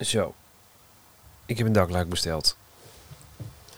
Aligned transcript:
Zo. 0.00 0.34
Ik 1.46 1.58
heb 1.58 1.66
een 1.66 1.72
dakluik 1.72 2.08
besteld. 2.08 2.56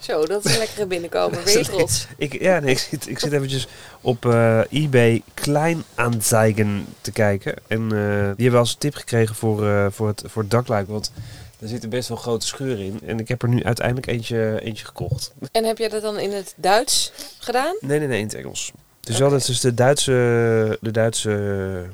Zo, 0.02 0.26
dat 0.26 0.44
is 0.44 0.52
een 0.52 0.58
lekkere 0.58 0.86
binnenkomer. 0.86 1.42
Ben 1.44 1.52
je 1.52 1.64
trots? 1.64 2.06
Ik, 2.16 2.40
ja, 2.40 2.58
nee, 2.58 2.70
ik, 2.70 2.78
zit, 2.78 3.08
ik 3.08 3.18
zit 3.18 3.32
eventjes 3.32 3.66
op 4.00 4.26
eh, 4.26 4.60
eBay 4.70 5.22
Kleinaanzeigen 5.34 6.86
te 7.00 7.12
kijken. 7.12 7.54
En 7.66 7.82
eh, 7.82 8.24
die 8.36 8.42
hebben 8.42 8.58
als 8.58 8.74
tip 8.74 8.94
gekregen 8.94 9.34
voor, 9.34 9.66
eh, 9.66 9.86
voor, 9.90 10.08
het, 10.08 10.22
voor 10.26 10.42
het 10.42 10.50
dakluik. 10.50 10.88
Want 10.88 11.12
er 11.60 11.68
zitten 11.68 11.90
best 11.90 12.08
wel 12.08 12.16
grote 12.16 12.46
scheuren 12.46 12.84
in. 12.84 13.00
En 13.06 13.18
ik 13.18 13.28
heb 13.28 13.42
er 13.42 13.48
nu 13.48 13.64
uiteindelijk 13.64 14.06
eentje, 14.06 14.60
eentje 14.62 14.84
gekocht. 14.84 15.32
En 15.52 15.64
heb 15.64 15.78
jij 15.78 15.88
dat 15.88 16.02
dan 16.02 16.18
in 16.18 16.32
het 16.32 16.54
Duits 16.56 17.12
gedaan? 17.38 17.76
Nee, 17.80 17.98
nee, 17.98 18.08
nee, 18.08 18.18
in 18.18 18.26
het 18.26 18.34
Engels. 18.34 18.72
Dus 19.00 19.18
wel, 19.18 19.30
dat 19.30 19.40
is 19.40 19.46
dus 19.46 19.60
de 19.60 19.74
Duitse, 19.74 20.78
de 20.80 20.90
Duitse 20.90 21.86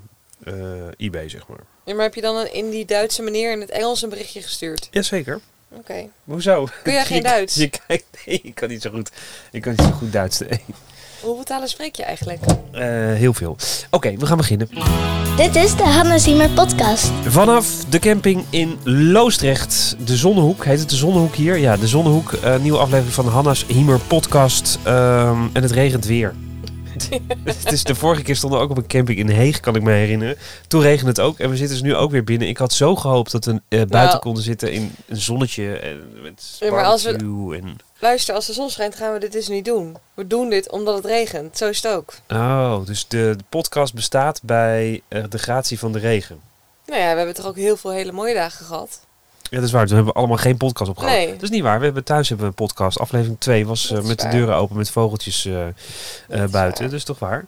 eBay, 0.97 1.29
zeg 1.29 1.49
maar. 1.49 1.61
Ja, 1.89 1.95
maar 1.95 2.05
heb 2.05 2.15
je 2.15 2.21
dan 2.21 2.37
een- 2.37 2.53
in 2.53 2.71
die 2.71 2.85
Duitse 2.85 3.23
manier 3.23 3.53
in 3.53 3.61
het 3.61 3.71
Engels 3.71 4.03
een 4.03 4.09
berichtje 4.09 4.43
gestuurd? 4.43 4.89
Jazeker. 4.91 5.41
Oké. 5.73 5.95
Hoezo? 6.25 6.69
Kun 6.83 6.93
jij 6.93 7.05
geen 7.13 7.17
Je- 7.17 7.23
Duits? 7.23 7.55
Je 7.55 7.71
kijkt, 7.87 8.05
nee, 8.27 8.41
ik 8.43 8.55
kan 8.55 8.69
niet 8.69 8.83
zo 8.83 8.91
goed. 8.91 9.11
Ik 9.53 9.63
kan 9.63 9.73
niet 9.77 9.81
zo 9.87 9.91
goed 9.91 10.13
Duits. 10.13 10.39
Nee. 10.39 10.61
Hoeveel 11.21 11.45
talen 11.45 11.69
spreek 11.69 11.95
je 11.97 12.03
eigenlijk? 12.03 12.41
Eh, 12.73 12.83
heel 13.13 13.35
veel. 13.35 13.57
Oké, 13.91 14.17
we 14.17 14.27
gaan 14.27 14.37
beginnen. 14.37 14.69
Dit 15.37 15.57
is 15.57 15.77
de 15.77 15.83
Hanna 15.83 16.19
Ziemer 16.19 16.51
podcast. 16.51 17.11
Vanaf 17.27 17.85
de 17.89 17.99
camping 17.99 18.45
in 18.51 18.79
Loosdrecht. 18.85 19.97
De 20.05 20.17
Zonnehoek. 20.17 20.65
Heet 20.65 20.79
het 20.79 20.91
de 20.91 20.97
Zonnehoek 20.97 21.35
hier? 21.35 21.57
Ja, 21.57 21.77
de 21.77 21.87
Zonnehoek. 21.89 22.33
eh, 22.33 22.59
nieuwe 22.59 22.79
aflevering 22.79 23.15
van 23.15 23.25
de 23.25 23.31
Hanna's 23.31 23.65
Hiemer 23.69 23.99
podcast. 23.99 24.79
Ehm, 24.85 25.43
en 25.53 25.63
het 25.63 25.71
regent 25.71 26.05
weer. 26.05 26.35
het 27.45 27.73
is 27.73 27.85
de 27.85 27.95
vorige 27.95 28.23
keer 28.23 28.37
stonden 28.37 28.59
we 28.59 28.65
ook 28.65 28.71
op 28.71 28.77
een 28.77 28.87
camping 28.87 29.19
in 29.19 29.29
Heeg, 29.29 29.61
kan 29.61 29.77
ik 29.77 29.83
me 29.83 29.93
herinneren. 29.93 30.37
Toen 30.67 30.81
regende 30.83 31.11
het 31.11 31.21
ook. 31.21 31.39
En 31.39 31.51
we 31.51 31.57
zitten 31.57 31.77
dus 31.77 31.87
nu 31.87 31.95
ook 31.95 32.11
weer 32.11 32.25
binnen. 32.25 32.49
Ik 32.49 32.57
had 32.59 32.73
zo 32.73 32.97
gehoopt 32.97 33.31
dat 33.33 33.45
we 33.45 33.51
eh, 33.53 33.59
buiten 33.69 33.99
Nou. 33.99 34.19
konden 34.19 34.43
zitten 34.43 34.73
in 34.73 34.95
een 35.07 35.17
zonnetje. 35.17 35.77
En 35.79 36.23
met 36.23 36.57
Ja, 36.61 36.71
maar 36.71 36.85
als 36.85 37.05
we- 37.05 37.59
en... 37.63 37.77
Luister, 38.01 38.35
als 38.35 38.47
de 38.47 38.53
zon 38.53 38.71
schijnt 38.71 38.95
gaan 38.97 39.13
we 39.13 39.19
dit 39.19 39.33
dus 39.33 39.49
niet 39.49 39.65
doen. 39.65 39.97
We 40.15 40.27
doen 40.27 40.51
dit 40.51 40.71
omdat 40.71 40.95
het 40.97 41.05
regent. 41.05 41.57
Zo 41.59 41.69
is 41.69 41.83
het 41.83 41.93
ook. 41.93 42.15
Oh, 42.29 42.87
dus 42.87 43.09
de, 43.09 43.35
de 43.37 43.45
podcast 43.49 43.95
bestaat 43.95 44.41
bij 44.43 45.03
eh, 45.09 45.25
de 45.29 45.39
gratie 45.39 45.79
van 45.79 45.93
de 45.93 45.99
regen. 45.99 46.41
Nou 46.87 47.01
ja, 47.01 47.11
we 47.11 47.17
hebben 47.17 47.35
toch 47.35 47.47
ook 47.47 47.57
heel 47.57 47.77
veel 47.77 47.91
hele 47.91 48.13
mooie 48.13 48.35
dagen 48.35 48.67
gehad. 48.67 49.01
Ja, 49.51 49.57
dat 49.57 49.67
is 49.67 49.73
waar. 49.73 49.87
Toen 49.87 49.95
hebben 49.97 50.13
we 50.13 50.19
allemaal 50.19 50.37
geen 50.37 50.57
podcast 50.57 50.91
opgehouden. 50.91 51.25
Nee. 51.25 51.35
Dat 51.35 51.43
is 51.43 51.51
niet 51.51 51.63
waar. 51.63 51.79
We 51.79 51.85
hebben 51.85 52.05
thuis 52.05 52.29
hebben 52.29 52.47
we 52.47 52.53
een 52.59 52.67
podcast. 52.67 52.99
Aflevering 52.99 53.41
2 53.41 53.67
was 53.67 53.91
eh, 53.93 54.03
met 54.03 54.21
de 54.21 54.29
deuren 54.29 54.55
open 54.57 54.77
met 54.77 54.91
vogeltjes 54.91 55.45
eh, 55.45 55.67
eh, 55.67 55.75
buiten. 56.51 56.85
waar. 56.85 56.95
Is 56.95 57.05
toch 57.05 57.19
waar. 57.19 57.47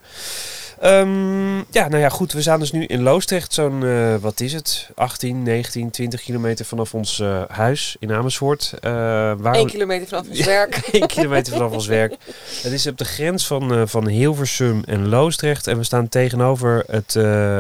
Ehm, 0.81 1.57
ja, 1.57 1.89
nou 1.89 1.97
ja, 1.99 2.09
goed. 2.09 2.33
We 2.33 2.41
staan 2.41 2.61
dus 2.61 2.73
nu 2.73 2.85
in 2.85 3.03
Loosdrecht. 3.03 3.53
Zo'n, 3.55 4.21
wat 4.21 4.41
is 4.41 4.53
het? 4.53 4.89
18, 4.95 5.43
19, 5.43 5.91
20 5.91 6.23
kilometer 6.23 6.65
vanaf 6.65 6.95
ons 6.95 7.23
huis 7.49 7.97
in 7.99 8.13
Amersfoort. 8.13 8.73
Waar 8.81 9.57
Eén 9.57 9.65
we- 9.65 9.71
kilometer 9.71 10.09
vanaf 10.09 10.29
ons 10.29 10.45
werk. 10.57 10.77
1 10.93 11.07
kilometer 11.07 11.53
vanaf 11.53 11.73
ons 11.73 11.87
werk. 11.87 12.17
Het 12.63 12.73
is 12.73 12.87
op 12.87 12.99
de 12.99 13.05
grens 13.05 13.47
van, 13.47 13.89
van 13.89 14.09
Hilversum 14.09 14.83
en 14.87 15.09
Loosdrecht. 15.09 15.67
En 15.67 15.77
we 15.77 15.85
staan 15.85 16.09
tegenover 16.09 16.85
het, 16.91 17.15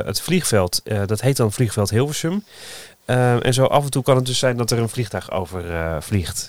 het 0.06 0.20
vliegveld. 0.20 0.83
Dat 1.06 1.20
heet 1.20 1.36
dan 1.36 1.52
vliegveld 1.52 1.91
Hilversum. 1.91 2.44
Eh, 3.11 3.47
en 3.47 3.55
zo 3.55 3.64
af 3.64 3.84
en 3.84 3.91
toe 3.91 4.03
kan 4.03 4.16
het 4.16 4.27
dus 4.27 4.39
zijn 4.39 4.56
dat 4.56 4.70
er 4.70 4.78
een 4.78 4.89
vliegtuig 4.89 5.30
over 5.30 5.75
eh, 5.75 5.97
vliegt. 6.00 6.47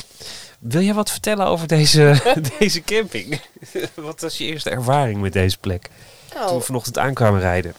Wil 0.60 0.82
jij 0.82 0.94
wat 0.94 1.12
vertellen 1.12 1.46
over 1.46 1.68
deze, 1.68 2.22
deze 2.60 2.82
camping? 2.82 3.42
wat 3.96 4.22
was 4.22 4.38
je 4.38 4.46
eerste 4.46 4.70
ervaring 4.70 5.22
met 5.22 5.34
deze 5.34 5.58
plek? 5.58 5.82
Toen 6.30 6.40
we 6.42 6.46
Nou, 6.50 6.62
vanochtend 6.64 6.98
aankwamen 6.98 7.40
rijden. 7.40 7.74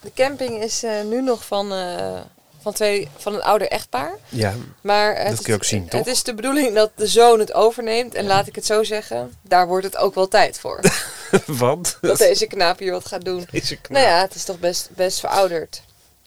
de 0.00 0.10
camping 0.14 0.62
is 0.62 0.82
eh, 0.82 1.04
nu 1.10 1.22
nog 1.22 1.44
van, 1.44 1.72
eh, 1.72 2.20
van, 2.62 2.72
twee, 2.72 3.08
van 3.16 3.34
een 3.34 3.42
ouder 3.42 3.68
echtpaar. 3.68 4.12
Ja, 4.28 4.54
Maar 4.80 5.16
het, 5.16 5.28
Dat 5.28 5.36
kun 5.42 5.52
je 5.52 5.58
ook 5.58 5.64
zien, 5.64 5.88
toch? 5.88 6.00
Het 6.00 6.08
is 6.08 6.22
de 6.22 6.34
bedoeling 6.34 6.74
dat 6.74 6.90
de 6.94 7.06
zoon 7.06 7.38
het 7.38 7.52
overneemt. 7.54 8.14
En 8.14 8.26
laat 8.26 8.46
ik 8.46 8.54
het 8.54 8.66
zo 8.66 8.84
zeggen, 8.84 9.32
daar 9.42 9.66
wordt 9.66 9.84
het 9.84 9.96
ook 9.96 10.14
wel 10.14 10.28
tijd 10.28 10.58
voor. 10.58 10.80
want 11.46 11.98
dat 12.00 12.18
deze 12.18 12.46
knaap 12.46 12.78
hier 12.78 12.92
wat 12.92 13.06
gaat 13.06 13.24
doen. 13.24 13.46
deze 13.50 13.76
knaap. 13.76 14.02
Nou 14.02 14.14
ja, 14.14 14.20
het 14.20 14.34
is 14.34 14.44
toch 14.44 14.58
best, 14.58 14.90
best 14.94 15.20
verouderd. 15.20 15.82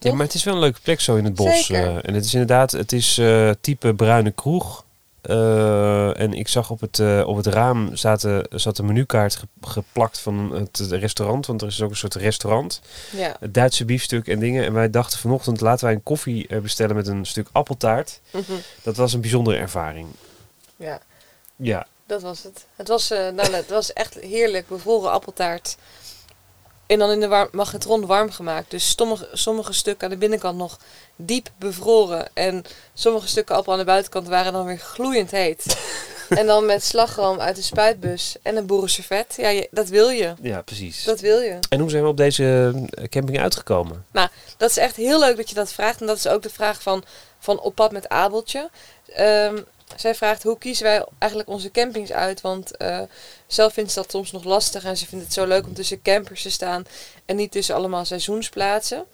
Ja, 0.10 0.14
maar 0.14 0.26
het 0.26 0.36
is 0.36 0.44
wel 0.44 0.54
een 0.54 0.60
leuke 0.60 0.80
plek 0.82 1.00
zo 1.00 1.16
in 1.16 1.24
het 1.26 1.36
bos. 1.36 1.70
Eh, 1.70 1.96
en 2.10 2.14
het 2.14 2.26
is 2.26 2.34
inderdaad, 2.34 2.72
het 2.72 2.92
is 2.92 3.18
eh, 3.18 3.50
type 3.62 3.94
bruine 3.94 4.32
kroeg. 4.32 4.86
Eh, 5.22 6.20
en 6.20 6.34
ik 6.34 6.48
zag 6.48 6.70
op 6.70 6.80
het, 6.82 7.00
op 7.26 7.36
het 7.36 7.46
raam 7.46 7.96
zaten, 7.96 8.46
zat 8.50 8.78
een 8.78 8.86
menukaart 8.86 9.36
ge- 9.36 9.48
geplakt 9.62 10.20
van 10.20 10.52
het 10.54 10.80
restaurant. 10.90 11.46
Want 11.46 11.62
er 11.62 11.68
is 11.68 11.82
ook 11.82 11.90
een 11.90 11.96
soort 11.96 12.16
restaurant. 12.16 12.82
Ja. 13.16 13.36
Het 13.40 13.54
Duitse 13.54 13.86
biefstuk 13.86 14.28
en 14.28 14.40
dingen. 14.40 14.66
En 14.66 14.74
wij 14.74 14.90
dachten 14.90 15.20
vanochtend, 15.20 15.62
laten 15.62 15.86
wij 15.86 15.94
een 15.94 16.04
koffie 16.04 16.60
bestellen 16.62 16.96
met 16.96 17.08
een 17.08 17.26
stuk 17.26 17.48
appeltaart. 17.52 18.20
Mhm. 18.32 18.52
Dat 18.84 18.96
was 18.96 19.14
een 19.14 19.22
bijzondere 19.22 19.58
ervaring. 19.58 20.08
ja, 20.76 21.00
Ja, 21.56 21.88
dat 22.06 22.22
was 22.22 22.44
het. 22.44 22.66
Het 22.76 22.88
was, 22.88 23.10
nou, 23.10 23.54
het 23.54 23.70
was 23.70 23.94
echt 23.94 24.14
heerlijk, 24.20 24.68
bevroren 24.68 25.12
appeltaart. 25.12 25.78
En 26.92 27.00
dan 27.00 27.12
in 27.12 27.20
de 27.20 27.28
warm, 27.28 27.50
magnetron 27.52 28.06
warm 28.06 28.32
gemaakt. 28.32 28.72
Dus 28.72 28.94
sommige, 28.98 29.28
sommige 29.34 29.74
stukken 29.74 30.04
aan 30.08 30.14
de 30.14 30.20
binnenkant 30.20 30.58
nog 30.58 30.78
diep 31.16 31.50
bevroren. 31.58 32.28
En 32.34 32.64
sommige 32.94 33.28
stukken 33.28 33.56
appel 33.56 33.72
aan 33.74 33.80
de 33.80 33.86
buitenkant 33.86 34.28
waren 34.28 34.54
dan 34.54 34.66
weer 34.66 34.78
gloeiend 34.80 35.32
heet. 35.32 35.78
en 36.30 36.46
dan 36.46 36.66
met 36.66 36.84
slagroom 36.84 37.40
uit 37.40 37.56
de 37.56 37.62
spuitbus 37.62 38.36
en 38.42 38.56
een 38.58 38.66
boerenservet. 38.66 39.34
Ja, 39.38 39.50
je- 39.50 39.68
dat 39.72 39.88
wil 39.88 40.10
je. 40.10 40.34
ja 40.42 40.62
precies. 40.62 41.04
Dat 41.04 41.20
wil 41.20 41.40
je. 41.40 41.60
En 41.70 41.80
hoe 41.80 41.90
zijn 41.90 42.04
we 42.04 42.10
op 42.10 42.18
deze 42.18 42.74
eh, 42.92 43.04
camping 43.08 43.40
uitgekomen? 43.40 44.06
Dat 44.58 44.70
is 44.70 44.78
echt 44.78 44.96
heel 44.96 45.20
leuk 45.20 45.38
dat 45.38 45.50
je 45.50 45.56
dat 45.56 45.72
vraagt. 45.74 46.02
En 46.02 46.08
dat 46.08 46.18
is 46.18 46.28
ook 46.28 46.42
de 46.44 46.50
vraag 46.50 46.82
van, 46.82 47.04
van 47.40 47.60
Op 47.60 47.76
pad 47.76 47.92
met 47.92 48.10
Abeltje. 48.10 48.70
Ehm, 49.14 49.58
zij 49.96 50.16
vraagt 50.16 50.44
hoe 50.44 50.58
kiezen 50.58 50.84
wij 50.84 51.06
eigenlijk 51.18 51.50
onze 51.52 51.72
campings 51.72 52.12
uit? 52.12 52.42
Want 52.42 52.78
eh, 52.78 53.02
zelf 53.48 53.74
vindt 53.74 53.92
ze 53.92 54.00
dat 54.00 54.12
soms 54.12 54.32
nog 54.32 54.44
lastig. 54.44 54.84
En 54.84 54.98
ze 54.98 55.08
vindt 55.08 55.24
het 55.26 55.34
zo 55.34 55.46
leuk 55.46 55.66
om 55.66 55.74
tussen 55.74 56.02
campers 56.02 56.42
te 56.42 56.52
staan. 56.52 56.86
En 57.26 57.36
niet 57.36 57.52
tussen 57.52 57.76
allemaal 57.76 58.06
seizoensplaatsen. 58.06 59.06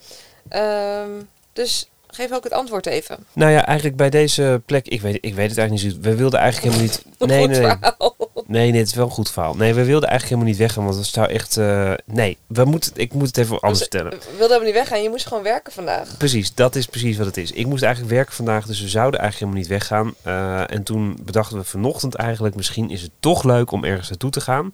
Ehm, 0.48 1.10
dus 1.52 1.88
geef 2.06 2.32
ook 2.32 2.44
het 2.44 2.52
antwoord 2.52 2.86
even. 2.86 3.26
Nou 3.32 3.52
ja, 3.52 3.66
eigenlijk 3.66 3.96
bij 3.96 4.10
deze 4.10 4.62
plek, 4.66 4.88
ik 4.88 5.00
weet, 5.00 5.18
ik 5.20 5.34
weet 5.34 5.48
het 5.48 5.58
eigenlijk 5.58 5.86
niet 5.86 5.94
zo. 5.94 6.10
We 6.10 6.16
wilden 6.16 6.40
eigenlijk 6.40 6.74
helemaal 6.74 6.94
niet... 6.94 7.04
Nee, 7.28 7.38
Goed 7.40 7.48
nee, 7.48 7.60
nee. 7.60 8.37
Nee, 8.48 8.70
nee, 8.70 8.80
het 8.80 8.88
is 8.88 8.94
wel 8.94 9.04
een 9.04 9.10
goed 9.10 9.30
verhaal. 9.30 9.54
Nee, 9.54 9.74
we 9.74 9.84
wilden 9.84 10.08
eigenlijk 10.08 10.22
helemaal 10.22 10.46
niet 10.46 10.56
weggaan, 10.56 10.84
want 10.84 10.96
het 10.96 11.06
zou 11.06 11.28
echt... 11.28 11.56
eh, 11.56 11.92
nee, 12.04 12.38
we 12.46 12.64
moeten, 12.64 12.92
ik 12.94 13.12
moet 13.12 13.26
het 13.26 13.36
even 13.36 13.60
anders 13.60 13.78
vertellen. 13.80 14.10
We 14.10 14.18
wilden 14.18 14.40
helemaal 14.40 14.64
niet 14.64 14.74
weggaan. 14.74 15.02
Je 15.02 15.08
moest 15.08 15.26
gewoon 15.26 15.42
werken 15.42 15.72
vandaag. 15.72 16.16
Precies, 16.16 16.54
dat 16.54 16.76
is 16.76 16.86
precies 16.86 17.16
wat 17.16 17.26
het 17.26 17.36
is. 17.36 17.52
Ik 17.52 17.66
moest 17.66 17.82
eigenlijk 17.82 18.14
werken 18.14 18.34
vandaag, 18.34 18.66
dus 18.66 18.80
we 18.80 18.88
zouden 18.88 19.20
eigenlijk 19.20 19.52
helemaal 19.52 19.78
niet 19.78 19.88
weggaan. 19.88 20.14
Eh, 20.22 20.74
en 20.76 20.82
toen 20.82 21.18
bedachten 21.24 21.58
we 21.58 21.64
vanochtend 21.64 22.14
eigenlijk, 22.14 22.54
misschien 22.54 22.90
is 22.90 23.02
het 23.02 23.10
toch 23.20 23.44
leuk 23.44 23.70
om 23.70 23.84
ergens 23.84 24.08
naartoe 24.08 24.30
te 24.30 24.40
gaan. 24.40 24.72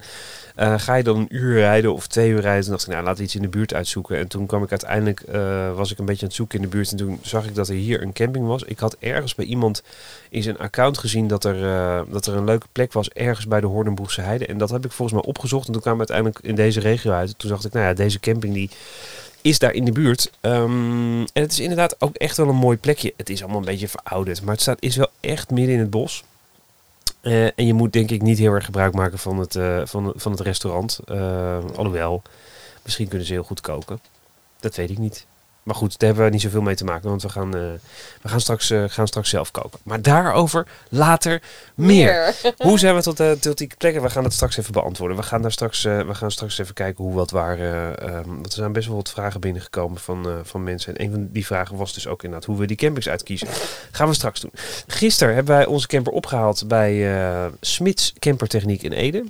Eh, 0.55 0.75
ga 0.79 0.95
je 0.95 1.03
dan 1.03 1.17
een 1.17 1.35
uur 1.37 1.59
rijden 1.59 1.93
of 1.95 2.07
twee 2.07 2.31
uur 2.31 2.41
rijden? 2.41 2.63
Toen 2.63 2.71
dacht 2.71 2.83
ik, 2.87 2.89
nou, 2.93 3.03
laten 3.03 3.19
we 3.19 3.25
iets 3.25 3.35
in 3.35 3.43
de 3.43 3.49
buurt 3.49 3.75
uitzoeken. 3.75 4.19
En 4.19 4.29
toen 4.29 4.47
kwam 4.47 4.63
ik 4.63 4.71
uiteindelijk, 4.71 5.21
eh, 5.21 5.75
was 5.75 5.93
ik 5.93 5.99
een 5.99 6.05
beetje 6.05 6.21
aan 6.23 6.27
het 6.29 6.37
zoeken 6.37 6.57
in 6.59 6.65
de 6.65 6.71
buurt. 6.71 6.91
En 6.91 6.97
toen 6.97 7.19
zag 7.23 7.47
ik 7.47 7.55
dat 7.55 7.69
er 7.69 7.75
hier 7.75 8.03
een 8.03 8.13
camping 8.13 8.47
was. 8.47 8.63
Ik 8.63 8.79
had 8.79 8.97
ergens 9.01 9.35
bij 9.35 9.45
iemand 9.45 9.83
in 10.31 10.43
zijn 10.43 10.59
account 10.59 10.99
gezien 10.99 11.29
dat 11.29 11.45
er, 11.45 11.65
eh, 11.65 12.01
dat 12.09 12.27
er 12.27 12.37
een 12.37 12.45
leuke 12.45 12.67
plek 12.73 12.93
was 12.93 13.09
ergens 13.11 13.47
bij 13.47 13.61
de 13.61 13.64
Hoornenbroekse 13.67 14.21
Heide. 14.21 14.47
En 14.47 14.59
dat 14.59 14.71
heb 14.71 14.85
ik 14.85 14.93
volgens 14.93 15.19
mij 15.19 15.29
opgezocht. 15.29 15.67
En 15.67 15.73
toen 15.73 15.83
kwamen 15.83 16.07
we 16.07 16.13
uiteindelijk 16.13 16.51
in 16.51 16.65
deze 16.65 16.81
regio 16.81 17.13
uit. 17.13 17.39
Toen 17.39 17.51
dacht 17.51 17.65
ik, 17.65 17.73
nou 17.73 17.87
ja, 17.87 17.95
deze 17.95 18.21
camping 18.21 18.55
die 18.55 18.71
is 19.43 19.59
daar 19.59 19.73
in 19.73 19.85
de 19.85 19.93
buurt. 19.93 20.31
Ehm, 20.41 21.21
en 21.21 21.43
het 21.43 21.53
is 21.53 21.61
inderdaad 21.61 21.97
ook 21.99 22.17
echt 22.17 22.37
wel 22.37 22.49
een 22.49 22.55
mooi 22.55 22.77
plekje. 22.77 23.13
Het 23.17 23.31
is 23.31 23.43
allemaal 23.43 23.59
een 23.59 23.65
beetje 23.65 23.89
verouderd, 23.89 24.43
maar 24.43 24.53
het 24.53 24.63
staat, 24.63 24.83
is 24.83 24.97
wel 24.97 25.11
echt 25.21 25.51
midden 25.51 25.75
in 25.75 25.81
het 25.81 25.91
bos. 25.91 26.25
Eh, 27.21 27.45
en 27.45 27.67
je 27.67 27.75
moet 27.75 27.93
denk 27.93 28.11
ik 28.11 28.23
niet 28.23 28.39
heel 28.39 28.53
erg 28.53 28.65
gebruik 28.65 28.95
maken 28.95 29.19
van 29.19 29.39
het, 29.39 29.57
eh, 29.57 29.81
van, 29.85 30.13
van 30.17 30.33
het 30.33 30.41
restaurant. 30.41 31.01
Eh, 31.07 31.59
alhoewel, 31.77 32.23
misschien 32.83 33.09
kunnen 33.09 33.27
ze 33.27 33.33
heel 33.33 33.43
goed 33.43 33.61
koken. 33.61 34.01
Dat 34.61 34.77
weet 34.77 34.91
ik 34.91 34.99
niet. 34.99 35.27
Maar 35.65 35.75
goed, 35.75 35.99
daar 35.99 36.09
hebben 36.09 36.27
we 36.27 36.33
niet 36.33 36.41
zoveel 36.41 36.63
mee 36.63 36.75
te 36.75 36.85
maken, 36.85 37.09
want 37.09 37.23
we 37.23 37.29
gaan, 37.29 37.55
eh, 37.55 37.61
we 38.23 38.29
gaan, 38.29 38.41
straks, 38.41 38.71
eh, 38.71 38.85
gaan 38.87 39.07
straks 39.07 39.31
zelf 39.31 39.51
koken. 39.51 39.79
Maar 39.83 40.03
daarover 40.03 40.67
later 40.89 41.43
meer. 41.75 42.35
Hoe 42.59 42.79
zijn 42.79 42.95
we 42.95 43.03
tot, 43.03 43.21
eh, 43.21 43.31
tot 43.31 43.59
die 43.59 43.71
plekken? 43.79 44.03
We 44.03 44.11
gaan 44.11 44.23
dat 44.23 44.33
straks 44.33 44.57
even 44.57 44.73
beantwoorden. 44.73 45.17
We 45.17 45.23
gaan 45.23 45.43
daar 45.43 45.53
straks, 45.53 45.83
we 45.83 46.15
gaan 46.15 46.31
straks 46.31 46.59
even 46.59 46.75
kijken 46.75 47.05
hoe 47.05 47.15
wat 47.15 47.31
waar. 47.31 47.59
eh, 47.59 48.09
ehm, 48.09 48.29
want 48.29 48.47
er 48.47 48.53
zijn 48.53 48.73
best 48.73 48.87
wel 48.87 48.97
wat 48.97 49.11
vragen 49.11 49.41
binnengekomen 49.41 50.01
van, 50.01 50.41
van 50.43 50.63
mensen. 50.63 50.97
En 50.97 51.05
een 51.05 51.11
van 51.11 51.29
die 51.33 51.47
vragen 51.47 51.77
was 51.77 51.95
dus 51.95 52.07
ook 52.07 52.23
inderdaad 52.23 52.49
hoe 52.49 52.59
we 52.59 52.67
die 52.67 52.77
campings 52.77 53.09
uitkiezen. 53.09 53.49
gaan 53.91 54.09
we 54.09 54.15
straks 54.15 54.41
doen. 54.41 54.53
Gisteren 54.87 55.35
hebben 55.35 55.57
wij 55.57 55.67
onze 55.67 55.87
camper 55.87 56.13
opgehaald 56.13 56.69
bij 56.69 57.09
Smits 57.61 58.13
Campertechniek 58.19 58.83
in 58.83 58.93
Ede. 58.93 59.25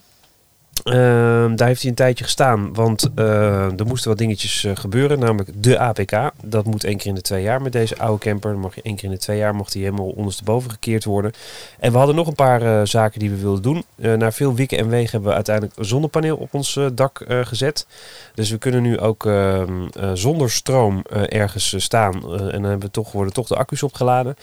Ehm, 0.82 1.56
daar 1.56 1.69
heeft 1.69 1.81
hij 1.81 1.91
een 1.91 1.97
tijdje 1.97 2.25
gestaan, 2.25 2.75
want 2.75 3.11
eh, 3.15 3.79
er 3.79 3.87
moesten 3.87 4.09
wat 4.09 4.19
dingetjes 4.19 4.65
eh, 4.65 4.76
gebeuren, 4.76 5.19
namelijk 5.19 5.50
de 5.62 5.79
APK. 5.79 6.31
Dat 6.43 6.65
moet 6.65 6.85
één 6.85 6.97
keer 6.97 7.06
in 7.06 7.15
de 7.15 7.21
twee 7.21 7.43
jaar 7.43 7.62
met 7.62 7.73
deze 7.73 7.99
oude 7.99 8.19
camper. 8.19 8.53
Dan 8.53 8.61
mag 8.61 8.75
je 8.75 8.82
één 8.82 8.97
keer 8.97 9.05
in 9.05 9.11
de 9.11 9.19
twee 9.19 9.38
jaar 9.38 9.55
mocht 9.55 9.73
hij 9.73 9.82
helemaal 9.82 10.09
ondersteboven 10.09 10.71
gekeerd 10.71 11.05
worden. 11.05 11.32
En 11.79 11.93
we 11.93 11.99
hadden 11.99 12.17
nog 12.17 12.26
een 12.26 12.35
paar 12.35 12.62
eh, 12.62 12.81
zaken 12.85 13.19
die 13.19 13.31
we 13.31 13.37
wilden 13.37 13.62
doen. 13.62 13.85
Na 14.19 14.32
veel 14.32 14.55
wikken 14.55 14.79
en 14.79 14.88
wegen 14.88 15.11
hebben 15.11 15.29
we 15.29 15.35
uiteindelijk 15.35 15.76
een 15.79 15.85
zonnepaneel 15.85 16.37
op 16.37 16.55
ons 16.55 16.79
dak 16.94 17.25
gezet. 17.29 17.87
Dus 18.35 18.50
we 18.50 18.59
kunnen 18.59 18.82
nu 18.82 18.99
ook 18.99 19.27
ehm, 19.27 19.87
eh, 19.93 20.11
zonder 20.15 20.50
stroom 20.50 21.03
ergens 21.29 21.75
staan. 21.85 22.15
En 22.15 22.62
dan 22.62 22.70
hebben 22.70 22.81
we 22.81 22.91
toch, 22.91 23.12
worden 23.12 23.32
toch 23.32 23.47
de 23.47 23.56
accu's 23.56 23.82
opgeladen. 23.82 24.37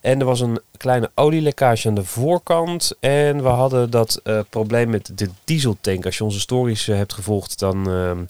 En 0.00 0.20
er 0.20 0.26
was 0.26 0.40
een 0.40 0.60
kleine 0.76 1.10
olielekkage 1.14 1.88
aan 1.88 1.94
de 1.94 2.04
voorkant. 2.04 2.92
En 3.00 3.42
we 3.42 3.48
hadden 3.48 3.90
dat 3.90 4.22
probleem 4.48 4.90
met 4.90 5.10
de 5.14 5.28
dieseltank. 5.80 6.04
Als 6.04 6.16
je 6.16 6.24
onze 6.24 6.40
stories 6.40 6.88
eh, 6.88 6.96
hebt 6.96 7.12
gevolgd, 7.12 7.58
dan 7.58 7.90
ehm, 7.90 8.24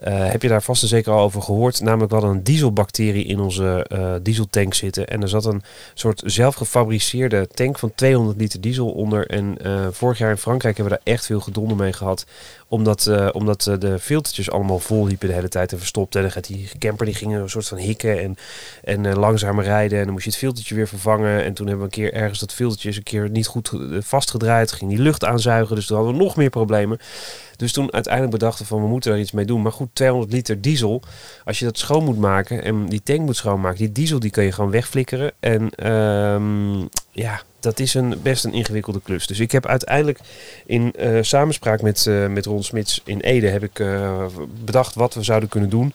eh, 0.00 0.30
heb 0.30 0.42
je 0.42 0.48
daar 0.48 0.62
vast 0.62 0.82
en 0.82 0.88
zeker 0.88 1.12
al 1.12 1.24
over 1.24 1.42
gehoord. 1.42 1.80
Namelijk, 1.80 2.10
we 2.10 2.16
hadden 2.16 2.36
een 2.36 2.42
dieselbacterie 2.42 3.24
in 3.24 3.40
onze 3.40 3.86
eh, 3.88 4.14
dieseltank 4.22 4.74
zitten. 4.74 5.08
En 5.08 5.22
er 5.22 5.28
zat 5.28 5.44
een 5.44 5.62
soort 5.94 6.22
zelfgefabriceerde 6.24 7.48
tank 7.54 7.78
van 7.78 7.92
200 7.94 8.38
liter 8.38 8.60
diesel 8.60 8.90
onder. 8.90 9.26
En 9.26 9.56
vorig 9.92 10.18
jaar 10.18 10.30
in 10.30 10.36
Frankrijk 10.36 10.76
hebben 10.76 10.94
we 10.94 11.00
daar 11.04 11.14
echt 11.14 11.26
veel 11.26 11.40
gedonder 11.40 11.76
mee 11.76 11.92
gehad. 11.92 12.26
Omdat, 12.68 13.32
omdat 13.32 13.62
de 13.78 13.98
filtertjes 13.98 14.50
allemaal 14.50 14.78
vol 14.78 15.06
liepen 15.06 15.28
de 15.28 15.34
hele 15.34 15.48
tijd 15.48 15.72
en 15.72 15.78
verstopt. 15.78 16.14
En 16.14 16.22
dan 16.22 16.30
gaat 16.30 16.46
die 16.46 16.70
camper 16.78 17.06
die 17.06 17.14
ging 17.14 17.34
een 17.34 17.50
soort 17.50 17.68
van 17.68 17.78
hikken 17.78 18.20
en, 18.20 18.36
en 18.84 19.18
langzamer 19.18 19.64
rijden. 19.64 19.98
En 19.98 20.04
dan 20.04 20.12
moest 20.12 20.24
je 20.24 20.30
het 20.30 20.38
filtertje 20.38 20.74
weer 20.74 20.88
vervangen. 20.88 21.44
En 21.44 21.54
toen 21.54 21.66
hebben 21.66 21.88
we 21.88 21.96
een 21.96 22.10
keer 22.10 22.20
ergens 22.20 22.38
dat 22.38 22.52
filtertje 22.52 22.96
een 22.96 23.02
keer 23.02 23.30
niet 23.30 23.46
goed 23.46 23.70
vastgedraaid. 23.98 24.72
Ging 24.72 24.90
die 24.90 25.00
lucht 25.00 25.24
aanzuigen. 25.24 25.76
Dus 25.76 25.86
toen 25.86 25.96
hadden 25.96 26.16
we 26.16 26.22
nog 26.22 26.36
meer 26.36 26.50
problemen. 26.50 26.91
Dus 27.56 27.72
toen 27.72 27.92
uiteindelijk 27.92 28.32
bedachten 28.32 28.66
van 28.66 28.82
we 28.82 28.88
moeten 28.88 29.10
daar 29.10 29.20
iets 29.20 29.32
mee 29.32 29.44
doen. 29.44 29.62
Maar 29.62 29.72
goed, 29.72 29.88
200 29.92 30.32
liter 30.32 30.60
diesel. 30.60 31.02
Als 31.44 31.58
je 31.58 31.64
dat 31.64 31.78
schoon 31.78 32.04
moet 32.04 32.18
maken 32.18 32.64
en 32.64 32.86
die 32.86 33.02
tank 33.02 33.20
moet 33.20 33.36
schoonmaken. 33.36 33.78
Die 33.78 33.92
diesel 33.92 34.20
die 34.20 34.30
kun 34.30 34.44
je 34.44 34.52
gewoon 34.52 34.70
wegflikkeren. 34.70 35.32
En 35.40 35.70
ehm, 35.70 36.80
ja, 37.10 37.42
dat 37.60 37.78
is 37.78 37.94
een, 37.94 38.18
best 38.22 38.44
een 38.44 38.52
ingewikkelde 38.52 39.00
klus. 39.02 39.26
Dus 39.26 39.40
ik 39.40 39.52
heb 39.52 39.66
uiteindelijk 39.66 40.18
in 40.66 40.92
eh, 40.92 41.18
samenspraak 41.20 41.82
met, 41.82 42.06
eh, 42.06 42.26
met 42.26 42.46
Ron 42.46 42.62
Smits 42.62 43.00
in 43.04 43.20
Ede 43.20 43.48
heb 43.48 43.62
ik 43.62 43.78
eh, 43.78 44.26
bedacht 44.64 44.94
wat 44.94 45.14
we 45.14 45.22
zouden 45.22 45.48
kunnen 45.48 45.70
doen. 45.70 45.94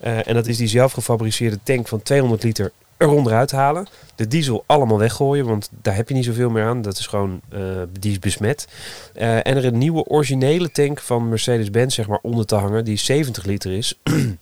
En 0.00 0.34
dat 0.34 0.46
is 0.46 0.56
die 0.56 0.68
zelfgefabriceerde 0.68 1.58
tank 1.62 1.88
van 1.88 2.02
200 2.02 2.42
liter 2.42 2.72
eronderuit 2.98 3.50
halen. 3.50 3.86
De 4.14 4.28
diesel 4.28 4.64
allemaal 4.66 4.98
weggooien, 4.98 5.46
want 5.46 5.68
daar 5.82 5.94
heb 5.94 6.08
je 6.08 6.14
niet 6.14 6.24
zoveel 6.24 6.50
meer 6.50 6.64
aan. 6.64 6.82
Dat 6.82 6.98
is 6.98 7.06
gewoon, 7.06 7.40
eh, 7.48 7.60
die 7.98 8.10
is 8.10 8.18
besmet. 8.18 8.68
Eh, 9.14 9.36
en 9.36 9.56
er 9.56 9.64
een 9.64 9.78
nieuwe 9.78 10.04
originele 10.04 10.70
tank 10.70 11.00
van 11.00 11.28
Mercedes-Benz 11.28 11.94
zeg 11.94 12.06
maar 12.06 12.18
onder 12.22 12.46
te 12.46 12.54
hangen, 12.54 12.84
die 12.84 12.96
70 12.96 13.44
liter 13.44 13.72
is. 13.72 13.94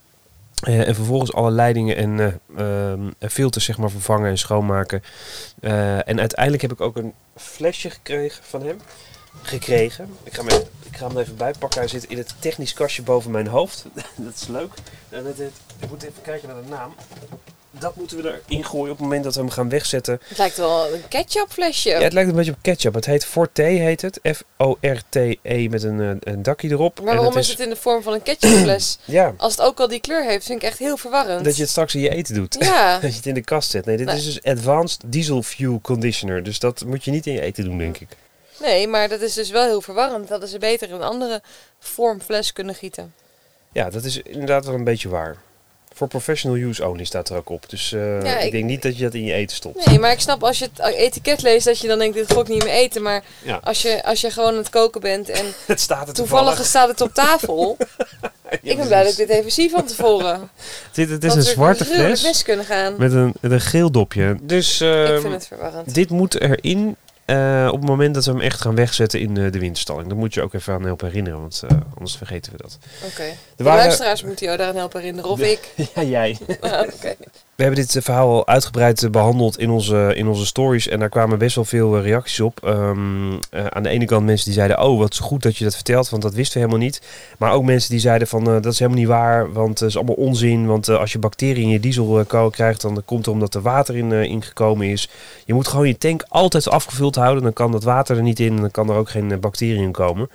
Eh, 0.57 0.89
en 0.89 0.95
vervolgens 0.95 1.33
alle 1.33 1.51
leidingen 1.51 1.97
en 1.97 2.21
eh, 2.57 2.93
ehm, 2.93 3.11
filters 3.19 3.65
zeg 3.65 3.79
maar 3.79 3.91
vervangen 3.91 4.31
en 4.31 4.39
schoonmaken. 4.39 5.03
En 5.61 6.19
uiteindelijk 6.21 6.63
heb 6.63 6.73
ik 6.73 6.81
ook 6.81 6.97
een 6.97 7.13
flesje 7.37 7.91
gekregen 7.91 8.45
van 8.45 8.63
hem. 8.63 8.77
Gekregen. 9.43 10.09
Ik 10.23 10.35
ga, 10.35 10.45
hem 10.45 10.61
ik 10.91 10.97
ga 10.97 11.07
hem 11.09 11.19
even 11.19 11.37
bijpakken. 11.37 11.81
Hij 11.81 11.89
zit 11.89 12.05
in 12.05 12.17
het 12.17 12.35
technisch 12.39 12.73
kastje 12.73 13.03
boven 13.03 13.31
mijn 13.31 13.47
hoofd. 13.47 13.87
dat 14.17 14.35
is 14.41 14.47
leuk. 14.47 14.73
En 15.09 15.25
het- 15.27 15.41
ik 15.81 15.89
moet 15.91 16.03
even 16.03 16.23
kijken 16.23 16.49
naar 16.49 16.63
de 16.63 16.69
naam. 16.69 16.95
Dat 17.79 17.97
moeten 17.97 18.23
we 18.23 18.41
erin 18.49 18.65
gooien 18.65 18.91
op 18.93 18.97
het 18.99 19.01
moment 19.07 19.25
dat 19.25 19.35
we 19.35 19.41
hem 19.41 19.51
gaan 19.51 19.69
wegzetten. 19.69 20.21
Het 20.25 20.39
lijkt 20.39 20.57
wel 20.57 20.95
een 20.95 21.09
ketchupflesje. 21.09 21.89
Ja, 21.89 21.99
het 22.01 22.13
lijkt 22.13 22.31
een 22.31 22.37
beetje 22.37 22.53
op 22.53 22.59
ketchup. 22.63 22.95
Het 22.95 23.07
heet 23.07 23.25
Forte, 23.25 23.63
heet 23.63 24.03
het. 24.03 24.21
F-O-R-T-E 24.33 25.69
met 25.69 25.83
een, 25.83 26.01
eh, 26.01 26.33
een 26.33 26.43
dakje 26.43 26.69
erop. 26.69 26.99
maar 27.01 27.09
En 27.09 27.15
waarom 27.15 27.35
het 27.35 27.45
is 27.45 27.51
het 27.51 27.61
in 27.61 27.69
de 27.69 27.77
vorm 27.77 28.03
van 28.03 28.13
een 28.13 28.23
ketchupfles? 28.23 28.99
Ja, 29.05 29.35
Als 29.37 29.53
het 29.57 29.67
ook 29.67 29.81
al 29.81 29.89
die 29.89 30.01
kleur 30.01 30.25
heeft, 30.25 30.47
vind 30.47 30.63
ik 30.63 30.69
echt 30.69 30.79
heel 30.79 30.97
verwarrend. 30.97 31.45
dat 31.45 31.55
je 31.57 31.61
het 31.63 31.71
straks 31.71 31.95
in 31.95 32.01
je 32.01 32.09
eten 32.11 32.35
doet. 32.35 32.57
Ja, 32.59 32.93
Dat 33.01 33.11
je 33.11 33.17
het 33.17 33.27
in 33.27 33.35
de 33.35 33.41
kast 33.45 33.71
zet. 33.71 33.85
Nee, 33.85 33.97
dit 33.97 34.07
Nee. 34.07 34.17
is 34.17 34.25
dus 34.25 34.43
Advanced 34.43 35.01
Diesel 35.07 35.43
Fuel 35.43 35.81
Conditioner. 35.83 36.43
Dus 36.43 36.59
dat 36.59 36.85
moet 36.85 37.05
je 37.05 37.11
niet 37.11 37.27
in 37.27 37.33
je 37.33 37.41
eten 37.41 37.65
doen, 37.65 37.79
denk 37.79 37.99
ik. 37.99 38.09
nee, 38.61 38.89
maar 38.89 39.09
dat 39.09 39.21
is 39.21 39.35
dus 39.35 39.51
wel 39.51 39.65
heel 39.65 39.81
verwarrend. 39.81 40.29
Dat 40.29 40.49
ze 40.49 40.59
beter 40.59 40.89
in 40.89 40.95
een 40.95 41.03
andere 41.03 41.43
vorm 41.79 42.21
fles 42.21 42.53
kunnen 42.53 42.75
gieten. 42.75 43.15
Ja, 43.73 43.91
dat 43.91 44.05
is 44.05 44.17
inderdaad 44.23 44.65
wel 44.65 44.75
een 44.75 44.85
beetje 44.85 45.09
waar. 45.09 45.37
Voor 45.97 46.09
professional 46.09 46.59
use 46.59 46.89
only 46.89 47.05
staat 47.05 47.29
er 47.29 47.37
ook 47.37 47.49
op. 47.51 47.71
Dus 47.71 47.93
eh, 47.93 48.23
Ja, 48.23 48.39
ik, 48.39 48.45
ik- 48.45 48.53
denk 48.53 48.65
niet 48.65 48.83
dat 48.83 48.97
je 48.99 49.05
dat 49.05 49.15
in 49.15 49.25
je 49.25 49.33
eten 49.33 49.57
stopt. 49.57 49.87
Nee, 49.87 49.99
maar 49.99 50.13
ik 50.13 50.21
snap 50.21 50.43
als 50.45 50.59
je 50.59 50.69
het 50.75 50.95
etiket 50.95 51.43
leest 51.43 51.65
dat 51.65 51.79
je 51.79 51.89
dan 51.89 51.99
denkt, 51.99 52.17
dit 52.17 52.33
ga 52.33 52.41
ik 52.41 52.49
niet 52.49 52.65
meer 52.65 52.73
eten. 52.73 53.03
Maar 53.03 53.25
Ja. 53.43 53.61
als 53.65 53.83
je, 53.83 54.05
als 54.05 54.21
je 54.21 54.31
gewoon 54.31 54.51
aan 54.51 54.57
het 54.57 54.71
koken 54.71 55.01
bent 55.01 55.29
en 55.29 55.45
Het 55.67 55.81
staat 55.81 56.09
er 56.09 56.15
toevallig 56.15 56.65
staat 56.65 56.89
het 56.89 57.01
op 57.01 57.15
tafel. 57.15 57.77
ik 58.63 58.77
ben 58.77 58.87
blij 58.87 59.03
dat 59.03 59.11
ik 59.13 59.17
dit 59.17 59.29
even 59.29 59.53
zie 59.53 59.71
van 59.71 59.85
tevoren. 59.85 60.49
Dit, 60.93 61.09
het 61.11 61.25
is 61.25 61.35
een 61.35 61.43
zwarte 61.43 61.85
fles 61.85 62.23
mis 62.23 62.43
kunnen 62.43 62.65
gaan. 62.65 62.95
met 62.99 63.13
een, 63.13 63.35
met 63.41 63.51
een 63.51 63.61
geel 63.61 63.91
dopje. 63.91 64.37
Dus 64.43 64.81
ik 64.81 64.89
ehm, 64.89 65.21
vind 65.21 65.33
het 65.33 65.47
verwarrend. 65.47 65.95
dit 65.95 66.11
moet 66.11 66.41
erin 66.41 66.97
eh, 67.27 67.69
op 67.73 67.81
het 67.81 67.89
moment 67.89 68.15
dat 68.15 68.25
we 68.25 68.31
hem 68.31 68.41
echt 68.41 68.61
gaan 68.61 68.75
wegzetten 68.75 69.21
in 69.21 69.37
eh, 69.37 69.53
de 69.53 69.59
winterstalling. 69.59 70.09
Dat 70.09 70.19
moet 70.19 70.35
je 70.35 70.43
ook 70.43 70.55
even 70.55 70.75
aan 70.75 70.83
helpen 70.85 71.07
herinneren, 71.07 71.41
want 71.41 71.63
eh, 71.69 71.77
anders 71.95 72.17
vergeten 72.17 72.53
we 72.53 72.59
dat. 72.59 72.79
Oké. 73.05 73.25
De 73.57 73.65
waren- 73.65 73.85
luisteraars 73.85 74.23
moeten 74.23 74.47
jou 74.47 74.59
daaraan 74.59 74.77
helpen 74.77 75.01
herinneren. 75.01 75.31
Of 75.31 75.41
ik. 75.55 75.73
Ja, 75.95 76.03
jij. 76.03 76.39
Ah, 76.61 76.81
Oké. 76.95 77.15
We 77.57 77.63
hebben 77.63 77.85
dit 77.85 77.97
eh, 77.97 78.03
verhaal 78.03 78.29
al 78.29 78.47
uitgebreid 78.47 79.03
eh, 79.03 79.11
behandeld 79.11 79.59
in 79.59 79.71
onze, 79.71 80.13
in 80.15 80.27
onze 80.29 80.47
stories. 80.47 80.89
En 80.89 80.99
daar 80.99 81.09
kwamen 81.09 81.39
best 81.39 81.55
wel 81.55 81.65
veel 81.65 81.97
eh, 81.97 82.03
reacties 82.03 82.41
op. 82.41 82.61
Ehm, 82.65 83.33
eh, 83.51 83.67
aan 83.67 83.83
de 83.83 83.89
ene 83.89 84.05
kant 84.05 84.27
mensen 84.27 84.45
die 84.45 84.55
zeiden... 84.55 84.81
Oh, 84.83 84.99
wat 84.99 85.17
goed 85.17 85.43
dat 85.43 85.57
je 85.57 85.65
dat 85.65 85.75
vertelt, 85.75 86.09
want 86.09 86.23
dat 86.23 86.35
wisten 86.35 86.55
we 86.55 86.67
helemaal 86.67 86.85
niet. 86.85 87.03
Maar 87.39 87.53
ook 87.53 87.65
mensen 87.65 87.91
die 87.91 88.01
zeiden 88.01 88.29
van... 88.29 88.45
dat 88.45 88.67
is 88.67 88.79
helemaal 88.79 89.01
niet 89.01 89.09
waar, 89.09 89.53
want 89.53 89.79
het 89.79 89.89
is 89.89 89.97
allemaal 89.97 90.15
onzin. 90.15 90.67
Want 90.67 90.89
als 90.89 91.13
je 91.13 91.19
bacteriën 91.19 91.63
in 91.63 91.69
je 91.69 91.81
diesel 91.81 92.25
ko- 92.27 92.51
krijgt... 92.51 92.81
dan 92.81 93.03
komt 93.05 93.25
het 93.27 93.35
omdat 93.35 93.55
er 93.55 93.63
water 93.63 93.97
in, 93.97 94.13
ingekomen 94.13 94.87
is. 94.87 95.09
Je 95.45 95.55
moet 95.55 95.69
gewoon 95.69 95.89
je 95.89 95.99
tank 95.99 96.25
altijd 96.29 96.69
afgevuld 96.69 97.15
houden. 97.15 97.43
Dan 97.43 97.53
kan 97.53 97.73
dat 97.73 97.83
water 97.83 98.17
er 98.17 98.23
niet 98.23 98.41
in 98.41 98.55
en 98.55 98.61
dan 98.61 98.71
kan 98.71 98.91
er 98.91 98.97
ook 98.97 99.11
geen 99.11 99.41
bacteriën 99.41 99.93
komen. 99.93 100.31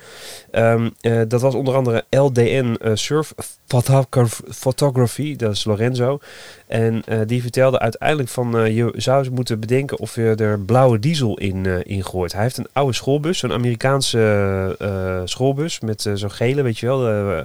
Ehm, 0.50 0.88
eh, 1.00 1.20
dat 1.28 1.40
was 1.40 1.54
onder 1.54 1.74
andere 1.74 2.04
LDN 2.10 2.78
Surf 2.94 3.34
Photograph- 3.66 4.42
Photography. 4.50 5.36
Dat 5.36 5.52
is 5.52 5.64
Lorenzo. 5.64 6.18
En 6.66 7.02
eh, 7.12 7.20
die 7.26 7.42
vertelde 7.42 7.78
uiteindelijk 7.78 8.28
van 8.28 8.58
eh, 8.58 8.76
je 8.76 8.92
zou 8.96 9.30
moeten 9.30 9.60
bedenken 9.60 9.98
of 9.98 10.14
je 10.14 10.34
er 10.34 10.60
blauwe 10.60 10.98
diesel 10.98 11.38
in, 11.38 11.66
in 11.86 12.04
gooit. 12.04 12.32
Hij 12.32 12.42
heeft 12.42 12.56
een 12.56 12.68
oude 12.72 12.92
schoolbus, 12.92 13.38
zo'n 13.38 13.52
Amerikaanse 13.52 15.22
schoolbus 15.24 15.80
met 15.80 16.10
zo'n 16.14 16.30
gele, 16.30 16.62
weet 16.62 16.78
je 16.78 16.86
wel. 16.86 17.08
eh, 17.08 17.38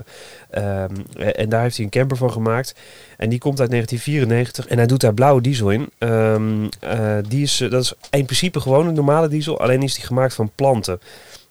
ehm, 0.49 0.95
en 1.17 1.49
daar 1.49 1.61
heeft 1.61 1.75
hij 1.75 1.85
een 1.85 1.91
camper 1.91 2.17
van 2.17 2.31
gemaakt. 2.31 2.75
En 3.17 3.29
die 3.29 3.39
komt 3.39 3.59
uit 3.59 3.69
1994 3.69 4.67
en 4.67 4.77
hij 4.77 4.87
doet 4.87 5.01
daar 5.01 5.13
blauwe 5.13 5.41
diesel 5.41 5.69
in. 5.69 5.89
Ehm, 5.97 6.67
eh, 6.79 7.17
die 7.27 7.43
is, 7.43 7.57
dat 7.69 7.83
is 7.83 7.93
in 8.09 8.25
principe 8.25 8.59
gewoon 8.59 8.87
een 8.87 8.93
normale 8.93 9.27
diesel, 9.27 9.59
alleen 9.59 9.83
is 9.83 9.95
die 9.95 10.05
gemaakt 10.05 10.33
van 10.33 10.51
planten. 10.55 10.99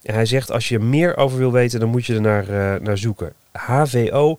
En 0.02 0.14
hij 0.14 0.26
zegt 0.26 0.50
als 0.50 0.68
je 0.68 0.78
meer 0.78 1.16
over 1.16 1.38
wil 1.38 1.52
weten, 1.52 1.80
dan 1.80 1.88
moet 1.88 2.06
je 2.06 2.14
er 2.14 2.20
naar, 2.20 2.80
naar 2.82 2.98
zoeken. 2.98 3.32
HVO, 3.52 4.38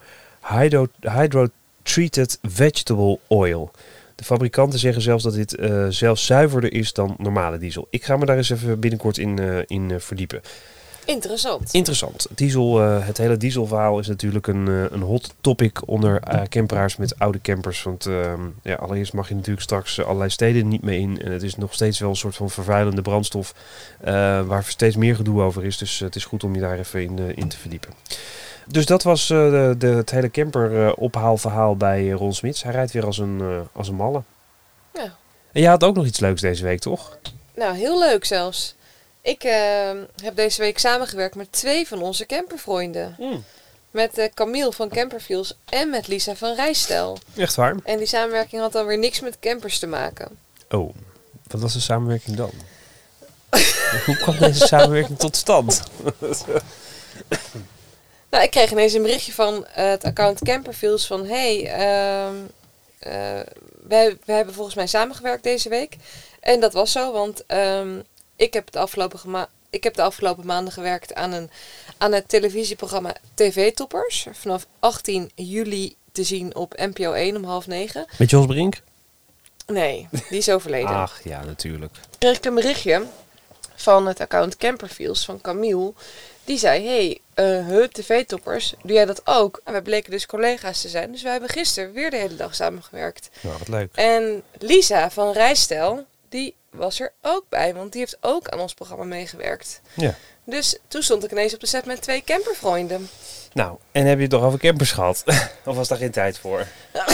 Hydro 1.01 1.47
Treated 1.87 2.39
Vegetable 2.41 3.19
Oil. 3.27 3.71
De 4.15 4.23
fabrikanten 4.23 4.79
zeggen 4.79 5.01
zelfs 5.01 5.23
dat 5.23 5.33
dit 5.33 5.55
eh, 5.55 5.85
zelfs 5.89 6.25
zuiverder 6.25 6.73
is 6.73 6.93
dan 6.93 7.15
normale 7.17 7.57
diesel. 7.57 7.87
Ik 7.89 8.03
ga 8.03 8.17
me 8.17 8.25
daar 8.25 8.37
eens 8.37 8.49
even 8.49 8.79
binnenkort 8.79 9.17
in, 9.17 9.39
eh, 9.39 9.57
in 9.65 9.91
eh, 9.91 9.99
verdiepen. 9.99 10.41
Interessant. 11.05 11.73
Interessant. 11.73 12.27
Diesel, 12.35 12.79
het 12.79 13.17
hele 13.17 13.37
dieselverhaal 13.37 13.99
is 13.99 14.07
natuurlijk 14.07 14.47
een, 14.47 14.67
een 14.67 15.01
hot 15.01 15.33
topic 15.41 15.87
onder 15.87 16.21
camperaars 16.49 16.97
met 16.97 17.19
oude 17.19 17.41
campers. 17.41 17.83
Want 17.83 18.05
ehm, 18.05 18.41
ja, 18.63 18.75
allereerst 18.75 19.13
mag 19.13 19.27
je 19.27 19.35
natuurlijk 19.35 19.63
straks 19.63 20.03
allerlei 20.03 20.29
steden 20.29 20.67
niet 20.67 20.81
meer 20.81 20.99
in. 20.99 21.21
En 21.21 21.31
het 21.31 21.43
is 21.43 21.55
nog 21.55 21.73
steeds 21.73 21.99
wel 21.99 22.09
een 22.09 22.15
soort 22.15 22.35
van 22.35 22.49
vervuilende 22.49 23.01
brandstof 23.01 23.53
waar 24.45 24.63
steeds 24.63 24.95
meer 24.95 25.15
gedoe 25.15 25.41
over 25.41 25.65
is. 25.65 25.77
Dus 25.77 25.99
het 25.99 26.15
is 26.15 26.25
goed 26.25 26.43
om 26.43 26.55
je 26.55 26.61
daar 26.61 26.79
even 26.79 27.03
in, 27.03 27.35
in 27.35 27.47
te 27.47 27.57
verdiepen. 27.57 27.93
Dus 28.67 28.85
dat 28.85 29.03
was 29.03 29.29
eh, 29.29 29.49
de, 29.49 29.75
de, 29.77 29.87
het 29.87 30.09
hele 30.09 30.31
camper 30.31 30.85
eh, 30.85 30.93
ophaalverhaal 30.95 31.75
bij 31.75 32.11
eh, 32.11 32.13
Ron 32.13 32.33
Smits. 32.33 32.63
Hij 32.63 32.71
rijdt 32.71 32.91
weer 32.91 33.05
als 33.05 33.17
een, 33.17 33.67
als 33.73 33.87
een 33.87 33.95
malle. 33.95 34.21
Ja. 34.93 35.15
En 35.51 35.61
jij 35.61 35.69
had 35.69 35.83
ook 35.83 35.95
nog 35.95 36.05
iets 36.05 36.19
leuks 36.19 36.41
deze 36.41 36.63
week, 36.63 36.79
toch? 36.79 37.17
Nou, 37.55 37.75
heel 37.75 37.99
leuk 37.99 38.25
zelfs. 38.25 38.75
Ik 39.27 39.43
eh, 39.43 39.89
heb 40.21 40.35
deze 40.35 40.61
week 40.61 40.79
samengewerkt 40.79 41.35
met 41.35 41.51
twee 41.51 41.87
van 41.87 42.01
onze 42.01 42.25
campervrienden. 42.25 43.15
Met 43.91 44.17
eh, 44.17 44.25
Camille 44.33 44.71
van 44.73 44.89
Camperfields 44.89 45.57
en 45.65 45.89
met 45.89 46.07
Lisa 46.07 46.35
van 46.35 46.55
Rijstijl. 46.55 47.17
Echt 47.35 47.55
waar? 47.55 47.75
En 47.83 47.97
die 47.97 48.07
samenwerking 48.07 48.61
had 48.61 48.71
dan 48.71 48.85
weer 48.85 48.97
niks 48.97 49.19
met 49.19 49.39
campers 49.39 49.79
te 49.79 49.87
maken. 49.87 50.37
Oh, 50.69 50.93
wat 51.47 51.61
was 51.61 51.73
de 51.73 51.79
samenwerking 51.79 52.35
dan? 52.35 52.51
Hoe 54.05 54.17
kwam 54.17 54.37
deze 54.37 54.67
samenwerking 54.67 55.19
tot 55.19 55.35
stand? 55.35 55.83
Nou, 58.29 58.43
ik 58.43 58.51
kreeg 58.51 58.71
ineens 58.71 58.93
een 58.93 59.01
berichtje 59.01 59.33
van 59.33 59.65
eh, 59.65 59.89
het 59.89 60.03
account 60.03 60.43
Camperfields 60.43 61.07
van... 61.07 61.25
Hey, 61.25 61.65
ehm, 61.65 62.35
eh, 62.99 63.39
wij, 63.87 64.17
wij 64.25 64.35
hebben 64.35 64.53
volgens 64.53 64.75
mij 64.75 64.87
samengewerkt 64.87 65.43
deze 65.43 65.69
week. 65.69 65.95
En 66.39 66.59
dat 66.59 66.73
was 66.73 66.91
zo, 66.91 67.11
want 67.11 67.45
ehm, 67.45 67.99
ik 68.35 68.53
heb 68.53 68.65
het 68.65 68.75
afgelopen, 68.75 69.47
ik 69.69 69.83
heb 69.83 69.95
de 69.95 70.01
afgelopen 70.01 70.45
maanden 70.45 70.73
gewerkt 70.73 71.13
aan, 71.13 71.31
een, 71.31 71.49
aan 71.97 72.11
het 72.11 72.29
televisieprogramma 72.29 73.15
TV 73.33 73.73
Toppers. 73.73 74.27
Vanaf 74.31 74.65
18 74.79 75.31
juli 75.35 75.95
te 76.11 76.23
zien 76.23 76.55
op 76.55 76.73
NPO 76.77 77.11
1 77.11 77.35
om 77.35 77.43
half 77.43 77.67
negen. 77.67 78.05
Met 78.17 78.29
Jos 78.29 78.45
Brink? 78.45 78.81
Nee, 79.67 80.07
die 80.11 80.37
is 80.37 80.49
overleden. 80.49 80.95
Ach, 81.05 81.23
ja, 81.23 81.43
natuurlijk. 81.43 81.95
kreeg 82.17 82.37
ik 82.37 82.45
een 82.45 82.55
berichtje 82.55 83.05
van 83.75 84.07
het 84.07 84.19
account 84.19 84.57
Camperfields 84.57 85.25
van 85.25 85.41
Camille. 85.41 85.93
Die 86.47 86.57
zei, 86.57 86.87
hey, 86.87 87.21
Hup 87.43 87.91
TV-toppers, 87.91 88.73
doe 88.83 88.93
jij 88.93 89.05
dat 89.05 89.21
ook? 89.23 89.61
En 89.63 89.71
wij 89.71 89.81
bleken 89.81 90.11
dus 90.11 90.25
collega's 90.25 90.81
te 90.81 90.89
zijn. 90.89 91.11
Dus 91.11 91.21
wij 91.21 91.31
hebben 91.31 91.49
gisteren 91.49 91.93
weer 91.93 92.09
de 92.09 92.17
hele 92.17 92.35
dag 92.35 92.55
samengewerkt. 92.55 93.29
Nou, 93.41 93.57
wat 93.57 93.67
leuk. 93.67 93.95
En 93.95 94.43
Lisa 94.57 95.11
van 95.11 95.31
Rijstijl, 95.31 96.05
die 96.29 96.55
was 96.69 96.99
er 96.99 97.13
ook 97.21 97.45
bij. 97.49 97.73
Want 97.73 97.91
die 97.91 98.01
heeft 98.01 98.17
ook 98.21 98.49
aan 98.49 98.59
ons 98.59 98.73
programma 98.73 99.03
meegewerkt. 99.03 99.81
Ja. 99.93 100.15
Dus 100.43 100.77
toen 100.87 101.03
stond 101.03 101.23
ik 101.23 101.31
ineens 101.31 101.53
op 101.53 101.59
de 101.59 101.67
set 101.67 101.85
met 101.85 102.01
twee 102.01 102.23
campervrienden. 102.23 103.09
Nou, 103.53 103.77
en 103.91 104.05
heb 104.05 104.15
je 104.15 104.21
het 104.21 104.31
toch 104.31 104.43
over 104.43 104.59
campers 104.59 104.91
gehad? 104.91 105.23
of 105.65 105.75
was 105.75 105.87
daar 105.87 105.97
geen 105.97 106.11
tijd 106.11 106.37
voor? 106.39 106.67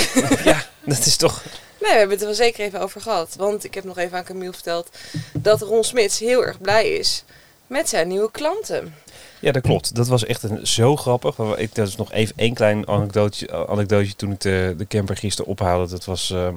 ja, 0.44 0.66
dat 0.86 1.06
is 1.06 1.16
toch... 1.16 1.44
Nee, 1.80 1.92
we 1.92 1.98
hebben 1.98 2.10
het 2.10 2.22
er 2.22 2.26
wel 2.26 2.36
zeker 2.36 2.64
even 2.64 2.82
over 2.82 3.02
gehad. 3.02 3.36
Want 3.38 3.64
ik 3.64 3.74
heb 3.74 3.84
nog 3.84 3.98
even 3.98 4.18
aan 4.18 4.24
Camille 4.24 4.54
verteld 4.54 4.90
dat 5.34 5.62
Ron 5.62 5.84
Smits 5.84 6.20
heel 6.20 6.46
erg 6.46 6.62
blij 6.62 6.90
is 6.90 7.24
met 7.68 7.90
zijn 7.90 8.08
nieuwe 8.08 8.32
klanten. 8.32 8.96
Ja, 9.44 9.52
dat 9.52 9.62
klopt. 9.62 9.96
Dat 9.96 10.08
was 10.08 10.26
echt 10.26 10.44
een, 10.44 10.68
zo 10.68 10.96
grappig. 10.96 11.38
Ik, 11.58 11.76
dat 11.76 11.88
is 11.88 11.96
nog 11.96 12.12
even 12.12 12.34
één 12.38 12.54
klein 12.54 12.88
anekdootje, 12.88 13.68
anekdootje 13.68 14.16
toen 14.16 14.32
ik 14.32 14.42
de, 14.42 14.86
camper 14.88 15.18
gisteren 15.18 15.52
ophaalde. 15.52 15.90
Dat 15.90 16.06
was, 16.06 16.32
ehm, 16.32 16.56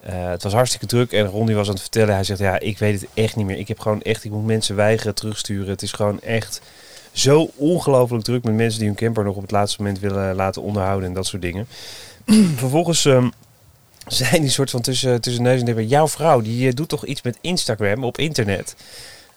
eh, 0.00 0.28
het 0.28 0.42
was 0.42 0.52
hartstikke 0.52 0.86
druk 0.86 1.12
en 1.12 1.26
Ron 1.26 1.46
die 1.46 1.54
was 1.54 1.66
aan 1.66 1.72
het 1.72 1.82
vertellen. 1.82 2.14
Hij 2.14 2.24
zegt, 2.24 2.40
ja, 2.40 2.58
ik 2.58 2.78
weet 2.78 3.00
het 3.00 3.10
echt 3.14 3.36
niet 3.36 3.46
meer. 3.46 3.58
Ik 3.58 3.68
heb 3.68 3.78
gewoon 3.78 4.02
echt, 4.02 4.24
ik 4.24 4.30
moet 4.30 4.46
mensen 4.46 4.76
weigeren 4.76 5.14
terugsturen. 5.14 5.68
Het 5.68 5.82
is 5.82 5.92
gewoon 5.92 6.20
echt 6.20 6.60
zo 7.12 7.50
ongelooflijk 7.54 8.24
druk 8.24 8.44
met 8.44 8.54
mensen 8.54 8.78
die 8.78 8.88
hun 8.88 8.96
camper 8.96 9.24
nog 9.24 9.36
op 9.36 9.42
het 9.42 9.50
laatste 9.50 9.82
moment 9.82 10.00
willen 10.00 10.34
laten 10.34 10.62
onderhouden 10.62 11.08
en 11.08 11.14
dat 11.14 11.26
soort 11.26 11.42
dingen. 11.42 11.66
Vervolgens 12.56 13.04
ehm, 13.04 13.28
zei 14.06 14.40
die 14.40 14.50
soort 14.50 14.70
van 14.70 14.80
tussen, 14.80 15.20
tussen 15.20 15.42
neus 15.42 15.62
en 15.62 15.86
jouw 15.86 16.08
vrouw 16.08 16.40
die 16.40 16.68
eh, 16.68 16.74
doet 16.74 16.88
toch 16.88 17.06
iets 17.06 17.22
met 17.22 17.38
Instagram 17.40 18.04
op 18.04 18.18
internet? 18.18 18.76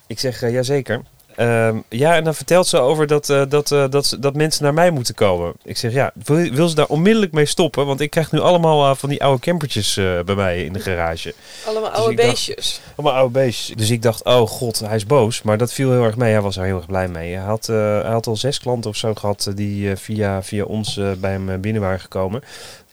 Ik 0.08 0.20
zeg, 0.20 0.40
ja 0.40 0.48
jazeker. 0.48 1.02
Ehm, 1.38 1.78
ja, 1.90 2.16
en 2.16 2.24
dan 2.24 2.36
vertelt 2.36 2.68
ze 2.68 2.78
over 2.80 3.08
dat, 3.08 3.30
eh, 3.30 3.42
dat, 3.50 3.72
eh, 3.72 3.86
dat, 3.90 4.06
ze- 4.06 4.20
dat 4.20 4.36
mensen 4.36 4.64
naar 4.64 4.74
mij 4.74 4.92
moeten 4.92 5.16
komen. 5.16 5.54
Ik 5.64 5.78
zeg, 5.78 5.94
ja, 5.94 6.12
wil, 6.24 6.50
wil 6.52 6.68
ze 6.68 6.76
daar 6.76 6.86
onmiddellijk 6.86 7.32
mee 7.32 7.46
stoppen? 7.46 7.86
Want 7.86 8.02
ik 8.02 8.10
krijg 8.10 8.32
nu 8.32 8.40
allemaal 8.40 8.90
eh, 8.92 8.96
van 8.98 9.10
die 9.10 9.24
oude 9.24 9.42
campertjes 9.42 9.94
bij 10.26 10.36
mij 10.36 10.64
in 10.64 10.74
de 10.74 10.80
garage. 10.80 11.34
Allemaal 11.66 11.90
Dus 11.90 12.00
oude 12.00 12.16
dacht- 12.16 12.28
beestjes. 12.30 12.82
Allemaal 12.96 13.18
oude 13.18 13.32
beestjes. 13.40 13.76
Dus 13.76 13.90
ik 13.90 14.02
dacht, 14.02 14.24
oh 14.24 14.48
god, 14.48 14.80
hij 14.80 14.96
is 14.96 15.06
boos. 15.06 15.42
Maar 15.42 15.58
dat 15.58 15.74
viel 15.74 15.92
heel 15.92 16.04
erg 16.04 16.18
mee. 16.18 16.32
Hij 16.32 16.42
was 16.42 16.58
er 16.58 16.64
heel 16.64 16.78
erg 16.78 16.86
blij 16.86 17.08
mee. 17.08 17.34
Hij 17.36 17.46
had, 17.46 17.66
hij 17.68 18.02
had 18.12 18.28
al 18.28 18.36
zes 18.36 18.60
klanten 18.60 18.90
of 18.90 18.96
zo 18.96 19.14
gehad 19.14 19.46
eh, 19.48 19.56
die 19.56 19.96
via, 19.96 20.44
via 20.44 20.64
ons 20.64 21.00
bij 21.20 21.32
hem 21.32 21.62
binnen 21.62 21.82
waren 21.82 22.00
gekomen. 22.00 22.42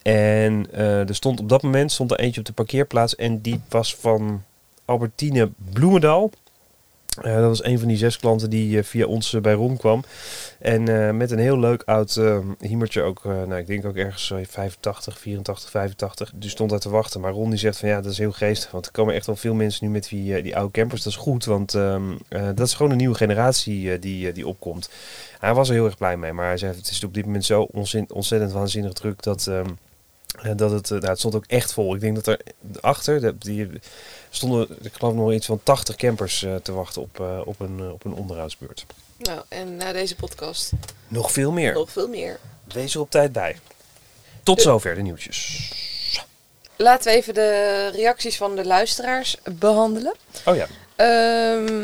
En 0.03 0.67
er 1.09 1.15
stond 1.15 1.41
op 1.41 1.49
dat 1.49 1.63
moment 1.63 1.93
stond 1.93 2.11
er 2.11 2.19
eentje 2.19 2.41
op 2.41 2.47
de 2.47 2.53
parkeerplaats. 2.53 3.17
En 3.17 3.41
die 3.41 3.61
was 3.69 3.95
van 4.01 4.43
Albertine 4.85 5.51
Bloemendaal. 5.73 6.31
Eh, 7.23 7.35
dat 7.35 7.45
was 7.45 7.65
een 7.65 7.79
van 7.79 7.89
die 7.89 7.97
zes 7.97 8.19
klanten 8.19 8.51
die 8.51 8.79
eh, 8.79 8.85
via 8.85 9.07
ons 9.07 9.35
eh, 9.35 9.41
bij 9.41 9.53
Ron 9.53 9.77
kwam. 9.77 10.05
En 10.59 11.17
met 11.17 11.31
een 11.31 11.39
heel 11.39 11.59
leuk 11.59 11.83
oud 11.83 12.21
hiemertje 12.61 13.03
ook, 13.03 13.25
nou 13.25 13.57
ik 13.57 13.67
denk 13.67 13.85
ook 13.85 13.97
ergens 13.97 14.31
eh, 14.31 14.39
85, 14.49 15.19
84, 15.19 15.71
85. 15.71 16.33
Dus 16.35 16.51
stond 16.51 16.71
daar 16.71 16.79
te 16.79 16.89
wachten. 16.91 17.21
Maar 17.21 17.33
Ron 17.33 17.51
die 17.51 17.59
zegt 17.59 17.79
van 17.79 17.89
ja, 17.89 18.01
dat 18.01 18.13
is 18.13 18.19
heel 18.19 18.33
geestig. 18.33 18.71
Want 18.71 18.87
er 18.87 18.93
komen 18.93 19.15
echt 19.15 19.27
wel 19.27 19.37
veel 19.37 19.55
mensen 19.55 19.87
nu 19.87 19.93
met 19.93 20.09
die, 20.09 20.43
die 20.43 20.57
oude 20.57 20.73
campers. 20.73 21.03
Dat 21.03 21.13
is 21.13 21.19
goed, 21.19 21.45
want 21.45 21.75
ehm, 21.75 22.13
eh, 22.29 22.49
dat 22.55 22.67
is 22.67 22.75
gewoon 22.75 22.93
een 22.93 22.99
nieuwe 22.99 23.15
generatie 23.15 23.99
die, 23.99 24.33
die 24.33 24.47
opkomt. 24.47 24.91
Hij 25.39 25.55
was 25.55 25.69
er 25.69 25.75
heel 25.75 25.85
erg 25.85 25.97
blij 25.97 26.17
mee. 26.17 26.33
Maar 26.33 26.47
hij 26.47 26.59
zei 26.59 26.77
het 26.77 26.91
is 26.91 27.05
op 27.05 27.15
dit 27.15 27.27
moment 27.27 27.45
zo 27.45 27.63
onzin, 27.63 28.07
ontzettend 28.13 28.53
waanzinnig 28.53 28.93
druk 28.93 29.23
dat... 29.23 29.47
ehm, 29.47 29.67
eh, 30.43 30.53
dat 30.57 30.71
het, 30.71 30.91
nou, 30.91 31.07
het 31.07 31.19
stond 31.19 31.35
ook 31.35 31.47
echt 31.47 31.73
vol. 31.73 31.95
Ik 31.95 32.01
denk 32.01 32.15
dat 32.15 32.27
er 32.27 32.41
achter, 32.81 33.39
die 33.39 33.69
stonden, 34.37 34.69
ik 34.83 34.93
geloof 34.93 35.15
nog 35.15 35.33
iets 35.33 35.47
van 35.47 35.61
80 35.63 35.97
campers 35.97 36.43
eh, 36.43 36.55
te 36.55 36.73
wachten 36.73 37.03
op, 37.03 37.21
eh, 37.21 37.41
op, 37.45 37.61
een, 37.61 37.79
eh, 37.81 37.93
op 37.93 38.05
een 38.05 38.15
onderhoudsbeurt. 38.15 38.87
Nou, 39.17 39.41
en 39.49 39.77
na 39.77 39.93
deze 39.93 40.15
podcast 40.17 40.71
Nog 41.09 41.33
veel 41.33 41.53
meer. 41.53 41.73
nog 41.75 41.91
veel 41.93 42.09
meer. 42.09 42.39
Wees 42.73 42.95
er 42.95 43.01
op 43.01 43.11
tijd 43.11 43.33
bij. 43.33 43.59
Tot 44.43 44.57
De- 44.57 44.63
zover 44.63 44.95
de 44.95 45.03
nieuwtjes. 45.03 45.71
Laten 46.77 47.13
we 47.13 47.19
even 47.19 47.35
de 47.35 47.89
reacties 47.95 48.37
van 48.37 48.57
de 48.57 48.65
luisteraars 48.65 49.37
behandelen. 49.59 50.15
Oh 50.45 50.57
ja. 50.57 50.67
Ehm, 50.97 51.77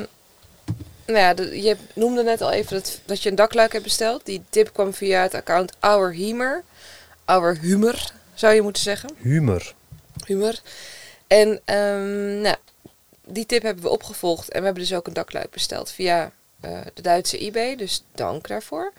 nou 1.06 1.18
ja, 1.18 1.34
de- 1.34 1.62
je 1.62 1.76
noemde 1.94 2.22
net 2.22 2.40
al 2.40 2.50
even 2.52 2.72
dat, 2.76 3.00
dat 3.04 3.22
je 3.22 3.28
een 3.30 3.34
dakluik 3.34 3.72
hebt 3.72 3.84
besteld. 3.84 4.24
Die 4.26 4.42
tip 4.48 4.72
kwam 4.72 4.94
via 4.94 5.22
het 5.22 5.34
account 5.34 5.72
Our 5.80 6.12
Humor. 6.12 6.62
Our 7.24 7.58
Humor, 7.60 8.12
zou 8.34 8.54
je 8.54 8.62
moeten 8.62 8.82
zeggen. 8.82 9.10
Humor. 9.16 9.74
Humor. 10.26 10.54
En 11.30 11.60
ehm, 11.64 12.40
nou, 12.40 12.56
die 13.26 13.46
tip 13.46 13.62
hebben 13.62 13.84
we 13.84 13.90
opgevolgd. 13.90 14.50
En 14.50 14.58
we 14.58 14.64
hebben 14.64 14.82
dus 14.82 14.94
ook 14.94 15.06
een 15.06 15.12
dakluik 15.12 15.50
besteld 15.50 15.90
via 15.90 16.32
eh, 16.60 16.80
de 16.94 17.02
Duitse 17.02 17.38
eBay. 17.38 17.76
Dus 17.76 18.04
dank 18.14 18.48
daarvoor. 18.48 18.92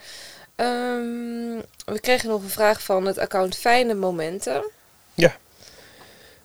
Ehm, 0.56 1.60
we 1.86 2.00
kregen 2.02 2.30
nog 2.30 2.42
een 2.42 2.50
vraag 2.50 2.84
van 2.84 3.06
het 3.06 3.18
account 3.18 3.58
Fijne 3.58 3.94
Momenten. 3.94 4.64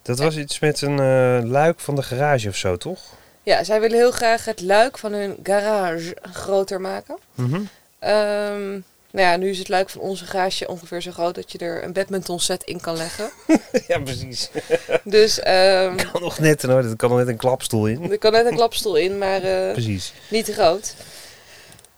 Dat 0.06 0.18
was 0.18 0.36
iets 0.36 0.58
met 0.58 0.80
een 0.80 0.98
eh, 0.98 1.50
luik 1.50 1.80
van 1.80 1.94
de 1.94 2.02
garage 2.02 2.48
of 2.48 2.56
zo, 2.56 2.76
toch? 2.76 3.00
Ja, 3.42 3.64
zij 3.64 3.80
willen 3.80 3.96
heel 3.96 4.10
graag 4.10 4.44
het 4.44 4.60
luik 4.60 4.98
van 4.98 5.12
hun 5.12 5.36
garage 5.42 6.16
groter 6.32 6.80
maken. 6.80 7.18
Mhm. 7.34 7.60
Ehm, 7.98 8.80
nou 9.16 9.28
ja, 9.28 9.36
nu 9.36 9.48
is 9.50 9.58
het 9.58 9.68
luik 9.68 9.90
van 9.90 10.00
onze 10.00 10.26
garage 10.26 10.68
ongeveer 10.68 11.00
zo 11.00 11.10
groot 11.10 11.34
dat 11.34 11.52
je 11.52 11.58
er 11.58 11.84
een 11.84 11.92
badminton 11.92 12.40
set 12.40 12.64
in 12.64 12.80
kan 12.80 12.96
leggen. 12.96 13.30
ja, 13.88 13.98
precies. 13.98 14.50
Dus 15.04 15.40
ehm, 15.40 15.96
kan 15.96 16.22
nog 16.22 16.38
net, 16.38 16.62
hoor. 16.62 16.84
Er 16.84 16.96
kan 16.96 17.08
nog 17.10 17.18
net 17.18 17.28
een 17.28 17.36
klapstoel 17.36 17.86
in. 17.86 18.10
er 18.10 18.18
kan 18.18 18.32
net 18.32 18.46
een 18.46 18.54
klapstoel 18.54 18.96
in, 18.96 19.18
maar 19.18 19.42
eh, 19.42 19.72
Precies. 19.72 20.12
niet 20.28 20.44
te 20.44 20.52
groot. 20.52 20.94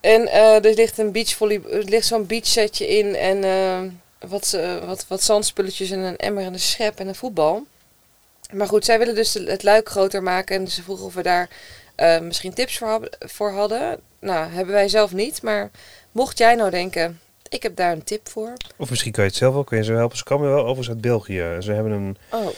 En 0.00 0.28
eh, 0.28 0.64
er 0.64 0.74
ligt 0.74 0.98
een 0.98 1.12
beachvolley, 1.12 1.60
er 1.70 1.84
ligt 1.84 2.06
zo'n 2.06 2.26
beachsetje 2.26 2.88
in 2.88 3.14
en 3.14 3.44
ehm, 3.44 3.88
wat, 4.30 4.52
eh, 4.52 4.84
wat, 4.86 5.04
wat 5.08 5.22
zandspulletjes 5.22 5.90
en 5.90 5.98
een 5.98 6.16
emmer 6.16 6.44
en 6.44 6.52
een 6.52 6.60
schep 6.60 6.98
en 6.98 7.08
een 7.08 7.14
voetbal. 7.14 7.66
Maar 8.52 8.66
goed, 8.66 8.84
zij 8.84 8.98
willen 8.98 9.14
dus 9.14 9.34
het 9.34 9.62
luik 9.62 9.88
groter 9.88 10.22
maken 10.22 10.56
en 10.56 10.68
ze 10.68 10.82
vroegen 10.82 11.06
of 11.06 11.14
we 11.14 11.22
daar 11.22 11.48
eh, 11.98 12.20
misschien 12.20 12.54
tips 12.54 12.78
voor, 12.78 13.08
voor 13.18 13.50
hadden. 13.50 14.00
Nou, 14.18 14.50
hebben 14.50 14.74
wij 14.74 14.88
zelf 14.88 15.12
niet, 15.12 15.42
maar 15.42 15.70
mocht 16.18 16.38
jij 16.38 16.54
nou 16.54 16.70
denken, 16.70 17.20
ik 17.48 17.62
heb 17.62 17.76
daar 17.76 17.92
een 17.92 18.04
tip 18.04 18.28
voor. 18.28 18.52
Of 18.76 18.90
misschien 18.90 19.12
kan 19.12 19.24
je 19.24 19.30
het 19.30 19.38
zelf 19.38 19.54
wel, 19.54 19.64
kun 19.64 19.76
je 19.76 19.84
ze 19.84 19.92
helpen. 19.92 20.16
Ze 20.16 20.24
komen 20.24 20.48
wel 20.48 20.60
overigens 20.60 20.88
uit 20.88 21.00
België. 21.00 21.56
Ze 21.58 21.72
hebben 21.72 21.92
een, 21.92 22.16
Oh, 22.30 22.48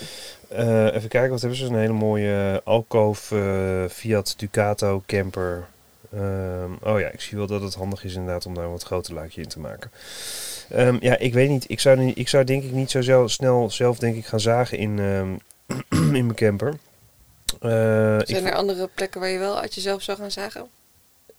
eh, 0.49 0.95
even 0.95 1.09
kijken, 1.09 1.31
wat 1.31 1.41
hebben 1.41 1.59
ze? 1.59 1.65
Een 1.65 1.79
hele 1.79 1.93
mooie 1.93 2.61
Alcove 2.65 3.37
eh, 3.37 3.95
Fiat 3.95 4.35
Ducato 4.37 5.03
camper. 5.07 5.67
Ehm, 6.13 6.73
oh 6.83 7.01
ja, 7.01 7.09
ik 7.09 7.21
zie 7.21 7.39
wel 7.39 7.47
dat 7.47 7.63
het 7.63 7.75
handig 7.75 8.05
is 8.05 8.15
inderdaad 8.15 8.47
om 8.47 8.55
daar 8.55 8.65
een 8.65 8.71
wat 8.71 8.83
groter 8.83 9.15
luikje 9.15 9.43
in 9.43 9.49
te 9.49 9.61
maken. 9.61 9.91
Ehm, 10.69 10.97
ja, 11.01 11.19
ik 11.19 11.33
weet 11.33 11.49
niet. 11.49 11.65
Ik 11.69 11.81
zou, 11.81 12.13
ik 12.15 12.29
zou 12.29 12.45
denk 12.45 12.63
ik 12.63 12.73
niet 12.73 12.91
zo 12.91 13.27
snel 13.27 13.71
zelf 13.71 13.99
denk 13.99 14.17
ik 14.17 14.27
gaan 14.27 14.41
zagen 14.41 14.79
in, 14.79 14.99
ehm, 14.99 15.37
in 16.17 16.27
mijn 16.27 16.35
camper. 16.35 16.75
Eh, 17.61 18.19
zijn 18.23 18.47
er 18.47 18.55
andere 18.55 18.89
plekken 18.95 19.21
waar 19.21 19.31
je 19.31 19.39
wel 19.39 19.61
uit 19.61 19.75
jezelf 19.75 20.03
zou 20.03 20.19
gaan 20.19 20.31
zagen? 20.31 20.80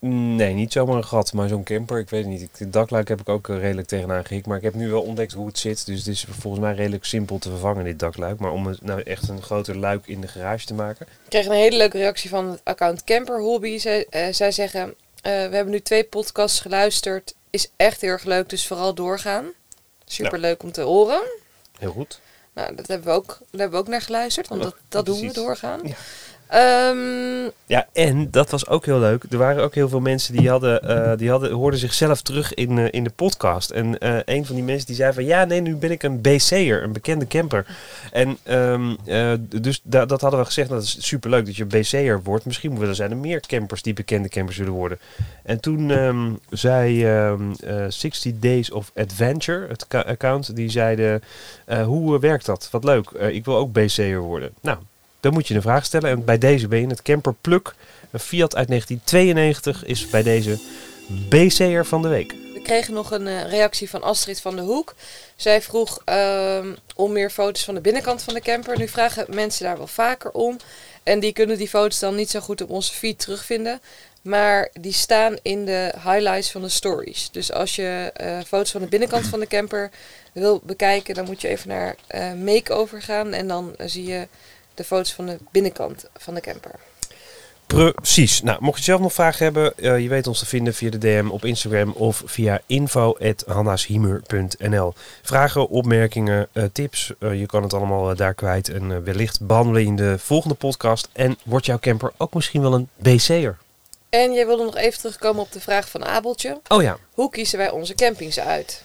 Nee, 0.06 0.54
niet 0.54 0.72
zomaar 0.72 0.96
een 0.96 1.04
gat, 1.04 1.34
maar 1.34 1.48
zo'n 1.48 1.64
camper. 1.64 2.00
Ik 2.00 2.10
weet 2.10 2.24
het 2.24 2.32
niet. 2.32 2.58
De 2.58 2.70
dakluik 2.70 3.08
heb 3.08 3.20
ik 3.20 3.30
ook 3.30 3.50
eh, 3.50 3.60
redelijk 3.60 3.88
tegenaan 3.88 4.26
gehikt. 4.26 4.46
Maar 4.46 4.58
ik 4.58 4.64
heb 4.64 4.74
nu 4.74 4.90
wel 4.90 5.02
ontdekt 5.02 5.32
hoe 5.34 5.48
het 5.48 5.58
zit. 5.58 5.86
Dus 5.86 5.98
het 5.98 6.08
is 6.08 6.26
volgens 6.30 6.64
mij 6.64 6.74
redelijk 6.74 7.06
simpel 7.06 7.38
te 7.38 7.50
vervangen, 7.50 7.84
dit 7.84 8.00
dakluik. 8.00 8.40
Maar 8.40 8.52
om 8.52 8.68
het 8.68 8.82
nou 8.82 9.02
echt 9.02 9.30
een 9.30 9.42
groter 9.42 9.78
luik 9.78 10.08
in 10.08 10.22
de 10.22 10.28
garage 10.28 10.66
te 10.66 10.74
maken. 10.74 11.08
Ik 11.08 11.30
kreeg 11.30 11.46
een 11.46 11.52
hele 11.52 11.78
leuke 11.78 11.98
reactie 11.98 12.30
van 12.30 12.50
het 12.50 12.62
account 12.64 13.04
Camper 13.04 13.40
Hobby. 13.42 13.78
Zij, 13.78 14.06
eh, 14.10 14.34
zij 14.34 14.52
zeggen, 14.52 14.94
eh, 15.22 15.32
we 15.32 15.56
hebben 15.56 15.70
nu 15.70 15.82
twee 15.82 16.04
podcasts 16.04 16.60
geluisterd. 16.60 17.34
Is 17.50 17.72
echt 17.76 18.02
heel 18.02 18.10
erg 18.10 18.24
leuk, 18.24 18.50
dus 18.50 18.68
vooral 18.68 18.94
doorgaan. 18.94 19.46
Super 20.06 20.40
leuk 20.40 20.64
om 20.64 20.72
te 20.72 20.82
horen. 20.82 21.22
Heel 21.80 21.92
goed. 21.92 22.20
Nou, 22.54 22.76
dat 22.76 22.88
hebben 22.88 23.08
we 23.08 23.14
ook, 23.14 23.28
daar 23.28 23.60
hebben 23.60 23.72
we 23.72 23.78
ook 23.86 23.88
naar 23.92 24.02
geluisterd, 24.02 24.48
want 24.48 24.62
Oh, 24.62 24.68
dat, 24.68 24.76
dat 24.90 25.06
doen 25.06 25.20
we 25.20 25.34
doorgaan. 25.34 25.80
Ja. 25.84 25.96
Ehm, 26.52 27.50
Ja, 27.66 27.88
en 27.94 28.32
dat 28.32 28.50
was 28.50 28.68
ook 28.68 28.86
heel 28.86 29.00
leuk. 29.00 29.24
Er 29.30 29.38
waren 29.38 29.64
ook 29.64 29.76
heel 29.76 29.90
veel 29.90 30.00
mensen 30.00 30.38
die, 30.38 30.50
hadden, 30.50 30.82
eh, 30.84 31.18
die 31.18 31.30
hadden, 31.30 31.52
hoorden 31.52 31.80
zichzelf 31.80 32.22
terug 32.22 32.54
in, 32.54 32.78
eh, 32.78 32.88
in 32.92 33.04
de 33.04 33.10
podcast. 33.10 33.70
En 33.70 34.00
eh, 34.00 34.16
een 34.26 34.46
van 34.46 34.56
die 34.56 34.64
mensen 34.64 34.88
die 34.88 34.96
zei 34.96 35.14
van... 35.14 35.26
Ja, 35.26 35.44
nee, 35.46 35.62
nu 35.62 35.76
ben 35.76 35.92
ik 35.92 36.04
een 36.04 36.22
BC'er, 36.22 36.84
een 36.84 36.92
bekende 36.94 37.28
camper. 37.28 37.66
En 38.12 38.38
ehm, 38.44 38.96
eh, 39.06 39.32
dus 39.62 39.82
da- 39.84 40.06
dat 40.06 40.22
hadden 40.22 40.40
we 40.40 40.46
gezegd. 40.46 40.70
Dat 40.70 40.84
is 40.84 41.08
superleuk 41.08 41.46
dat 41.46 41.56
je 41.56 41.66
BC'er 41.66 42.22
wordt. 42.24 42.46
Misschien 42.46 42.80
willen 42.80 42.96
zijn 42.96 43.12
er 43.12 43.18
meer 43.18 43.40
campers 43.40 43.82
die 43.82 43.94
bekende 43.94 44.30
campers 44.30 44.58
willen 44.58 44.74
worden. 44.74 45.00
En 45.44 45.60
toen 45.60 45.92
ehm, 45.92 46.32
zei 46.50 47.06
ehm, 47.06 47.42
eh, 47.64 47.86
60 47.88 48.34
Days 48.40 48.72
of 48.72 48.92
Adventure, 48.96 49.68
het 49.68 49.86
account, 49.90 50.56
die 50.56 50.70
zeiden... 50.70 51.22
hoe 51.86 52.20
werkt 52.20 52.46
dat? 52.46 52.68
Wat 52.72 52.84
leuk. 52.84 53.10
Ik 53.10 53.46
wil 53.46 53.56
ook 53.58 53.72
BC'er 53.74 54.20
worden. 54.20 54.52
Nou, 54.62 54.78
dan 55.22 55.34
moet 55.34 55.48
je 55.48 55.56
een 55.56 55.62
vraag 55.62 55.86
stellen. 55.86 56.10
En 56.10 56.26
bij 56.26 56.38
deze 56.38 56.68
ben 56.68 56.80
je 56.80 56.88
het 56.88 57.02
camper 57.02 57.34
Pluk. 57.42 57.74
Een 58.12 58.20
Fiat 58.20 58.56
uit 58.56 58.68
1992 58.68 59.86
is 59.86 60.10
bij 60.10 60.24
deze 60.24 60.60
BC'er 61.30 61.86
van 61.86 62.02
de 62.02 62.08
week. 62.08 62.36
We 62.54 62.62
kregen 62.62 62.94
nog 62.94 63.12
een 63.12 63.28
eh, 63.28 63.50
reactie 63.50 63.90
van 63.90 64.04
Astrid 64.04 64.42
van 64.42 64.56
de 64.56 64.62
Hoek. 64.62 64.96
Zij 65.36 65.62
vroeg 65.62 66.02
ehm, 66.06 66.74
om 66.96 67.12
meer 67.12 67.30
foto's 67.30 67.64
van 67.64 67.74
de 67.74 67.82
binnenkant 67.82 68.22
van 68.22 68.34
de 68.34 68.42
camper. 68.42 68.78
Nu 68.78 68.88
vragen 68.88 69.26
mensen 69.30 69.66
daar 69.66 69.78
wel 69.78 69.88
vaker 69.88 70.32
om. 70.32 70.58
En 71.04 71.20
die 71.20 71.34
kunnen 71.34 71.58
die 71.58 71.70
foto's 71.70 72.00
dan 72.00 72.16
niet 72.16 72.30
zo 72.30 72.40
goed 72.40 72.62
op 72.62 72.70
onze 72.70 72.94
feed 72.94 73.20
terugvinden. 73.20 73.82
Maar 74.22 74.70
die 74.80 74.94
staan 74.94 75.38
in 75.42 75.66
de 75.66 75.94
highlights 76.04 76.52
van 76.52 76.62
de 76.62 76.70
stories. 76.70 77.30
Dus 77.32 77.52
als 77.52 77.76
je 77.76 78.12
eh, 78.14 78.40
foto's 78.48 78.72
van 78.72 78.82
de 78.82 78.88
binnenkant 78.88 79.28
van 79.28 79.40
de 79.40 79.48
camper 79.48 79.92
wil 80.34 80.62
bekijken, 80.64 81.16
dan 81.16 81.26
moet 81.26 81.42
je 81.42 81.48
even 81.48 81.68
naar 81.68 81.96
eh 82.08 82.34
Makeover 82.34 83.02
gaan. 83.02 83.34
En 83.34 83.48
dan 83.48 83.76
zie 83.86 84.06
je 84.06 84.28
de 84.74 84.84
foto's 84.84 85.14
van 85.14 85.26
de 85.26 85.38
binnenkant 85.52 86.06
van 86.18 86.34
de 86.34 86.42
camper. 86.42 86.72
Precies. 87.72 88.42
Nou, 88.42 88.58
mocht 88.62 88.78
je 88.78 88.84
zelf 88.84 89.00
nog 89.00 89.14
vragen 89.14 89.44
hebben, 89.44 89.78
eh, 89.78 90.00
je 90.00 90.10
weet 90.10 90.28
ons 90.28 90.40
te 90.40 90.46
vinden 90.46 90.74
via 90.74 90.90
de 90.90 90.98
DM 90.98 91.28
op 91.30 91.46
Instagram 91.46 91.92
of 91.92 92.24
via 92.26 92.62
info.hannashiemer.nl. 92.66 94.94
Vragen, 95.22 95.70
opmerkingen, 95.70 96.48
eh, 96.52 96.64
tips, 96.74 97.14
eh, 97.20 97.40
je 97.40 97.46
kan 97.46 97.64
het 97.64 97.74
allemaal 97.74 98.16
daar 98.16 98.34
kwijt. 98.34 98.70
En 98.70 99.04
wellicht 99.04 99.46
behandelen 99.46 99.86
in 99.86 99.96
de 99.96 100.16
volgende 100.20 100.56
podcast. 100.56 101.10
En 101.14 101.38
wordt 101.44 101.66
jouw 101.66 101.80
camper 101.80 102.12
ook 102.18 102.34
misschien 102.34 102.62
wel 102.62 102.74
een 102.74 102.90
BC'er? 102.96 103.58
En 104.10 104.34
jij 104.34 104.46
wilde 104.46 104.64
nog 104.64 104.76
even 104.76 105.00
terugkomen 105.00 105.42
op 105.42 105.52
de 105.52 105.62
vraag 105.62 105.90
van 105.90 106.06
Abeltje. 106.06 106.62
Oh 106.68 106.82
ja. 106.82 106.98
Hoe 107.14 107.30
kiezen 107.30 107.58
wij 107.58 107.70
onze 107.70 107.96
campings 107.96 108.40
uit? 108.40 108.84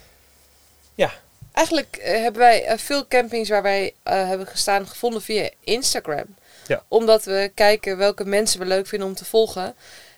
Ja. 0.95 1.13
Eigenlijk 1.57 1.97
eh, 1.97 2.21
hebben 2.21 2.41
wij 2.41 2.65
eh, 2.65 2.79
veel 2.79 3.07
campings 3.07 3.49
waar 3.49 3.63
wij 3.63 3.95
eh, 4.03 4.29
hebben 4.29 4.47
gestaan 4.47 4.87
gevonden 4.87 5.23
via 5.23 5.51
Instagram. 5.61 6.37
Ja. 6.67 6.83
Omdat 6.89 7.25
we 7.25 7.51
kijken 7.55 7.97
welke 7.97 8.25
mensen 8.25 8.61
we 8.61 8.67
leuk 8.67 8.87
vinden 8.87 9.09
om 9.09 9.15
te 9.15 9.25
volgen. 9.25 9.75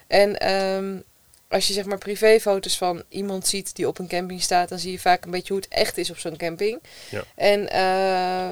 En 0.07 0.38
ehm, 0.38 0.99
als 1.49 1.67
je 1.67 1.73
zeg 1.73 1.85
maar 1.85 1.99
privéfoto's 1.99 2.76
van 2.78 3.02
iemand 3.09 3.47
ziet 3.47 3.76
die 3.76 3.88
op 3.88 3.99
een 3.99 4.09
camping 4.09 4.43
staat, 4.43 4.69
dan 4.69 4.78
zie 4.78 4.93
je 4.93 4.99
vaak 4.99 5.25
een 5.25 5.31
beetje 5.31 5.52
hoe 5.52 5.62
het 5.62 5.73
echt 5.73 5.99
is 5.99 6.11
op 6.11 6.19
zo'n 6.19 6.37
camping. 6.37 6.78
Ja. 7.11 7.23
En 7.35 7.69
eh, 7.71 7.81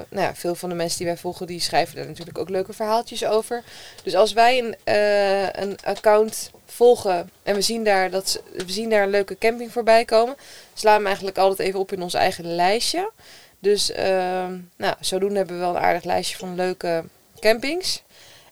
nou 0.09 0.25
ja, 0.25 0.35
veel 0.35 0.55
van 0.55 0.69
de 0.69 0.75
mensen 0.75 0.97
die 0.97 1.07
wij 1.07 1.17
volgen, 1.17 1.47
die 1.47 1.59
schrijven 1.59 1.95
daar 1.95 2.07
natuurlijk 2.07 2.37
ook 2.37 2.49
leuke 2.49 2.73
verhaaltjes 2.73 3.25
over. 3.25 3.63
Dus 4.03 4.15
als 4.15 4.33
wij 4.33 4.57
een, 4.59 4.75
eh, 4.83 5.63
een 5.63 5.77
account 5.83 6.51
volgen 6.65 7.29
en 7.43 7.55
we 7.55 7.61
zien, 7.61 7.83
daar 7.83 8.09
dat, 8.09 8.29
ze- 8.29 8.41
we 8.55 8.71
zien 8.71 8.89
daar 8.89 9.03
een 9.03 9.09
leuke 9.09 9.37
camping 9.37 9.71
voorbij 9.71 10.05
komen, 10.05 10.35
slaan 10.73 10.91
we 10.93 10.97
hem 10.97 11.05
eigenlijk 11.07 11.37
altijd 11.37 11.67
even 11.67 11.79
op 11.79 11.91
in 11.91 12.01
ons 12.01 12.13
eigen 12.13 12.55
lijstje. 12.55 13.11
Dus 13.59 13.91
ehm, 13.91 14.57
nou, 14.77 14.95
zodoende 14.99 15.37
hebben 15.37 15.55
we 15.55 15.61
wel 15.61 15.75
een 15.75 15.81
aardig 15.81 16.03
lijstje 16.03 16.37
van 16.37 16.55
leuke 16.55 17.03
campings. 17.39 18.03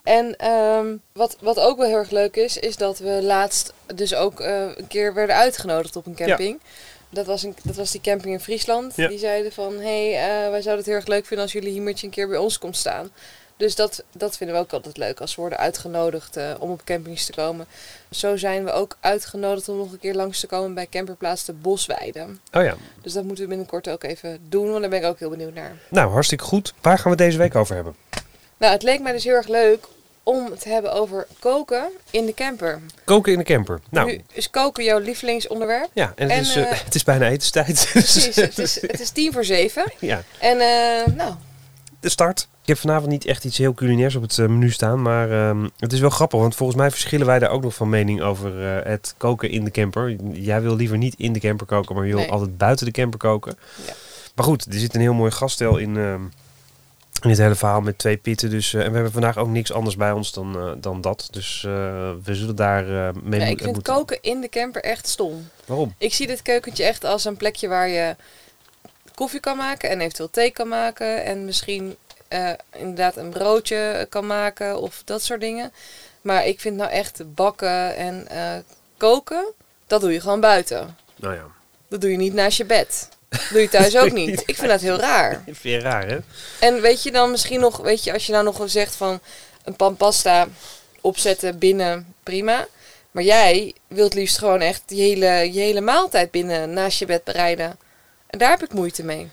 En 0.05 0.35
ehm, 0.35 0.95
wat, 1.13 1.37
wat 1.39 1.59
ook 1.59 1.77
wel 1.77 1.87
heel 1.87 1.97
erg 1.97 2.09
leuk 2.09 2.35
is, 2.35 2.57
is 2.57 2.77
dat 2.77 2.99
we 2.99 3.19
laatst 3.23 3.73
dus 3.95 4.15
ook 4.15 4.39
eh, 4.39 4.61
een 4.75 4.87
keer 4.87 5.13
werden 5.13 5.35
uitgenodigd 5.35 5.95
op 5.95 6.05
een 6.05 6.15
camping. 6.15 6.59
Dat, 7.09 7.25
was 7.25 7.43
een, 7.43 7.55
dat 7.63 7.75
was 7.75 7.91
die 7.91 8.01
camping 8.01 8.33
in 8.33 8.39
Friesland. 8.39 8.95
Ja. 8.95 9.07
Die 9.07 9.17
zeiden 9.17 9.51
van, 9.51 9.73
hé, 9.73 10.13
hey, 10.13 10.43
eh, 10.45 10.49
wij 10.49 10.61
zouden 10.61 10.77
het 10.77 10.85
heel 10.85 10.95
erg 10.95 11.07
leuk 11.07 11.25
vinden 11.25 11.45
als 11.45 11.53
jullie 11.53 11.71
hier 11.71 11.81
met 11.81 11.99
je 11.99 12.05
een 12.05 12.11
keer 12.11 12.27
bij 12.27 12.37
ons 12.37 12.57
komt 12.57 12.77
staan. 12.77 13.11
Dus 13.57 13.75
dat, 13.75 14.03
dat 14.11 14.37
vinden 14.37 14.55
we 14.55 14.61
ook 14.61 14.73
altijd 14.73 14.97
leuk 14.97 15.21
als 15.21 15.35
we 15.35 15.41
worden 15.41 15.59
uitgenodigd 15.59 16.37
eh, 16.37 16.51
om 16.59 16.69
op 16.69 16.83
campings 16.83 17.25
te 17.25 17.33
komen. 17.33 17.65
Zo 18.09 18.37
zijn 18.37 18.63
we 18.63 18.71
ook 18.71 18.97
uitgenodigd 18.99 19.69
om 19.69 19.77
nog 19.77 19.91
een 19.91 19.99
keer 19.99 20.15
langs 20.15 20.39
te 20.39 20.47
komen 20.47 20.73
bij 20.73 20.87
camperplaats 20.89 21.45
de 21.45 21.53
Bosweide. 21.53 22.27
Oh 22.53 22.63
ja. 22.63 22.75
Dus 23.01 23.13
dat 23.13 23.23
moeten 23.23 23.43
we 23.43 23.49
binnenkort 23.49 23.89
ook 23.89 24.03
even 24.03 24.39
doen, 24.49 24.69
want 24.69 24.81
daar 24.81 24.89
ben 24.89 24.99
ik 24.99 25.05
ook 25.05 25.19
heel 25.19 25.29
benieuwd 25.29 25.53
naar. 25.53 25.71
Nou, 25.89 26.11
hartstikke 26.11 26.43
goed. 26.43 26.73
Waar 26.81 26.99
gaan 26.99 27.11
we 27.11 27.17
deze 27.17 27.37
week 27.37 27.55
over 27.55 27.75
hebben? 27.75 27.95
Nou, 28.65 28.77
het 28.77 28.85
leek 28.85 29.01
mij 29.01 29.11
dus 29.11 29.23
heel 29.23 29.33
erg 29.33 29.47
leuk 29.47 29.87
om 30.23 30.45
het 30.45 30.61
te 30.61 30.69
hebben 30.69 30.93
over 30.93 31.27
koken 31.39 31.83
in 32.11 32.25
de 32.25 32.33
camper. 32.33 32.79
Koken 33.03 33.31
in 33.31 33.37
de 33.37 33.43
camper. 33.43 33.79
Nou, 33.89 34.07
Nu 34.11 34.21
is 34.33 34.49
koken 34.49 34.83
jouw 34.83 34.99
lievelingsonderwerp. 34.99 35.89
ja, 35.93 36.13
en 36.15 36.23
het, 36.23 36.31
en, 36.31 36.39
is, 36.39 36.55
eh, 36.55 36.71
eh, 36.71 36.79
het 36.85 36.95
is 36.95 37.03
bijna 37.03 37.27
etenstijd. 37.27 37.87
Precies, 37.91 38.35
het 38.35 38.57
is, 38.57 38.81
het 38.91 38.99
is 38.99 39.09
tien 39.09 39.33
voor 39.33 39.43
zeven. 39.45 39.91
ja, 39.99 40.23
En 40.39 40.59
eh, 40.59 41.13
nou, 41.15 41.33
de 41.99 42.09
start. 42.09 42.47
Ik 42.61 42.67
heb 42.67 42.77
vanavond 42.77 43.09
niet 43.11 43.25
echt 43.25 43.43
iets 43.43 43.57
heel 43.57 43.73
culinairs 43.73 44.15
op 44.15 44.21
het 44.21 44.37
menu 44.37 44.71
staan, 44.71 45.01
maar 45.01 45.31
ehm, 45.31 45.67
het 45.79 45.93
is 45.93 45.99
wel 45.99 46.09
grappig, 46.09 46.39
want 46.39 46.55
volgens 46.55 46.77
mij 46.79 46.91
verschillen 46.91 47.25
wij 47.25 47.39
daar 47.39 47.49
ook 47.49 47.63
nog 47.63 47.73
van 47.75 47.89
mening 47.89 48.21
over 48.21 48.61
het 48.87 49.13
koken 49.17 49.49
in 49.49 49.63
de 49.63 49.71
camper. 49.71 50.15
Jij 50.33 50.61
wil 50.61 50.75
liever 50.75 50.97
niet 50.97 51.15
in 51.17 51.33
de 51.33 51.39
camper 51.39 51.65
koken, 51.65 51.95
maar 51.95 52.05
je 52.05 52.11
wil 52.11 52.21
Nee. 52.21 52.31
altijd 52.31 52.57
buiten 52.57 52.85
de 52.85 52.91
camper 52.91 53.19
koken. 53.19 53.57
Ja. 53.87 53.93
Maar 54.35 54.45
goed, 54.45 54.65
er 54.65 54.73
zit 54.79 54.95
een 54.95 55.01
heel 55.01 55.13
mooi 55.13 55.31
gaststel 55.31 55.77
in, 55.77 55.97
ehm, 55.97 56.21
in 57.25 57.31
dit 57.31 57.39
hele 57.39 57.55
verhaal 57.55 57.81
met 57.81 57.97
twee 57.97 58.17
pitten. 58.17 58.49
Dus, 58.49 58.73
eh, 58.73 58.81
en 58.81 58.87
we 58.87 58.93
hebben 58.93 59.11
vandaag 59.11 59.37
ook 59.37 59.47
niks 59.47 59.71
anders 59.71 59.95
bij 59.95 60.11
ons 60.11 60.33
dan, 60.33 60.55
eh, 60.55 60.71
dan 60.77 61.01
dat. 61.01 61.27
Dus 61.31 61.63
eh, 61.65 61.71
we 62.23 62.35
zullen 62.35 62.55
daar 62.55 63.13
mee 63.23 63.39
ja, 63.39 63.45
ik 63.45 63.61
vind 63.61 63.73
moeten. 63.73 63.93
koken 63.93 64.17
in 64.21 64.41
de 64.41 64.49
camper 64.49 64.83
echt 64.83 65.07
stom. 65.07 65.49
Waarom? 65.65 65.93
Ik 65.97 66.13
zie 66.13 66.27
dit 66.27 66.41
keukentje 66.41 66.83
echt 66.83 67.03
als 67.03 67.25
een 67.25 67.37
plekje 67.37 67.67
waar 67.67 67.87
je 67.87 68.15
koffie 69.15 69.39
kan 69.39 69.57
maken 69.57 69.89
en 69.89 70.01
eventueel 70.01 70.29
thee 70.29 70.51
kan 70.51 70.67
maken. 70.67 71.23
En 71.23 71.45
misschien 71.45 71.95
inderdaad 72.71 73.17
een 73.17 73.29
broodje 73.29 74.07
kan 74.09 74.27
maken 74.27 74.81
of 74.81 75.01
dat 75.05 75.21
soort 75.21 75.39
dingen. 75.41 75.71
Maar 76.21 76.45
ik 76.45 76.59
vind 76.59 76.77
nou 76.77 76.89
echt 76.91 77.33
bakken 77.33 77.95
en 77.95 78.27
koken, 78.97 79.45
dat 79.87 80.01
doe 80.01 80.13
je 80.13 80.21
gewoon 80.21 80.39
buiten. 80.39 80.97
Nou 81.15 81.33
ja, 81.33 81.43
Dat 81.87 82.01
doe 82.01 82.11
je 82.11 82.17
niet 82.17 82.33
naast 82.33 82.57
je 82.57 82.65
bed. 82.65 83.09
Doe 83.51 83.61
je 83.61 83.69
thuis 83.69 83.97
ook 83.97 84.11
niet. 84.11 84.43
Ik 84.45 84.55
vind 84.55 84.67
dat 84.67 84.81
heel 84.81 84.99
raar. 84.99 85.43
vind 85.45 85.61
je 85.61 85.79
raar 85.79 86.07
hè? 86.07 86.17
En 86.59 86.81
weet 86.81 87.03
je 87.03 87.11
dan 87.11 87.31
misschien 87.31 87.59
nog, 87.59 87.77
weet 87.77 88.03
je, 88.03 88.13
als 88.13 88.25
je 88.25 88.31
nou 88.31 88.43
nog 88.43 88.61
zegt 88.65 88.95
van 88.95 89.19
een 89.63 89.75
pan 89.75 89.95
pasta 89.95 90.47
opzetten 91.01 91.59
binnen, 91.59 92.13
prima. 92.23 92.67
Maar 93.11 93.23
jij 93.23 93.73
wilt 93.87 94.13
liefst 94.13 94.37
gewoon 94.37 94.61
echt 94.61 94.83
je 94.87 95.01
hele, 95.01 95.53
je 95.53 95.59
hele 95.59 95.81
maaltijd 95.81 96.31
binnen 96.31 96.73
naast 96.73 96.99
je 96.99 97.05
bed 97.05 97.23
bereiden. 97.23 97.77
En 98.27 98.39
daar 98.39 98.49
heb 98.49 98.63
ik 98.63 98.73
moeite 98.73 99.03
mee. 99.03 99.29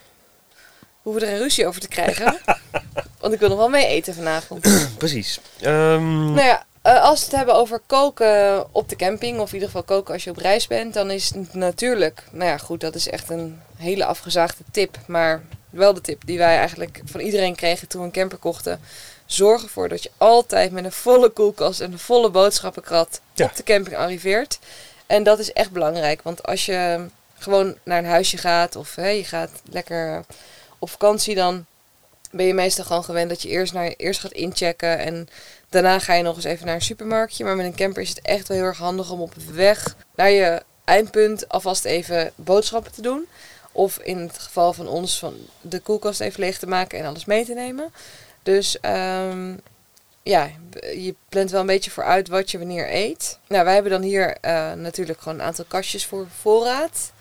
We 0.79 1.11
hoeven 1.11 1.23
er 1.29 1.33
een 1.35 1.39
ruzie 1.39 1.67
over 1.67 1.81
te 1.81 1.89
krijgen. 1.89 2.39
want 3.21 3.35
ik 3.35 3.41
wil 3.41 3.49
nog 3.49 3.59
wel 3.59 3.69
mee 3.69 3.87
eten 3.87 4.15
vanavond. 4.15 4.89
Precies. 4.99 5.41
Ehm, 5.61 6.25
nou 6.25 6.47
ja, 6.47 6.67
eh, 6.83 7.03
als 7.03 7.19
we 7.19 7.25
het 7.25 7.35
hebben 7.37 7.55
over 7.55 7.81
koken 7.87 8.67
op 8.75 8.89
de 8.89 8.97
camping, 8.97 9.39
of 9.41 9.49
in 9.49 9.55
ieder 9.55 9.69
geval 9.69 9.83
koken 9.83 10.15
als 10.15 10.25
je 10.25 10.31
op 10.31 10.37
reis 10.37 10.67
bent, 10.67 10.95
dan 10.95 11.11
is 11.11 11.35
het 11.35 11.55
natuurlijk, 11.55 12.23
nou 12.31 12.51
ja 12.51 12.59
goed, 12.59 12.81
dat 12.81 12.95
is 12.95 13.09
echt 13.09 13.31
een 13.31 13.61
hele 13.77 14.05
afgezaagde 14.05 14.65
tip. 14.71 14.99
Maar 15.07 15.43
wel 15.71 15.95
de 15.95 16.01
tip 16.01 16.23
die 16.27 16.39
wij 16.39 16.57
eigenlijk 16.57 17.01
van 17.05 17.21
iedereen 17.21 17.55
kregen 17.55 17.89
toen 17.89 18.01
we 18.01 18.07
een 18.07 18.13
camper 18.13 18.39
kochten. 18.39 18.81
Zorg 19.27 19.63
ervoor 19.63 19.89
dat 19.89 20.03
je 20.03 20.11
altijd 20.17 20.73
met 20.73 20.85
een 20.85 20.93
volle 20.93 21.29
koelkast 21.29 21.81
en 21.81 21.93
een 21.93 21.99
volle 21.99 22.31
boodschappenkrat 22.31 23.21
Ja. 23.35 23.45
op 23.45 23.57
de 23.57 23.63
camping 23.63 23.97
arriveert. 23.97 24.59
En 25.07 25.23
dat 25.23 25.39
is 25.39 25.53
echt 25.53 25.71
belangrijk, 25.71 26.23
want 26.23 26.43
als 26.43 26.67
je 26.67 27.07
gewoon 27.39 27.75
naar 27.83 27.99
een 27.99 28.05
huisje 28.05 28.37
gaat 28.37 28.77
of 28.77 28.95
hè, 28.95 29.09
je 29.09 29.25
gaat 29.25 29.51
lekker 29.71 30.25
op 30.79 30.91
vakantie, 30.91 31.35
dan 31.35 31.67
ben 32.33 32.47
je 32.47 32.55
meestal 32.55 32.85
gewoon 32.85 33.05
gewend 33.05 33.29
dat 33.29 33.43
je 33.43 33.49
eerst, 33.49 33.73
naar, 33.73 33.95
eerst 33.97 34.21
gaat 34.21 34.33
inchecken 34.33 34.99
en 34.99 35.29
daarna 35.69 35.99
ga 35.99 36.15
je 36.15 36.23
nog 36.23 36.37
eens 36.37 36.45
even 36.45 36.67
naar 36.67 36.75
een 36.75 36.83
supermarktje. 36.83 37.45
Maar 37.45 37.57
met 37.57 37.67
een 37.67 37.75
camper 37.75 38.03
is 38.03 38.09
het 38.09 38.21
echt 38.23 38.49
wel 38.49 38.57
heel 38.57 38.67
erg 38.67 38.79
handig 38.79 39.11
om 39.11 39.21
op 39.21 39.35
weg 39.35 39.97
naar 40.15 40.31
je 40.31 40.63
eindpunt 40.85 41.49
alvast 41.49 41.85
even 41.85 42.33
boodschappen 42.35 42.93
te 42.93 43.03
doen. 43.03 43.27
Of 43.73 43.99
in 43.99 44.19
het 44.19 44.39
geval 44.39 44.73
van 44.73 44.89
ons 44.89 45.19
van 45.19 45.35
de 45.61 45.81
koelkast 45.81 46.21
even 46.21 46.41
leeg 46.41 46.59
te 46.59 46.67
maken 46.67 46.99
en 46.99 47.05
alles 47.05 47.25
mee 47.25 47.45
te 47.45 47.55
nemen. 47.55 47.93
Dus 48.43 48.81
ehm, 48.81 49.55
ja, 50.23 50.51
je 50.81 51.15
plant 51.29 51.51
wel 51.51 51.61
een 51.61 51.67
beetje 51.67 51.91
vooruit 51.91 52.29
wat 52.29 52.51
je 52.51 52.59
wanneer 52.59 52.95
eet. 52.95 53.39
Nou, 53.49 53.65
wij 53.65 53.75
hebben 53.75 53.93
dan 53.93 54.03
hier 54.03 54.37
eh, 54.41 54.73
natuurlijk 54.73 55.21
gewoon 55.21 55.39
een 55.39 55.47
aantal 55.47 55.65
kastjes 55.69 56.07
voor 56.07 56.27
voorraad. 56.41 57.13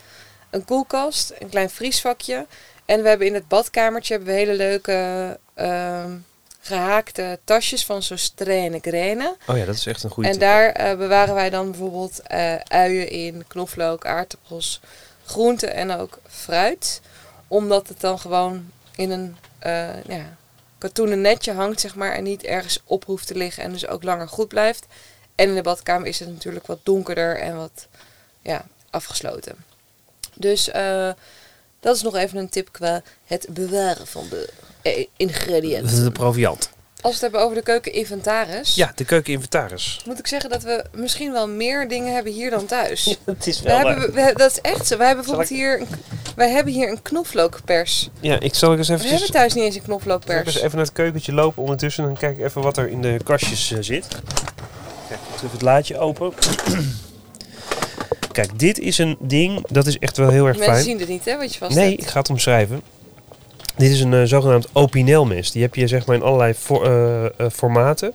Een 0.50 0.66
koelkast, 0.66 1.34
een 1.40 1.50
klein 1.50 1.70
vriesvakje. 1.70 2.46
En 2.92 3.02
we 3.02 3.10
hebben 3.10 3.28
in 3.28 3.34
het 3.34 3.48
badkamertje 3.48 4.14
hebben 4.14 4.34
we 4.34 4.40
hele 4.40 4.54
leuke 4.54 5.40
ehm, 5.54 6.18
gehaakte 6.60 7.40
tasjes 7.44 7.86
van 7.86 8.04
zo'n 8.04 8.18
strene 8.18 8.80
grenen. 8.82 9.36
oh 9.48 9.58
ja, 9.58 9.66
dat 9.66 9.76
is 9.76 9.86
echt 9.86 10.04
een 10.04 10.10
goede 10.10 10.30
En 10.30 10.34
tip. 10.36 10.42
daar 10.42 10.70
eh, 10.70 10.98
bewaren 10.98 11.34
wij 11.34 11.50
dan 11.50 11.70
bijvoorbeeld 11.70 12.22
eh, 12.22 12.56
uien 12.56 13.10
in, 13.10 13.44
knoflook, 13.48 14.06
aardappels, 14.06 14.82
groenten 15.26 15.74
en 15.74 15.92
ook 15.92 16.20
fruit. 16.28 17.02
Omdat 17.48 17.88
het 17.88 18.00
dan 18.00 18.20
gewoon 18.20 18.72
in 18.96 19.12
een 19.12 19.38
eh, 19.60 20.04
ja, 20.04 20.38
katoenen 20.78 21.22
netje 21.22 21.54
hangt, 21.54 21.80
zeg 21.80 21.96
maar, 21.96 22.14
en 22.14 22.24
niet 22.24 22.44
ergens 22.44 22.82
op 22.86 23.06
hoeft 23.06 23.28
te 23.28 23.36
liggen 23.36 23.64
en 23.64 23.72
dus 23.72 23.88
ook 23.88 24.04
langer 24.04 24.28
goed 24.28 24.48
blijft. 24.48 24.86
En 25.36 25.50
in 25.50 25.56
de 25.56 25.62
badkamer 25.62 26.08
is 26.08 26.20
het 26.20 26.30
natuurlijk 26.30 26.68
wat 26.68 26.80
donkerder 26.84 27.40
en 27.40 27.56
wat 27.56 27.88
ja, 28.42 28.66
afgesloten. 28.90 29.56
Dus 30.36 30.70
eh, 30.70 31.10
dat 31.82 31.96
is 31.96 32.02
nog 32.02 32.16
even 32.16 32.38
een 32.38 32.50
tip 32.50 32.72
qua 32.72 33.02
het 33.26 33.48
bewaren 33.50 34.08
van 34.08 34.24
de 34.30 34.50
eh, 34.82 35.06
ingrediënten. 35.18 35.84
Dat 35.84 35.98
is 35.98 36.04
de 36.04 36.12
proviant. 36.12 36.70
Als 37.02 37.04
we 37.04 37.10
het 37.12 37.22
hebben 37.22 37.42
over 37.42 37.56
de 37.56 37.64
keukeninventaris, 37.64 38.76
Ja, 38.76 38.92
de 38.96 39.06
keukeninventaris. 39.06 40.02
moet 40.06 40.20
ik 40.20 40.28
zeggen 40.28 40.50
dat 40.50 40.64
we 40.64 40.84
misschien 40.94 41.32
wel 41.32 41.48
meer 41.48 41.88
dingen 41.88 42.14
hebben 42.14 42.32
hier 42.34 42.50
dan 42.50 42.66
thuis. 42.66 43.18
Het 43.26 43.48
is 43.48 43.62
We 43.62 43.72
hebben, 43.72 44.14
we, 44.14 44.34
dat 44.36 44.52
is 44.52 44.62
echt 44.62 44.88
zo. 44.88 44.98
Wij 44.98 45.08
hebben 45.08 45.26
bijvoorbeeld 45.26 45.58
hier, 45.58 45.82
een, 45.82 45.88
wij 46.36 46.50
hebben 46.50 46.74
hier 46.74 46.90
een 46.90 47.02
knoflookpers. 47.02 48.10
Ja, 48.20 48.40
ik 48.40 48.56
zal 48.56 48.78
eens 48.78 48.88
We 48.88 48.94
even, 48.94 49.10
hebben 49.10 49.32
thuis 49.32 49.54
niet 49.54 49.64
eens 49.64 49.76
een 49.76 49.82
zal 49.86 49.96
ik 49.96 50.02
knoflookpers. 50.04 50.46
eens 50.46 50.64
even 50.64 50.76
naar 50.78 50.86
het 50.86 50.94
keukentje 50.96 51.34
lopen 51.34 51.62
ondertussen. 51.62 52.04
En 52.04 52.10
dan 52.10 52.20
kijk 52.20 52.38
ik 52.38 52.44
even 52.44 52.62
wat 52.62 52.78
er 52.78 52.88
in 52.90 53.02
de 53.02 53.20
kastjes 53.24 53.72
eh, 53.72 53.78
zit. 53.82 54.08
Kijk, 55.08 55.20
ik 55.20 55.28
doe 55.28 55.36
even 55.36 55.52
het 55.52 55.62
laadje 55.62 55.98
open. 55.98 56.34
Kijk, 58.32 58.60
dit 58.60 58.80
is 58.80 58.98
een 58.98 59.18
ding, 59.20 59.66
dat 59.70 59.88
is 59.88 60.00
echt 60.00 60.18
wel 60.18 60.30
heel 60.30 60.46
erg 60.48 60.56
Mensen 60.58 60.74
fijn. 60.74 60.86
zien 60.86 61.00
het 61.00 61.08
niet, 61.10 61.26
hè, 61.26 61.38
wat 61.38 61.54
je 61.54 61.60
vast 61.60 61.76
Nee, 61.76 61.90
hebt. 61.90 62.02
ik 62.02 62.08
ga 62.08 62.20
het 62.20 62.30
omschrijven. 62.30 62.82
Dit 63.78 63.92
is 63.92 64.02
een 64.02 64.14
eh, 64.14 64.24
zogenaamd 64.24 64.68
Opinel-mes. 64.74 65.52
Die 65.52 65.62
heb 65.62 65.76
je 65.76 65.88
zeg 65.88 66.06
maar 66.06 66.16
in 66.16 66.22
allerlei 66.22 66.54
for- 66.54 66.84
eh, 66.86 67.26
eh, 67.26 67.32
formaten. 67.52 68.14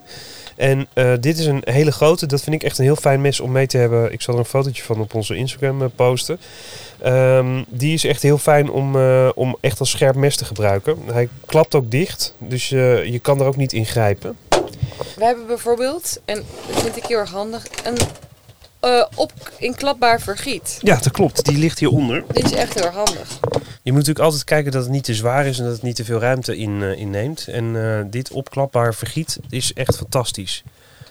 En 0.57 0.87
dit 1.21 1.39
is 1.39 1.47
een 1.47 1.63
hele 1.65 1.93
grote. 1.93 2.27
Dat 2.27 2.43
vind 2.43 2.57
ik 2.57 2.63
echt 2.63 2.79
een 2.79 2.85
heel 2.85 2.97
fijn 2.97 3.21
mes 3.21 3.41
om 3.41 3.53
mee 3.53 3.67
te 3.67 3.77
hebben. 3.79 4.13
Ik 4.13 4.23
zal 4.23 4.35
er 4.35 4.41
een 4.41 4.47
fotootje 4.47 4.83
van 4.83 5.01
op 5.01 5.15
onze 5.15 5.37
Instagram 5.37 5.91
posten. 5.97 6.39
Ehm, 7.03 7.63
die 7.69 7.95
is 7.95 8.05
echt 8.05 8.23
heel 8.23 8.39
fijn 8.39 8.71
om, 8.71 8.97
om 9.35 9.57
echt 9.61 9.81
als 9.81 9.91
scherp 9.91 10.15
mes 10.17 10.37
te 10.37 10.45
gebruiken. 10.45 10.99
Hij 11.13 11.29
klapt 11.47 11.75
ook 11.75 11.91
dicht, 11.91 12.35
dus 12.39 12.69
je 12.69 13.19
kan 13.23 13.41
er 13.41 13.47
ook 13.47 13.57
niet 13.57 13.73
in 13.73 13.87
grijpen. 13.87 14.37
We 15.17 15.25
hebben 15.25 15.47
bijvoorbeeld, 15.47 16.21
en 16.25 16.43
dat 16.73 16.83
vind 16.83 16.97
ik 16.97 17.05
heel 17.05 17.19
erg 17.19 17.31
handig, 17.31 17.67
een 17.85 17.97
eh 18.87 19.05
op 19.15 19.33
inklapbaar 19.59 20.21
vergiet. 20.21 20.79
Ja, 20.81 20.95
dat 20.95 21.11
klopt. 21.11 21.45
Die 21.45 21.59
ligt 21.59 21.79
hieronder. 21.79 22.25
Dit 22.33 22.45
is 22.45 22.53
echt 22.53 22.75
heel 22.75 22.85
erg 22.85 22.95
handig. 22.95 23.39
Je 23.83 23.93
moet 23.93 24.01
natuurlijk 24.01 24.25
altijd 24.25 24.45
kijken 24.45 24.73
dat 24.73 24.83
het 24.83 24.93
niet 24.93 25.05
te 25.05 25.15
zwaar 25.15 25.47
is 25.47 25.59
en 25.59 25.65
dat 25.65 25.73
het 25.73 25.83
niet 25.83 25.97
te 25.97 26.05
veel 26.05 26.19
ruimte 26.19 26.57
in, 26.57 26.83
eh, 26.83 26.99
inneemt. 26.99 27.47
En 27.49 27.85
eh, 27.85 28.05
dit 28.11 28.31
opklapbaar 28.31 28.95
vergiet 28.95 29.39
is 29.49 29.73
echt 29.73 29.97
fantastisch. 29.97 30.65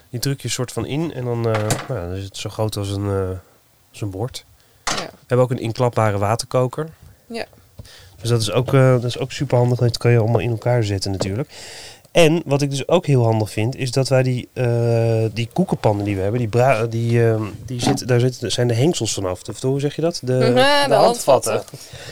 Die 0.09 0.19
druk 0.19 0.41
je 0.41 0.49
soort 0.49 0.71
van 0.71 0.85
in 0.85 1.13
en 1.13 1.25
dan, 1.25 1.49
eh, 1.49 1.61
nou, 1.87 1.99
dan 2.09 2.13
is 2.13 2.23
het 2.23 2.37
zo 2.37 2.49
groot 2.49 2.77
als 2.77 2.89
een, 2.89 3.09
eh, 3.09 3.29
als 3.91 4.01
een 4.01 4.09
bord. 4.09 4.45
Ja. 4.83 4.95
We 4.95 5.11
hebben 5.27 5.45
ook 5.45 5.51
een 5.51 5.59
inklapbare 5.59 6.17
waterkoker. 6.17 6.89
Ja. 7.27 7.45
Dus 8.21 8.29
dat 8.29 8.41
is 8.41 8.51
ook, 8.51 8.73
eh, 8.73 8.91
dat 8.91 9.03
is 9.03 9.17
ook 9.17 9.31
super 9.31 9.57
handig. 9.57 9.79
Dat 9.79 9.97
kan 9.97 10.11
je 10.11 10.19
allemaal 10.19 10.39
in 10.39 10.49
elkaar 10.49 10.83
zetten 10.83 11.11
natuurlijk. 11.11 11.49
En 12.15 12.41
wat 12.45 12.61
ik 12.61 12.69
dus 12.69 12.87
ook 12.87 13.05
heel 13.05 13.23
handig 13.23 13.51
vind, 13.51 13.75
is 13.75 13.91
dat 13.91 14.07
wij 14.09 14.23
die, 14.23 14.47
eh, 14.53 15.25
die 15.33 15.49
koekenpannen 15.53 16.05
die 16.05 16.15
we 16.15 16.21
hebben, 16.21 16.39
die, 16.39 16.47
bra- 16.49 16.85
die, 16.85 17.27
eh, 17.29 17.41
die 17.65 17.81
zitten, 17.81 18.07
daar 18.07 18.19
zitten, 18.19 18.51
zijn 18.51 18.67
de 18.67 18.73
hengsels 18.73 19.13
vanaf. 19.13 19.41
Of 19.49 19.61
hoe 19.61 19.79
zeg 19.79 19.95
je 19.95 20.01
dat? 20.01 20.19
De, 20.23 20.33
Ja, 20.55 20.87
de 20.87 20.93
handvatten. 20.93 21.63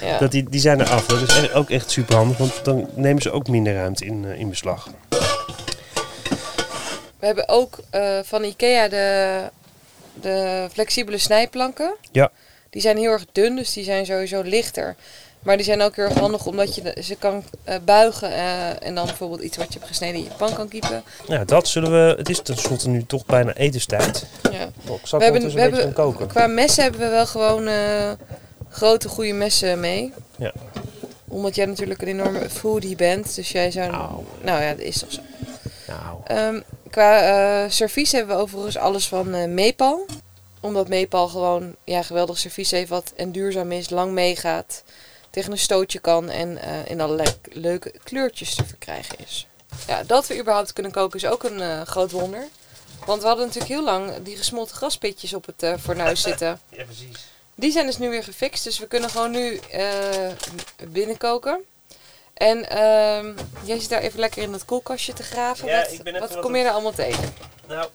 Ja. 0.01 0.17
dat 0.17 0.31
die, 0.31 0.49
die 0.49 0.59
zijn 0.59 0.79
er 0.79 0.89
af. 0.89 1.05
Dat 1.05 1.21
is 1.21 1.53
ook 1.53 1.69
echt 1.69 1.91
super 1.91 2.15
handig, 2.15 2.37
want 2.37 2.59
dan 2.63 2.89
nemen 2.95 3.21
ze 3.21 3.31
ook 3.31 3.47
minder 3.47 3.73
ruimte 3.73 4.05
in, 4.05 4.25
eh, 4.25 4.39
in 4.39 4.49
beslag. 4.49 4.89
We 7.19 7.25
hebben 7.25 7.49
ook 7.49 7.77
eh, 7.89 8.19
van 8.23 8.43
Ikea 8.43 8.87
de, 8.87 9.39
de 10.21 10.67
flexibele 10.71 11.17
snijplanken. 11.17 11.95
Ja. 12.11 12.31
Die 12.69 12.81
zijn 12.81 12.97
heel 12.97 13.11
erg 13.11 13.25
dun, 13.31 13.55
dus 13.55 13.73
die 13.73 13.83
zijn 13.83 14.05
sowieso 14.05 14.41
lichter. 14.41 14.95
Maar 15.43 15.55
die 15.57 15.65
zijn 15.65 15.81
ook 15.81 15.95
heel 15.95 16.05
erg 16.05 16.13
handig 16.19 16.45
omdat 16.45 16.75
je 16.75 16.81
de- 16.81 17.03
ze 17.03 17.15
kan 17.15 17.43
eh, 17.63 17.75
buigen 17.85 18.31
eh, 18.31 18.87
en 18.87 18.95
dan 18.95 19.05
bijvoorbeeld 19.05 19.41
iets 19.41 19.57
wat 19.57 19.67
je 19.67 19.73
hebt 19.73 19.87
gesneden 19.87 20.15
in 20.15 20.23
je 20.23 20.29
pan 20.37 20.53
kan 20.53 20.67
kiepen. 20.67 21.03
Ja, 21.27 21.43
dat 21.45 21.67
zullen 21.67 21.91
we. 21.91 22.15
Het 22.17 22.29
is 22.29 22.41
tenslotte 22.41 22.89
nu 22.89 23.05
toch 23.05 23.25
bijna 23.25 23.53
etenstijd. 23.53 24.25
Ja. 24.51 24.69
Oh, 24.87 24.97
zal 25.03 25.19
We 25.19 25.25
hebben, 25.25 25.41
we 25.43 25.51
een 25.51 25.57
hebben, 25.59 25.93
koken. 25.93 26.27
qua 26.27 26.47
messen 26.47 26.83
hebben 26.83 27.01
we 27.01 27.07
wel 27.09 27.25
gewoon 27.25 27.67
eh, 27.67 28.11
grote 28.69 29.09
goede 29.09 29.33
messen 29.33 29.79
mee. 29.79 30.13
Ja. 30.35 30.51
Omdat 31.27 31.55
jij 31.55 31.65
natuurlijk 31.65 32.01
een 32.01 32.07
enorme 32.07 32.49
foodie 32.49 32.95
bent, 32.95 33.35
dus 33.35 33.51
jij 33.51 33.71
zou... 33.71 33.91
Nou. 33.91 34.11
Nou 34.41 34.61
ja, 34.63 34.69
dat 34.69 34.79
is 34.79 34.99
toch 34.99 35.11
zo. 35.11 35.21
Nou, 35.87 36.17
Ehm, 36.23 36.61
qua 36.89 37.69
servies 37.69 38.11
hebben 38.11 38.35
we 38.35 38.41
overigens 38.41 38.77
alles 38.77 39.07
van 39.07 39.53
Meepal. 39.53 40.05
Omdat 40.59 40.87
Meepal 40.87 41.27
gewoon 41.27 41.75
ja, 41.83 42.01
geweldig 42.01 42.37
servies 42.37 42.71
heeft 42.71 42.89
wat 42.89 43.13
en 43.15 43.31
duurzaam 43.31 43.71
is, 43.71 43.89
lang 43.89 44.11
meegaat, 44.11 44.83
tegen 45.33 45.51
een 45.51 45.57
stootje 45.57 45.99
kan 45.99 46.29
en 46.29 46.57
eh, 46.57 46.85
in 46.85 47.01
allerlei 47.01 47.29
leuke 47.51 47.93
kleurtjes 48.03 48.55
te 48.55 48.65
verkrijgen 48.65 49.19
is. 49.19 49.47
Ja, 49.87 50.03
dat 50.03 50.27
we 50.27 50.39
überhaupt 50.39 50.73
kunnen 50.73 50.91
koken 50.91 51.19
is 51.19 51.25
ook 51.25 51.43
een 51.43 51.61
eh, 51.61 51.81
groot 51.81 52.11
wonder. 52.11 52.47
Want 53.05 53.21
we 53.21 53.27
hadden 53.27 53.45
natuurlijk 53.45 53.73
heel 53.73 53.83
lang 53.83 54.11
die 54.23 54.37
gesmolten 54.37 54.75
graspitjes 54.75 55.33
op 55.33 55.45
het 55.45 55.63
eh 55.63 55.73
fornuis 55.79 56.21
zitten. 56.29 56.59
ja, 56.69 56.83
precies. 56.83 57.31
Die 57.55 57.71
zijn 57.71 57.85
dus 57.85 57.97
nu 57.97 58.09
weer 58.09 58.23
gefixt, 58.23 58.63
dus 58.63 58.79
we 58.79 58.87
kunnen 58.87 59.09
gewoon 59.09 59.31
nu 59.31 59.59
binnenkoken. 60.87 61.63
En 62.33 62.69
ehm, 62.69 63.33
jij 63.63 63.79
zit 63.79 63.89
daar 63.89 64.01
even 64.01 64.19
lekker 64.19 64.41
in 64.41 64.51
dat 64.51 64.65
koelkastje 64.65 65.13
te 65.13 65.23
graven. 65.23 65.67
Ja, 65.67 65.81
wat 65.81 65.91
ik 65.91 66.03
ben 66.03 66.19
wat 66.19 66.33
wat 66.33 66.43
kom 66.43 66.55
je 66.55 66.63
daar 66.63 66.71
allemaal 66.73 66.93
tegen? 66.93 67.33
Nou, 67.67 67.89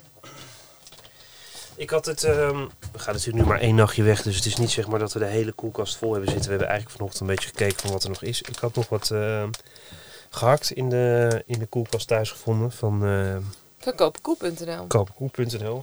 ik 1.79 1.91
had 1.91 2.07
het. 2.07 2.25
ehm, 2.25 2.67
we 2.93 2.99
gaan 2.99 3.15
natuurlijk 3.15 3.45
nu 3.45 3.51
maar 3.51 3.61
één 3.61 3.75
nachtje 3.75 4.03
weg, 4.03 4.23
dus 4.23 4.37
het 4.37 4.47
is 4.47 4.57
niet 4.57 4.71
zeg 4.71 4.89
maar 4.89 4.99
dat 4.99 5.13
we 5.13 5.19
de 5.19 5.25
hele 5.25 5.53
koelkast 5.53 5.97
vol 5.97 6.13
hebben 6.13 6.29
zitten. 6.31 6.45
We 6.47 6.51
hebben 6.57 6.69
eigenlijk 6.69 6.99
vanochtend 6.99 7.29
een 7.29 7.35
beetje 7.35 7.49
gekeken 7.49 7.81
van 7.81 7.91
wat 7.91 8.03
er 8.03 8.09
nog 8.09 8.23
is. 8.23 8.43
Ik 8.43 8.57
had 8.59 8.75
nog 8.75 8.89
wat 8.89 9.11
ehm, 9.11 9.49
gehakt 10.31 10.71
in 10.71 10.89
de, 10.91 11.43
in 11.47 11.59
de 11.59 11.67
koelkast 11.67 12.07
thuis 12.07 12.31
gevonden 12.31 12.73
van. 12.73 13.05
ehm, 13.05 13.41
Van 13.79 13.93
koopkoe.nl. 14.89 15.83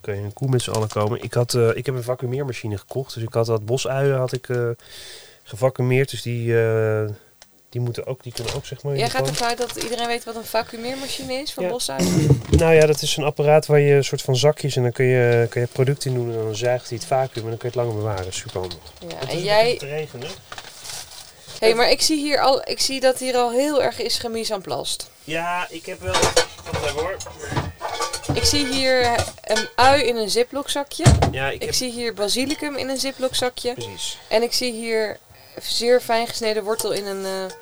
Kun 0.00 0.16
je 0.16 0.22
een 0.22 0.32
koe 0.32 0.48
met 0.48 0.62
z'n 0.62 0.70
allen 0.70 0.88
komen. 0.88 1.22
Ik, 1.22 1.34
had, 1.34 1.54
eh, 1.54 1.76
ik 1.76 1.86
heb 1.86 1.94
een 1.94 2.02
vacuumeermachine 2.02 2.78
gekocht. 2.78 3.14
Dus 3.14 3.22
ik 3.22 3.32
had 3.32 3.46
wat 3.46 3.64
bosuien 3.64 4.16
had 4.18 4.32
ik, 4.32 4.48
eh 4.48 4.68
gevacuumeerd. 5.42 6.10
Dus 6.10 6.22
die, 6.22 6.62
eh, 6.62 7.04
die, 7.74 7.82
moeten 7.82 8.06
ook, 8.06 8.22
die 8.22 8.32
kunnen 8.32 8.54
ook 8.54 8.66
zeg 8.66 8.82
maar 8.82 8.92
in 8.92 8.98
Jij 8.98 9.10
gaat 9.10 9.28
ervan 9.28 9.48
uit 9.48 9.58
dat 9.58 9.76
iedereen 9.76 10.06
weet 10.06 10.24
wat 10.24 10.36
een 10.36 10.44
vacuumeermachine 10.44 11.34
is 11.34 11.52
van 11.52 11.64
Ja. 11.64 11.70
Bosuil? 11.70 12.06
Nou 12.50 12.74
ja, 12.74 12.86
dat 12.86 13.02
is 13.02 13.16
een 13.16 13.24
apparaat 13.24 13.66
waar 13.66 13.80
je 13.80 13.94
een 13.94 14.04
soort 14.04 14.22
van 14.22 14.36
zakjes... 14.36 14.76
en 14.76 14.82
dan 14.82 14.92
kun 14.92 15.04
je, 15.04 15.46
kun 15.50 15.60
je 15.60 15.66
product 15.66 16.04
in 16.04 16.14
doen 16.14 16.30
en 16.30 16.36
dan 16.36 16.56
zuigt 16.56 16.88
hij 16.88 16.98
het 16.98 17.06
vacuüm... 17.06 17.42
en 17.42 17.48
dan 17.48 17.58
kun 17.58 17.70
je 17.72 17.78
het 17.78 17.86
langer 17.86 17.94
bewaren. 17.94 18.32
Super 18.32 18.60
handig. 18.60 18.78
Ja, 19.08 19.28
en 19.28 19.42
jij... 19.42 19.76
te 19.78 19.86
regenen. 19.86 20.28
Hé, 21.58 21.66
hey, 21.66 21.74
maar 21.74 21.90
ik 21.90 22.02
zie, 22.02 22.22
hier 22.22 22.40
al, 22.40 22.68
ik 22.68 22.80
zie 22.80 23.00
dat 23.00 23.18
hier 23.18 23.36
al 23.36 23.50
heel 23.50 23.82
erg 23.82 24.00
is 24.00 24.18
gemies 24.18 24.52
aan 24.52 24.62
plast. 24.62 25.10
Ja, 25.24 25.66
ik 25.70 25.86
heb 25.86 26.00
wel... 26.00 26.12
Wacht 26.12 26.84
even 26.84 27.00
hoor. 27.00 27.16
Ik 28.34 28.44
zie 28.44 28.66
hier 28.66 29.10
een 29.44 29.68
ui 29.74 30.02
in 30.02 30.16
een 30.16 30.30
ziploc 30.30 30.70
zakje. 30.70 31.04
Ja, 31.30 31.48
ik, 31.48 31.54
Ik 31.54 31.62
heb... 31.62 31.74
zie 31.74 31.90
hier 31.90 32.14
basilicum 32.14 32.76
in 32.76 32.88
een 32.88 32.98
ziploc 32.98 33.34
zakje. 33.34 33.72
Precies. 33.72 34.18
En 34.28 34.42
ik 34.42 34.52
zie 34.52 34.72
hier 34.72 35.18
zeer 35.62 36.00
fijn 36.00 36.26
gesneden 36.26 36.64
wortel 36.64 36.92
in 36.92 37.06
een, 37.06 37.24
eh, 37.24 37.56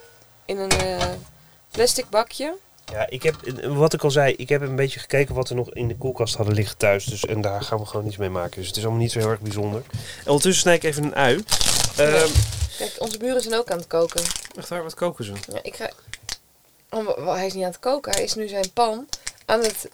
in 0.45 0.59
een 0.59 0.71
eh, 0.71 1.07
plastic 1.71 2.09
bakje. 2.11 2.55
Ja, 2.93 3.07
ik 3.09 3.23
heb, 3.23 3.35
wat 3.67 3.93
ik 3.93 4.03
al 4.05 4.11
zei, 4.11 4.35
ik 4.35 4.49
heb 4.49 4.61
een 4.61 4.77
beetje 4.77 5.01
gekeken 5.01 5.35
wat 5.35 5.49
we 5.49 5.55
nog 5.55 5.71
in 5.75 5.89
de 5.89 5.97
koelkast 5.97 6.35
hadden 6.37 6.55
liggen 6.55 6.77
thuis. 6.77 7.05
Dus, 7.05 7.25
en 7.27 7.41
daar 7.41 7.63
gaan 7.63 7.79
we 7.79 7.87
gewoon 7.87 8.07
iets 8.07 8.17
mee 8.17 8.29
maken. 8.29 8.57
Dus 8.59 8.67
het 8.67 8.77
is 8.77 8.83
allemaal 8.83 9.01
niet 9.03 9.13
zo 9.13 9.19
heel 9.19 9.29
erg 9.31 9.41
bijzonder. 9.41 9.83
En 9.93 10.27
ondertussen 10.27 10.63
snij 10.63 10.75
ik 10.75 10.83
even 10.85 11.05
een 11.05 11.15
ui. 11.15 11.45
Ehm 11.97 12.29
Kijk, 12.79 12.95
onze 12.99 13.19
buren 13.19 13.43
zijn 13.43 13.55
ook 13.55 13.71
aan 13.71 13.79
het 13.79 13.87
koken. 13.87 14.23
Wacht 14.55 14.69
waar, 14.69 14.83
wat 14.83 14.95
koken 14.95 15.25
ze? 15.25 15.33
Ja, 15.53 15.59
ik 15.63 15.77
ga... 15.77 15.91
Oh, 16.91 17.35
hij 17.35 17.47
is 17.47 17.53
niet 17.53 17.65
aan 17.65 17.71
het 17.71 17.79
koken. 17.79 18.13
Hij 18.13 18.23
is 18.23 18.35
nu 18.35 18.49
zijn 18.49 18.73
pan 18.73 19.09
aan 19.45 19.61
het, 19.61 19.89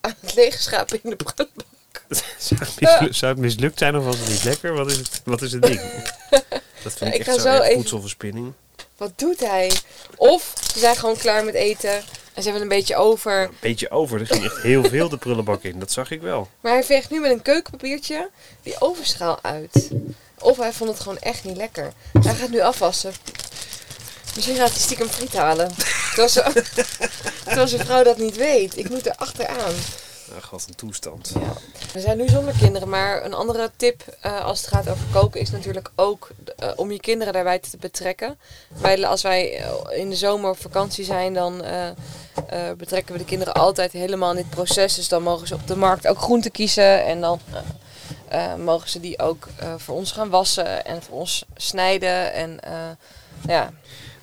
aan 0.00 0.14
het 0.20 0.34
leegschapen 0.34 1.00
in 1.02 1.10
de 1.10 1.16
prullenbak. 1.16 1.64
zou, 2.38 2.60
het 2.60 2.80
mislu- 2.80 3.12
zou 3.12 3.32
het 3.32 3.40
mislukt 3.40 3.78
zijn 3.78 3.96
of 3.96 4.04
was 4.04 4.18
het 4.18 4.28
niet 4.28 4.44
lekker? 4.44 4.74
Wat 4.74 4.90
is 4.90 4.96
het, 4.96 5.20
wat 5.24 5.42
is 5.42 5.52
het 5.52 5.62
ding? 5.62 5.80
Dat 6.82 6.92
vind 6.94 7.14
ik 7.14 7.20
Ik 7.20 7.26
echt 7.26 7.28
ga 7.28 7.42
zo, 7.42 7.56
zo 7.56 7.62
even- 7.62 7.74
voedselverspilling. 7.74 8.52
Wat 8.96 9.12
doet 9.16 9.40
hij? 9.40 9.72
Of 10.16 10.52
ze 10.72 10.78
zijn 10.78 10.96
gewoon 10.96 11.16
klaar 11.16 11.44
met 11.44 11.54
eten. 11.54 11.94
En 12.34 12.42
ze 12.42 12.50
hebben 12.50 12.62
een 12.62 12.76
beetje 12.76 12.96
over. 12.96 13.42
Een 13.42 13.56
beetje 13.60 13.90
over, 13.90 14.20
er 14.20 14.26
ging 14.26 14.44
echt 14.44 14.62
heel 14.62 14.84
veel 14.84 15.08
de 15.08 15.16
prullenbak 15.16 15.62
in. 15.62 15.78
Dat 15.78 15.92
zag 15.92 16.10
ik 16.10 16.20
wel. 16.20 16.48
Maar 16.60 16.72
hij 16.72 16.84
veegt 16.84 17.10
nu 17.10 17.20
met 17.20 17.30
een 17.30 17.42
keukenpapiertje 17.42 18.30
die 18.62 18.80
overschaal 18.80 19.38
uit. 19.42 19.90
Of 20.38 20.56
hij 20.56 20.72
vond 20.72 20.90
het 20.90 21.00
gewoon 21.00 21.18
echt 21.18 21.44
niet 21.44 21.56
lekker. 21.56 21.92
Hij 22.22 22.34
gaat 22.34 22.50
nu 22.50 22.60
afwassen. 22.60 23.12
Misschien 24.34 24.56
gaat 24.56 24.70
hij 24.70 24.80
stiekem 24.80 25.08
friet 25.08 25.32
halen. 25.32 25.70
Terwijl, 26.14 27.68
zijn 27.68 27.86
vrouw 27.86 28.02
dat 28.02 28.18
niet 28.18 28.36
weet. 28.36 28.78
Ik 28.78 28.88
moet 28.88 29.06
er 29.06 29.14
achteraan. 29.16 29.74
Wat 30.50 30.64
een 30.68 30.74
toestand. 30.74 31.32
We 31.92 32.00
zijn 32.00 32.16
nu 32.16 32.28
zonder 32.28 32.54
kinderen, 32.58 32.88
maar 32.88 33.24
een 33.24 33.34
andere 33.34 33.70
tip 33.76 34.16
eh, 34.20 34.44
als 34.44 34.60
het 34.60 34.68
gaat 34.68 34.88
over 34.88 35.04
koken 35.12 35.40
is 35.40 35.50
natuurlijk 35.50 35.90
ook 35.94 36.30
eh, 36.56 36.70
om 36.76 36.92
je 36.92 37.00
kinderen 37.00 37.32
daarbij 37.32 37.58
te 37.58 37.76
betrekken. 37.76 38.38
Wij, 38.68 39.06
als 39.06 39.22
wij 39.22 39.58
eh, 39.58 39.98
in 39.98 40.10
de 40.10 40.16
zomer 40.16 40.50
op 40.50 40.60
vakantie 40.60 41.04
zijn, 41.04 41.34
dan 41.34 41.62
betrekken 42.76 43.12
we 43.12 43.18
de 43.18 43.24
kinderen 43.24 43.54
altijd 43.54 43.92
helemaal 43.92 44.30
in 44.30 44.36
dit 44.36 44.50
proces. 44.50 44.94
Dus 44.94 45.08
dan 45.08 45.22
mogen 45.22 45.46
ze 45.46 45.54
op 45.54 45.66
de 45.66 45.76
markt 45.76 46.06
ook 46.06 46.18
groenten 46.18 46.50
kiezen 46.50 47.04
en 47.04 47.20
dan 47.20 47.40
mogen 48.58 48.88
ze 48.88 49.00
die 49.00 49.18
ook 49.18 49.48
voor 49.76 49.96
ons 49.96 50.12
gaan 50.12 50.30
wassen 50.30 50.84
en 50.84 51.02
voor 51.02 51.18
ons 51.18 51.44
snijden. 51.56 52.32
En 52.32 52.60
ja, 53.46 53.72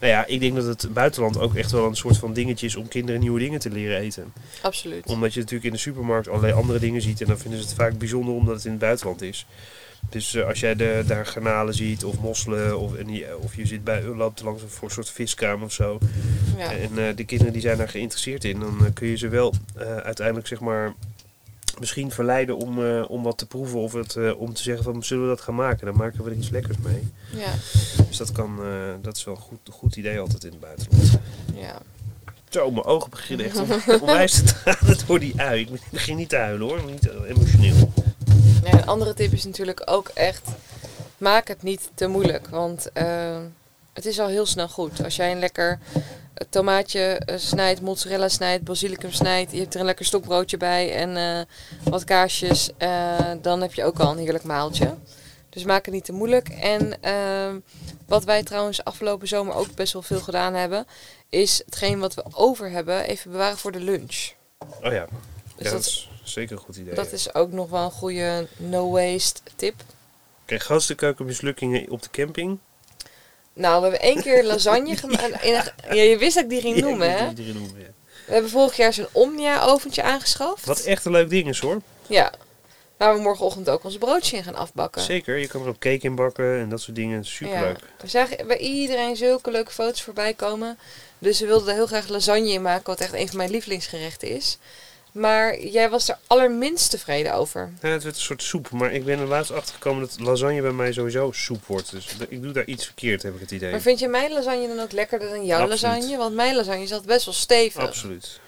Nou 0.03 0.15
ja, 0.15 0.25
ik 0.25 0.39
denk 0.39 0.55
dat 0.55 0.65
het 0.65 0.93
buitenland 0.93 1.39
ook 1.39 1.55
echt 1.55 1.71
wel 1.71 1.85
een 1.87 1.95
soort 1.95 2.17
van 2.17 2.33
dingetje 2.33 2.65
is 2.65 2.75
om 2.75 2.87
kinderen 2.87 3.21
nieuwe 3.21 3.39
dingen 3.39 3.59
te 3.59 3.69
leren 3.69 3.97
eten. 3.97 4.33
Absoluut. 4.61 5.05
Omdat 5.05 5.33
je 5.33 5.39
natuurlijk 5.39 5.65
in 5.65 5.71
de 5.71 5.77
supermarkt 5.77 6.27
allerlei 6.27 6.53
andere 6.53 6.79
dingen 6.79 7.01
ziet 7.01 7.21
en 7.21 7.27
dan 7.27 7.37
vinden 7.37 7.59
ze 7.59 7.65
het 7.65 7.75
vaak 7.75 7.97
bijzonder 7.97 8.33
omdat 8.33 8.55
het 8.55 8.65
in 8.65 8.71
het 8.71 8.79
buitenland 8.79 9.21
is. 9.21 9.45
Dus 10.09 10.33
eh, 10.35 10.47
als 10.47 10.59
jij 10.59 10.75
de, 10.75 11.03
daar 11.07 11.25
garnalen 11.25 11.73
ziet 11.73 12.03
of 12.03 12.19
mosselen 12.19 12.79
of, 12.79 12.95
en 12.95 13.05
die- 13.05 13.37
of 13.37 13.55
je 13.55 13.65
zit 13.65 13.83
bij, 13.83 14.03
loopt 14.03 14.41
langs 14.41 14.61
een 14.61 14.69
voor 14.69 14.87
een 14.87 14.93
soort 14.93 15.09
viskraam 15.09 15.63
of 15.63 15.71
zo. 15.73 15.97
Ja. 16.57 16.71
En 16.71 16.89
eh, 17.07 17.15
de 17.15 17.23
kinderen 17.25 17.53
die 17.53 17.61
zijn 17.61 17.77
daar 17.77 17.89
geïnteresseerd 17.89 18.43
in, 18.43 18.59
dan 18.59 18.77
eh, 18.85 18.93
kun 18.93 19.07
je 19.07 19.17
ze 19.17 19.27
wel 19.27 19.53
uiteindelijk 20.03 20.47
zeg 20.47 20.59
maar 20.59 20.93
misschien 21.79 22.11
verleiden 22.11 22.57
om, 22.57 22.85
eh, 22.85 23.09
om 23.09 23.23
wat 23.23 23.37
te 23.37 23.45
proeven 23.45 23.79
of 23.79 23.93
het, 23.93 24.15
eh, 24.15 24.39
om 24.39 24.53
te 24.53 24.61
zeggen 24.63 24.83
van 24.83 25.03
zullen 25.03 25.23
we 25.23 25.29
dat 25.29 25.41
gaan 25.41 25.55
maken. 25.55 25.85
Dan 25.85 25.95
maken 25.95 26.23
we 26.23 26.29
er 26.29 26.35
iets 26.37 26.49
lekkers 26.49 26.77
mee. 26.77 27.11
Ja. 27.35 27.51
Dus 28.07 28.17
dat, 28.17 28.31
kan, 28.31 28.59
eh, 28.63 28.93
dat 29.01 29.15
is 29.17 29.23
wel 29.23 29.35
een 29.35 29.41
goed, 29.41 29.59
goed 29.71 29.95
idee 29.95 30.19
altijd 30.19 30.43
in 30.43 30.51
het 30.51 30.59
buitenland. 30.59 31.11
ja. 31.55 31.77
Zo, 32.49 32.71
mijn 32.71 32.85
ogen 32.85 33.09
beginnen 33.09 33.45
echt 33.45 33.57
om- 33.59 33.69
onwijs 34.07 34.31
te 34.31 34.43
tranen 34.43 34.97
door 35.07 35.19
die 35.19 35.41
ui. 35.41 35.61
Ik 35.61 35.79
begin 35.91 36.15
niet 36.17 36.29
te 36.29 36.35
huilen 36.37 36.67
hoor, 36.67 36.83
niet 36.85 37.09
emotioneel. 37.27 37.91
Een 38.63 38.85
andere 38.85 39.13
tip 39.13 39.31
is 39.33 39.43
natuurlijk 39.45 39.81
ook 39.85 40.07
echt, 40.13 40.47
maak 41.17 41.47
het 41.47 41.63
niet 41.63 41.89
te 41.95 42.07
moeilijk. 42.07 42.47
Want 42.49 42.89
het 43.93 44.05
is 44.05 44.19
al 44.19 44.27
heel 44.27 44.45
snel 44.45 44.67
goed. 44.69 45.03
Als 45.03 45.15
jij 45.15 45.31
een 45.31 45.39
lekker 45.39 45.79
eh, 46.33 46.47
tomaatje 46.49 46.99
eh, 47.01 47.37
snijdt, 47.37 47.81
mozzarella 47.81 48.29
snijdt, 48.29 48.63
basilicum 48.63 49.11
snijdt. 49.11 49.51
Je 49.51 49.59
hebt 49.59 49.73
er 49.73 49.79
een 49.79 49.85
lekker 49.85 50.05
stokbroodje 50.05 50.57
bij 50.57 50.95
en 50.95 51.17
eh, 51.17 51.45
wat 51.91 52.03
kaarsjes. 52.03 52.69
eh, 52.77 53.31
dan 53.41 53.61
heb 53.61 53.73
je 53.73 53.83
ook 53.83 53.99
al 53.99 54.11
een 54.11 54.17
heerlijk 54.17 54.43
maaltje. 54.43 54.95
Dus 55.49 55.63
maak 55.63 55.85
het 55.85 55.93
niet 55.93 56.05
te 56.05 56.11
moeilijk. 56.13 56.49
En 56.49 57.01
ehm, 57.01 57.59
wat 58.07 58.23
wij 58.23 58.43
trouwens 58.43 58.83
afgelopen 58.83 59.27
zomer 59.27 59.53
ook 59.55 59.75
best 59.75 59.93
wel 59.93 60.01
veel 60.01 60.19
gedaan 60.19 60.53
hebben... 60.53 60.85
is 61.29 61.61
hetgeen 61.65 61.99
wat 61.99 62.13
we 62.13 62.23
over 62.31 62.69
hebben 62.69 63.03
even 63.03 63.31
bewaren 63.31 63.57
voor 63.57 63.71
de 63.71 63.79
lunch. 63.79 64.31
Oh 64.83 64.91
ja, 64.91 65.07
Dus 65.55 65.65
ja, 65.67 65.71
dat 65.71 65.79
is 65.85 66.09
zeker 66.23 66.55
een 66.55 66.61
goed 66.63 66.75
idee. 66.75 66.93
dat 66.93 67.11
is 67.11 67.33
ook 67.35 67.51
nog 67.51 67.69
wel 67.69 67.83
een 67.83 67.91
goede 67.91 68.47
no-waste 68.57 69.41
tip. 69.55 69.75
Kijk, 70.45 70.61
grootste 70.63 70.95
keukenmislukkingen 70.95 71.89
op 71.89 72.01
de 72.03 72.09
camping. 72.11 72.59
Nou, 73.53 73.75
we 73.75 73.81
hebben 73.81 74.01
één 74.07 74.21
keer 74.21 74.43
lasagne 74.43 74.95
gemaakt. 74.95 75.43
Ja, 75.89 76.01
je 76.01 76.17
wist 76.17 76.35
dat 76.35 76.43
ik 76.43 76.49
die 76.49 76.61
ging 76.61 76.75
Ja, 76.75 76.81
noemen, 76.81 77.09
ik 77.11 77.17
hè? 77.17 77.33
die 77.33 77.45
erin 77.45 77.61
noemen, 77.61 77.79
ja. 77.79 77.87
We 78.25 78.33
hebben 78.33 78.51
vorig 78.51 78.77
jaar 78.77 78.93
zo'n 78.93 79.07
Omnia-oventje 79.11 80.03
aangeschaft. 80.03 80.65
Wat 80.65 80.79
echt 80.79 81.05
een 81.05 81.11
leuk 81.11 81.29
ding 81.29 81.47
is 81.47 81.59
hoor. 81.59 81.81
Ja. 82.07 82.31
Waar 82.97 83.15
we 83.15 83.21
morgenochtend 83.21 83.69
ook 83.69 83.83
ons 83.83 83.97
broodje 83.97 84.37
in 84.37 84.43
gaan 84.43 84.55
afbakken. 84.55 85.01
Zeker, 85.01 85.37
je 85.37 85.47
kan 85.47 85.61
er 85.61 85.67
ook 85.67 85.79
cake 85.79 86.05
in 86.05 86.15
bakken 86.15 86.59
en 86.59 86.69
dat 86.69 86.81
soort 86.81 86.95
dingen. 86.95 87.25
Superleuk. 87.25 87.77
Ja. 87.79 87.85
We 88.01 88.07
zagen 88.07 88.47
bij 88.47 88.57
iedereen 88.57 89.15
zulke 89.15 89.51
leuke 89.51 89.71
foto's 89.71 90.01
voorbij 90.01 90.33
komen. 90.33 90.77
Dus 91.19 91.39
we 91.39 91.45
wilden 91.45 91.67
er 91.67 91.73
heel 91.73 91.87
graag 91.87 92.07
lasagne 92.07 92.49
in 92.51 92.61
maken, 92.61 92.85
wat 92.85 92.99
echt 92.99 93.13
een 93.13 93.27
van 93.27 93.37
mijn 93.37 93.51
lievelingsgerechten 93.51 94.29
is. 94.29 94.57
Maar 95.13 95.59
jij 95.59 95.89
was 95.89 96.09
er 96.09 96.17
allerminst 96.27 96.89
tevreden 96.89 97.33
over. 97.33 97.73
Ja, 97.81 97.89
het 97.89 98.03
werd 98.03 98.15
een 98.15 98.21
soort 98.21 98.43
soep, 98.43 98.69
maar 98.69 98.93
ik 98.93 99.05
ben 99.05 99.19
er 99.19 99.27
laatst 99.27 99.51
achter 99.51 99.73
gekomen 99.73 100.01
dat 100.01 100.19
lasagne 100.19 100.61
bij 100.61 100.71
mij 100.71 100.91
sowieso 100.91 101.31
soep 101.31 101.65
wordt. 101.65 101.91
Dus 101.91 102.15
ik 102.29 102.41
doe 102.41 102.51
daar 102.51 102.65
iets 102.65 102.85
verkeerd, 102.85 103.23
heb 103.23 103.33
ik 103.33 103.39
het 103.39 103.51
idee. 103.51 103.71
Maar 103.71 103.81
vind 103.81 103.99
je 103.99 104.07
mijn 104.07 104.31
lasagne 104.31 104.67
dan 104.67 104.79
ook 104.79 104.91
lekkerder 104.91 105.29
dan 105.29 105.45
jouw 105.45 105.61
Absoluut. 105.61 105.81
lasagne? 105.81 106.17
Want 106.17 106.35
mijn 106.35 106.55
lasagne 106.55 106.87
zat 106.87 107.05
best 107.05 107.25
wel 107.25 107.33
stevig. 107.33 107.81
Absoluut. 107.81 108.39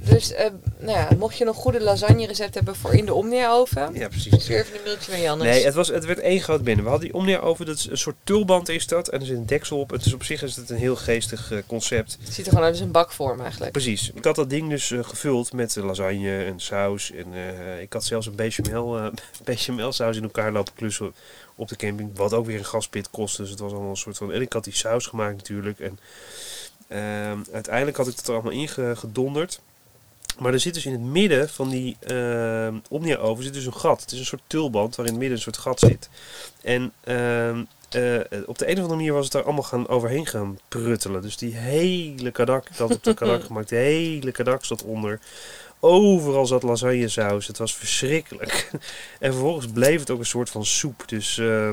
Dus 0.00 0.32
eh, 0.32 0.50
nou 0.78 0.98
ja, 0.98 1.08
mocht 1.18 1.38
je 1.38 1.44
nog 1.44 1.56
goede 1.56 1.80
lasagne 1.80 2.26
recept 2.26 2.54
hebben 2.54 2.76
voor 2.76 2.94
in 2.94 3.04
de 3.04 3.14
Omnia-oven, 3.14 3.94
Ja, 3.94 4.08
precies. 4.08 4.42
stuur 4.42 4.58
even 4.58 4.76
een 4.76 4.84
mailtje 4.84 5.10
naar 5.10 5.20
Jannes. 5.20 5.46
Nee, 5.46 5.64
het, 5.64 5.74
was, 5.74 5.88
het 5.88 6.04
werd 6.04 6.18
één 6.18 6.40
groot 6.40 6.62
binnen. 6.62 6.84
We 6.84 6.90
hadden 6.90 7.08
die 7.08 7.18
Omnia 7.18 7.38
over, 7.38 7.64
dat 7.66 7.76
is 7.76 7.86
een 7.86 7.98
soort 7.98 8.16
tulband 8.24 8.68
is 8.68 8.86
dat. 8.86 9.08
En 9.08 9.20
er 9.20 9.26
zit 9.26 9.36
een 9.36 9.46
deksel 9.46 9.78
op. 9.78 9.90
Het 9.90 10.06
is 10.06 10.12
op 10.14 10.22
zich 10.24 10.42
is 10.42 10.56
het 10.56 10.70
een 10.70 10.76
heel 10.76 10.96
geestig 10.96 11.52
eh, 11.52 11.58
concept. 11.66 12.18
Het 12.20 12.34
ziet 12.34 12.44
er 12.44 12.50
gewoon 12.50 12.64
uit 12.64 12.74
als 12.74 12.82
een 12.82 12.90
bakvorm 12.90 13.40
eigenlijk. 13.40 13.72
Precies. 13.72 14.10
Ik 14.14 14.24
had 14.24 14.36
dat 14.36 14.50
ding 14.50 14.70
dus 14.70 14.90
eh, 14.90 15.04
gevuld 15.04 15.52
met 15.52 15.76
lasagne 15.76 16.44
en 16.44 16.60
saus. 16.60 17.12
En 17.12 17.26
ik 17.80 17.92
had 17.92 18.04
zelfs 18.04 18.26
een 18.26 18.34
bechamel, 18.34 19.10
bechamel 19.44 19.92
saus 19.92 20.16
in 20.16 20.22
elkaar 20.22 20.52
lopen 20.52 20.74
klussen 20.74 21.14
op 21.54 21.68
de 21.68 21.76
camping. 21.76 22.10
Wat 22.14 22.34
ook 22.34 22.46
weer 22.46 22.58
een 22.58 22.64
gaspit 22.64 23.10
kost. 23.10 23.36
Dus 23.36 23.50
het 23.50 23.58
was 23.58 23.72
allemaal 23.72 23.90
een 23.90 23.96
soort 23.96 24.16
van... 24.16 24.32
En 24.32 24.40
ik 24.40 24.52
had 24.52 24.64
die 24.64 24.74
saus 24.74 25.06
gemaakt 25.06 25.36
natuurlijk. 25.36 25.80
En 25.80 25.98
ehm, 26.88 27.38
uiteindelijk 27.52 27.96
had 27.96 28.08
ik 28.08 28.16
het 28.16 28.26
er 28.26 28.34
allemaal 28.34 28.52
ingedonderd. 28.52 29.60
Maar 30.38 30.52
er 30.52 30.60
zit 30.60 30.74
dus 30.74 30.86
in 30.86 30.92
het 30.92 31.00
midden 31.00 31.48
van 31.48 31.68
die 31.68 31.96
ehm 32.00 32.74
Omnia-oven 32.88 33.44
zit 33.44 33.54
dus 33.54 33.66
een 33.66 33.74
gat. 33.74 34.00
Het 34.00 34.12
is 34.12 34.18
een 34.18 34.24
soort 34.24 34.42
tulband 34.46 34.96
waar 34.96 35.06
in 35.06 35.12
het 35.12 35.20
midden 35.20 35.36
een 35.36 35.42
soort 35.42 35.56
gat 35.56 35.80
zit. 35.80 36.08
En 36.62 36.92
ehm, 37.04 37.64
eh, 37.90 38.20
op 38.46 38.58
de 38.58 38.66
een 38.66 38.76
of 38.76 38.82
andere 38.82 38.94
manier 38.94 39.12
was 39.12 39.24
het 39.24 39.32
daar 39.32 39.42
allemaal 39.42 39.62
gaan 39.62 39.88
overheen 39.88 40.26
gaan 40.26 40.58
pruttelen. 40.68 41.22
Dus 41.22 41.36
die 41.36 41.54
hele 41.54 42.30
kadak, 42.30 42.68
had 42.76 42.94
op 42.94 43.04
de 43.04 43.14
kadak 43.14 43.44
gemaakt, 43.46 43.68
de 43.68 43.76
hele 43.76 44.32
kadak 44.32 44.64
zat 44.64 44.82
onder. 44.82 45.20
Overal 45.80 46.46
zat 46.46 46.62
lasagnesaus. 46.62 47.46
Het 47.46 47.58
was 47.58 47.74
verschrikkelijk. 47.74 48.70
en 49.20 49.32
vervolgens 49.32 49.66
bleef 49.66 50.00
het 50.00 50.10
ook 50.10 50.18
een 50.18 50.26
soort 50.26 50.50
van 50.50 50.64
soep. 50.64 51.02
Dus 51.06 51.38
eh, 51.38 51.70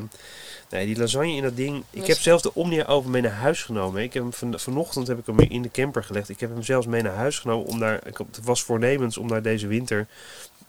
nee, 0.69 0.85
die 0.85 0.97
lasagne 0.97 1.31
in 1.35 1.43
dat 1.43 1.55
ding. 1.55 1.83
Ik 1.89 2.07
heb 2.07 2.17
zelfs 2.17 2.43
de 2.43 2.53
Omnia 2.53 2.85
over 2.85 3.09
mee 3.09 3.21
naar 3.21 3.31
huis 3.31 3.63
genomen. 3.63 4.01
Ik 4.03 4.13
heb 4.13 4.23
hem 4.23 4.33
van, 4.33 4.59
vanochtend 4.59 5.07
heb 5.07 5.17
ik 5.17 5.25
hem 5.25 5.39
in 5.39 5.61
de 5.61 5.71
camper 5.71 6.03
gelegd. 6.03 6.29
Ik 6.29 6.39
heb 6.39 6.49
hem 6.49 6.63
zelfs 6.63 6.87
mee 6.87 7.01
naar 7.01 7.15
huis 7.15 7.39
genomen 7.39 7.65
om 7.65 7.79
daar. 7.79 7.99
Ik 8.07 8.17
was 8.43 8.63
voornemens 8.63 9.17
om 9.17 9.27
daar 9.27 9.41
deze 9.41 9.67
winter 9.67 10.07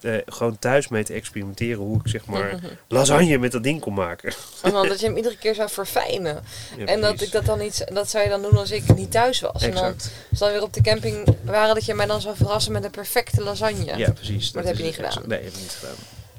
eh, 0.00 0.14
gewoon 0.26 0.58
thuis 0.58 0.88
mee 0.88 1.04
te 1.04 1.12
experimenteren 1.12 1.82
hoe 1.82 2.00
ik 2.04 2.08
zeg 2.10 2.26
maar 2.26 2.60
lasagne 2.88 3.38
met 3.38 3.52
dat 3.52 3.62
ding 3.62 3.80
kon 3.80 3.94
maken. 3.94 4.32
En 4.62 4.70
dan 4.70 4.88
dat 4.88 5.00
je 5.00 5.06
hem 5.06 5.16
iedere 5.22 5.36
keer 5.36 5.54
zou 5.54 5.70
verfijnen. 5.70 6.44
Ja, 6.76 6.84
en 6.84 7.00
dat 7.00 7.20
ik 7.20 7.32
dat 7.32 7.44
dan 7.44 7.58
niet, 7.58 7.86
dat 7.92 8.10
zou 8.10 8.24
je 8.24 8.30
dan 8.30 8.42
doen 8.42 8.56
als 8.56 8.70
ik 8.70 8.94
niet 8.94 9.10
thuis 9.10 9.40
was. 9.40 9.62
En 9.62 9.70
dan, 9.70 9.84
Exact. 9.84 10.10
als 10.30 10.38
dan 10.38 10.50
weer 10.50 10.62
op 10.62 10.72
de 10.72 10.80
camping 10.80 11.36
waren, 11.44 11.74
dat 11.74 11.84
je 11.84 11.94
mij 11.94 12.06
dan 12.06 12.20
zou 12.20 12.36
verrassen 12.36 12.72
met 12.72 12.84
een 12.84 12.90
perfecte 12.90 13.42
lasagne. 13.42 13.96
Ja, 13.96 14.12
precies. 14.12 14.52
Maar 14.52 14.62
dat 14.62 14.72
heb 14.72 14.80
je 14.80 14.86
niet 14.86 14.96
exact- 14.98 15.12
gedaan. 15.14 15.28
Nee, 15.28 15.42
heb 15.42 15.52
ik 15.52 15.58
niet 15.60 15.76
gedaan. 15.80 15.94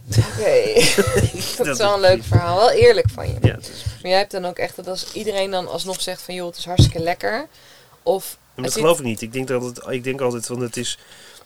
Oké, 0.09 0.73
dat, 0.95 1.57
Dat 1.57 1.67
is 1.67 1.77
wel 1.77 1.93
een 1.93 1.99
leuk 1.99 2.23
verhaal. 2.23 2.57
Wel 2.57 2.71
eerlijk 2.71 3.09
van 3.13 3.27
je. 3.27 3.37
Ja, 3.41 3.57
is, 3.57 3.67
Maar 4.01 4.11
jij 4.11 4.17
hebt 4.17 4.31
dan 4.31 4.45
ook 4.45 4.57
echt 4.57 4.75
dat 4.75 4.87
als 4.87 5.11
iedereen 5.13 5.51
dan 5.51 5.67
alsnog 5.67 6.01
zegt 6.01 6.21
van 6.21 6.33
joh, 6.33 6.47
het 6.47 6.57
is 6.57 6.65
hartstikke 6.65 6.99
lekker. 6.99 7.47
Of 8.03 8.37
maar 8.57 8.65
dat 8.65 8.73
geloof 8.73 8.99
ik 8.99 9.05
niet. 9.05 9.21
Ik 9.21 9.33
denk, 9.33 9.47
dat 9.47 9.63
het, 9.63 9.81
ik 9.89 10.03
denk 10.03 10.21
altijd 10.21 10.45
van 10.45 10.59
het 10.59 10.77
is. 10.77 10.97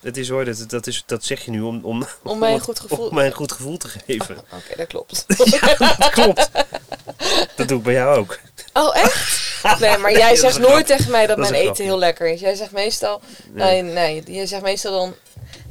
Het 0.02 0.18
is 0.18 0.30
hoor, 0.30 0.46
dat, 0.46 0.70
dat, 0.70 0.88
is, 0.88 1.04
dat 1.06 1.26
zeg 1.26 1.46
je 1.46 1.52
nu 1.52 1.62
om, 1.62 1.84
om, 1.84 2.06
om 2.24 2.40
mij 2.40 2.54
een 2.54 2.60
goed 2.60 2.80
gevoel... 2.80 3.08
om 3.08 3.16
mij 3.16 3.26
een 3.26 3.32
goed 3.32 3.52
gevoel 3.52 3.78
te 3.78 3.88
geven. 3.88 4.38
Oké, 4.38 4.76
dat 4.78 4.88
klopt. 4.88 5.26
dat 5.98 6.10
klopt. 6.10 6.50
Dat 7.56 7.68
doe 7.68 7.78
ik 7.78 7.84
bij 7.84 7.94
jou 7.94 8.18
ook. 8.18 8.40
Oh, 8.74 8.96
echt? 8.98 9.51
Nee, 9.80 9.98
maar 10.02 10.12
jij 10.12 10.36
zegt 10.36 10.60
nooit 10.60 10.86
tegen 10.86 11.12
mij 11.12 11.28
dat 11.28 11.38
mijn 11.38 11.54
eten 11.54 11.84
heel 11.84 11.98
lekker 11.98 12.28
is. 12.28 12.40
Jij 12.40 12.56
zegt 12.56 12.72
meestal... 12.72 13.22
Nee, 13.52 13.82
nee. 13.82 14.24
Je 14.26 14.46
zegt 14.46 14.62
meestal 14.62 14.92
dan... 14.92 15.14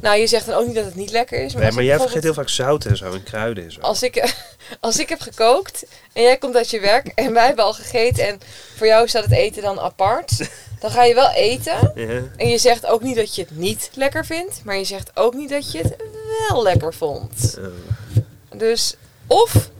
Nou, 0.00 0.18
je 0.18 0.26
zegt 0.26 0.46
dan 0.46 0.54
ook 0.54 0.66
niet 0.66 0.74
dat 0.74 0.84
het 0.84 0.94
niet 0.94 1.10
lekker 1.10 1.44
is. 1.44 1.52
Maar, 1.54 1.62
Nee, 1.62 1.72
maar 1.72 1.84
jij 1.84 1.98
vergeet 1.98 2.22
heel 2.22 2.34
vaak 2.34 2.48
zout 2.48 2.84
en 2.84 2.96
zo 2.96 3.12
en 3.12 3.22
kruiden 3.22 3.64
en 3.64 3.72
zo. 3.72 3.80
Als 3.80 4.02
ik, 4.02 4.34
als 4.80 4.98
ik 4.98 5.08
heb 5.08 5.20
gekookt 5.20 5.84
en 6.12 6.22
jij 6.22 6.36
komt 6.36 6.56
uit 6.56 6.70
je 6.70 6.80
werk 6.80 7.06
en 7.14 7.32
wij 7.32 7.46
hebben 7.46 7.64
al 7.64 7.72
gegeten 7.72 8.26
en 8.28 8.40
voor 8.76 8.86
jou 8.86 9.08
staat 9.08 9.24
het 9.24 9.32
eten 9.32 9.62
dan 9.62 9.80
apart, 9.80 10.30
dan 10.80 10.90
ga 10.90 11.04
je 11.04 11.14
wel 11.14 11.30
eten. 11.30 11.92
Ja. 11.94 12.22
En 12.36 12.48
je 12.48 12.58
zegt 12.58 12.86
ook 12.86 13.02
niet 13.02 13.16
dat 13.16 13.34
je 13.34 13.42
het 13.42 13.56
niet 13.56 13.90
lekker 13.94 14.26
vindt, 14.26 14.60
maar 14.64 14.76
je 14.76 14.84
zegt 14.84 15.10
ook 15.14 15.34
niet 15.34 15.50
dat 15.50 15.72
je 15.72 15.78
het 15.78 15.96
wel 16.48 16.62
lekker 16.62 16.94
vond. 16.94 17.58
Eh, 17.58 17.64
Dus, 18.58 18.94
of, 19.26 19.70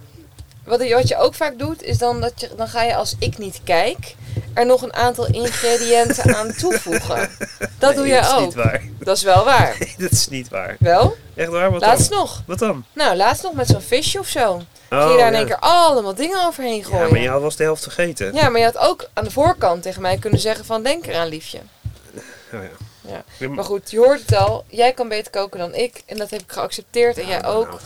wat 0.65 0.83
je, 0.89 0.95
wat 0.95 1.09
je 1.09 1.17
ook 1.17 1.35
vaak 1.35 1.59
doet, 1.59 1.83
is 1.83 1.99
dan 1.99 2.21
dat 2.21 2.33
je, 2.37 2.51
dan 2.57 2.69
ga 2.69 2.83
je 2.83 2.95
als 2.95 3.17
ik 3.19 3.39
niet 3.39 3.61
kijk, 3.65 4.15
er 4.55 4.67
nog 4.67 4.83
een 4.83 4.95
aantal 4.95 5.27
ingrediënten 5.27 6.37
aan 6.37 6.55
toevoegen. 6.61 7.31
Dat 7.79 7.95
doe 7.95 8.07
jij 8.07 8.21
Dat 8.21 8.31
is 8.31 8.37
ook. 8.37 8.45
niet 8.45 8.55
waar. 8.55 8.83
Dat 8.99 9.17
is 9.17 9.23
wel 9.23 9.45
waar. 9.45 9.77
Nee, 9.81 9.95
dat 9.99 10.11
is 10.11 10.29
niet 10.29 10.49
waar. 10.49 10.77
Wel? 10.79 11.17
Echt 11.35 11.49
waar? 11.49 11.71
Wat 11.71 11.81
Laatst 11.81 12.11
dan? 12.11 12.19
nog. 12.19 12.43
Wat 12.47 12.59
dan? 12.59 12.85
Nou, 12.93 13.17
laatst 13.17 13.43
nog 13.43 13.53
met 13.53 13.67
zo'n 13.67 13.81
visje 13.81 14.19
of 14.19 14.27
zo. 14.29 14.63
Oh, 14.91 14.99
Ging 15.01 15.11
je 15.13 15.17
daar 15.19 15.27
in 15.27 15.33
ja. 15.33 15.39
één 15.39 15.47
keer 15.47 15.59
allemaal 15.59 16.15
dingen 16.15 16.47
overheen 16.47 16.85
gooien. 16.85 17.05
Ja, 17.07 17.11
maar 17.11 17.21
je 17.21 17.29
had 17.29 17.41
wel 17.41 17.57
de 17.57 17.63
helft 17.63 17.83
vergeten. 17.83 18.35
Ja, 18.35 18.49
maar 18.49 18.61
je 18.61 18.67
had 18.67 18.79
ook 18.79 19.09
aan 19.13 19.25
de 19.25 19.31
voorkant 19.31 19.83
tegen 19.83 20.03
mij 20.03 20.17
kunnen 20.19 20.41
zeggen 20.41 20.65
van 20.65 20.83
denk 20.83 21.07
eraan 21.07 21.29
liefje. 21.29 21.59
Oh, 22.53 22.61
ja. 23.09 23.23
Ja. 23.39 23.49
Maar 23.49 23.65
goed, 23.65 23.91
je 23.91 23.99
hoort 23.99 24.21
het 24.21 24.35
al. 24.37 24.65
Jij 24.69 24.93
kan 24.93 25.09
beter 25.09 25.31
koken 25.31 25.59
dan 25.59 25.75
ik. 25.75 26.03
En 26.07 26.17
dat 26.17 26.31
heb 26.31 26.41
ik 26.41 26.53
geaccepteerd. 26.53 27.19
En 27.19 27.27
jij 27.27 27.39
Nou, 27.41 27.55
ook. 27.55 27.81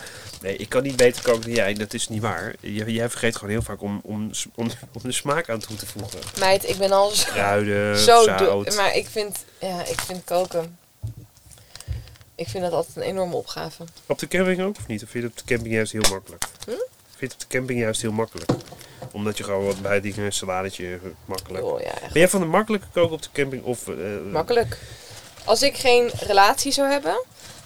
Nee, 0.44 0.56
ik 0.56 0.68
kan 0.68 0.82
niet 0.82 0.96
beter 0.96 1.22
koken 1.22 1.40
dan 1.40 1.50
jij. 1.50 1.74
Dat 1.74 1.94
is 1.94 2.08
niet 2.08 2.22
waar. 2.22 2.54
Jij, 2.60 2.86
jij 2.86 3.10
vergeet 3.10 3.34
gewoon 3.36 3.50
heel 3.50 3.62
vaak 3.62 3.82
om, 3.82 4.00
om, 4.02 4.30
om, 4.54 4.70
om 4.92 5.00
de 5.02 5.12
smaak 5.12 5.48
aan 5.48 5.58
toe 5.58 5.76
te 5.76 5.86
voegen. 5.86 6.18
Meid, 6.38 6.68
ik 6.68 6.76
ben 6.76 6.92
al 6.92 7.10
zo, 7.10 7.30
Kruiden, 7.30 7.98
zo 8.08 8.22
zout. 8.22 8.76
Maar 8.76 8.94
ik 8.96 9.06
vind, 9.08 9.44
ja, 9.58 9.84
ik 9.84 10.00
vind 10.00 10.24
koken... 10.24 10.78
Ik 12.34 12.48
vind 12.48 12.64
dat 12.64 12.72
altijd 12.72 12.96
een 12.96 13.02
enorme 13.02 13.34
opgave. 13.34 13.84
Op 14.06 14.18
de 14.18 14.28
camping 14.28 14.62
ook 14.62 14.76
of 14.76 14.86
niet? 14.86 15.02
Of 15.02 15.08
vind 15.10 15.24
je 15.24 15.30
het 15.30 15.40
op 15.40 15.46
de 15.46 15.54
camping 15.54 15.74
juist 15.74 15.92
heel 15.92 16.10
makkelijk? 16.10 16.44
Hm? 16.64 16.70
Vind 16.70 17.18
je 17.18 17.24
het 17.24 17.34
op 17.34 17.40
de 17.40 17.56
camping 17.56 17.80
juist 17.80 18.02
heel 18.02 18.12
makkelijk? 18.12 18.50
Omdat 19.12 19.38
je 19.38 19.44
gewoon 19.44 19.64
wat 19.64 19.82
bij 19.82 20.00
dingen, 20.00 20.24
een 20.24 20.32
saladetje, 20.32 21.00
makkelijk. 21.24 21.64
Oh, 21.64 21.80
ja, 21.80 21.92
Ben 22.00 22.10
jij 22.12 22.28
van 22.28 22.40
de 22.40 22.46
makkelijke 22.46 22.86
koken 22.92 23.14
op 23.14 23.22
de 23.22 23.28
camping? 23.32 23.64
Of, 23.64 23.88
eh, 23.88 23.96
makkelijk. 24.32 24.78
Als 25.44 25.62
ik 25.62 25.76
geen 25.76 26.10
relatie 26.18 26.72
zou 26.72 26.90
hebben, 26.90 27.24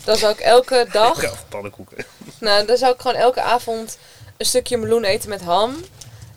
dan 0.08 0.16
zou 0.16 0.32
ik 0.32 0.40
elke 0.40 0.86
dag... 0.92 1.22
Ja, 1.28 1.30
pannenkoeken. 1.48 2.04
Nou, 2.40 2.66
dan 2.66 2.76
zou 2.76 2.94
ik 2.94 3.00
gewoon 3.00 3.16
elke 3.16 3.40
avond 3.40 3.98
een 4.36 4.46
stukje 4.46 4.76
meloen 4.76 5.04
eten 5.04 5.28
met 5.28 5.40
ham. 5.40 5.74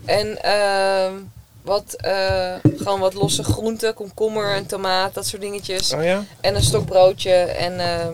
En 0.06 0.44
ehm, 0.44 1.14
wat, 1.62 1.94
eh, 1.98 2.56
gewoon 2.64 3.00
wat 3.00 3.14
losse 3.14 3.44
groenten, 3.44 3.94
komkommer 3.94 4.56
en 4.56 4.66
tomaat, 4.66 5.14
dat 5.14 5.28
soort 5.28 5.42
dingetjes. 5.42 5.94
Oh 5.94 6.04
ja? 6.04 6.24
En 6.42 6.56
een 6.56 6.64
stokbroodje 6.64 7.34
en, 7.34 7.80
ehm, 7.80 8.14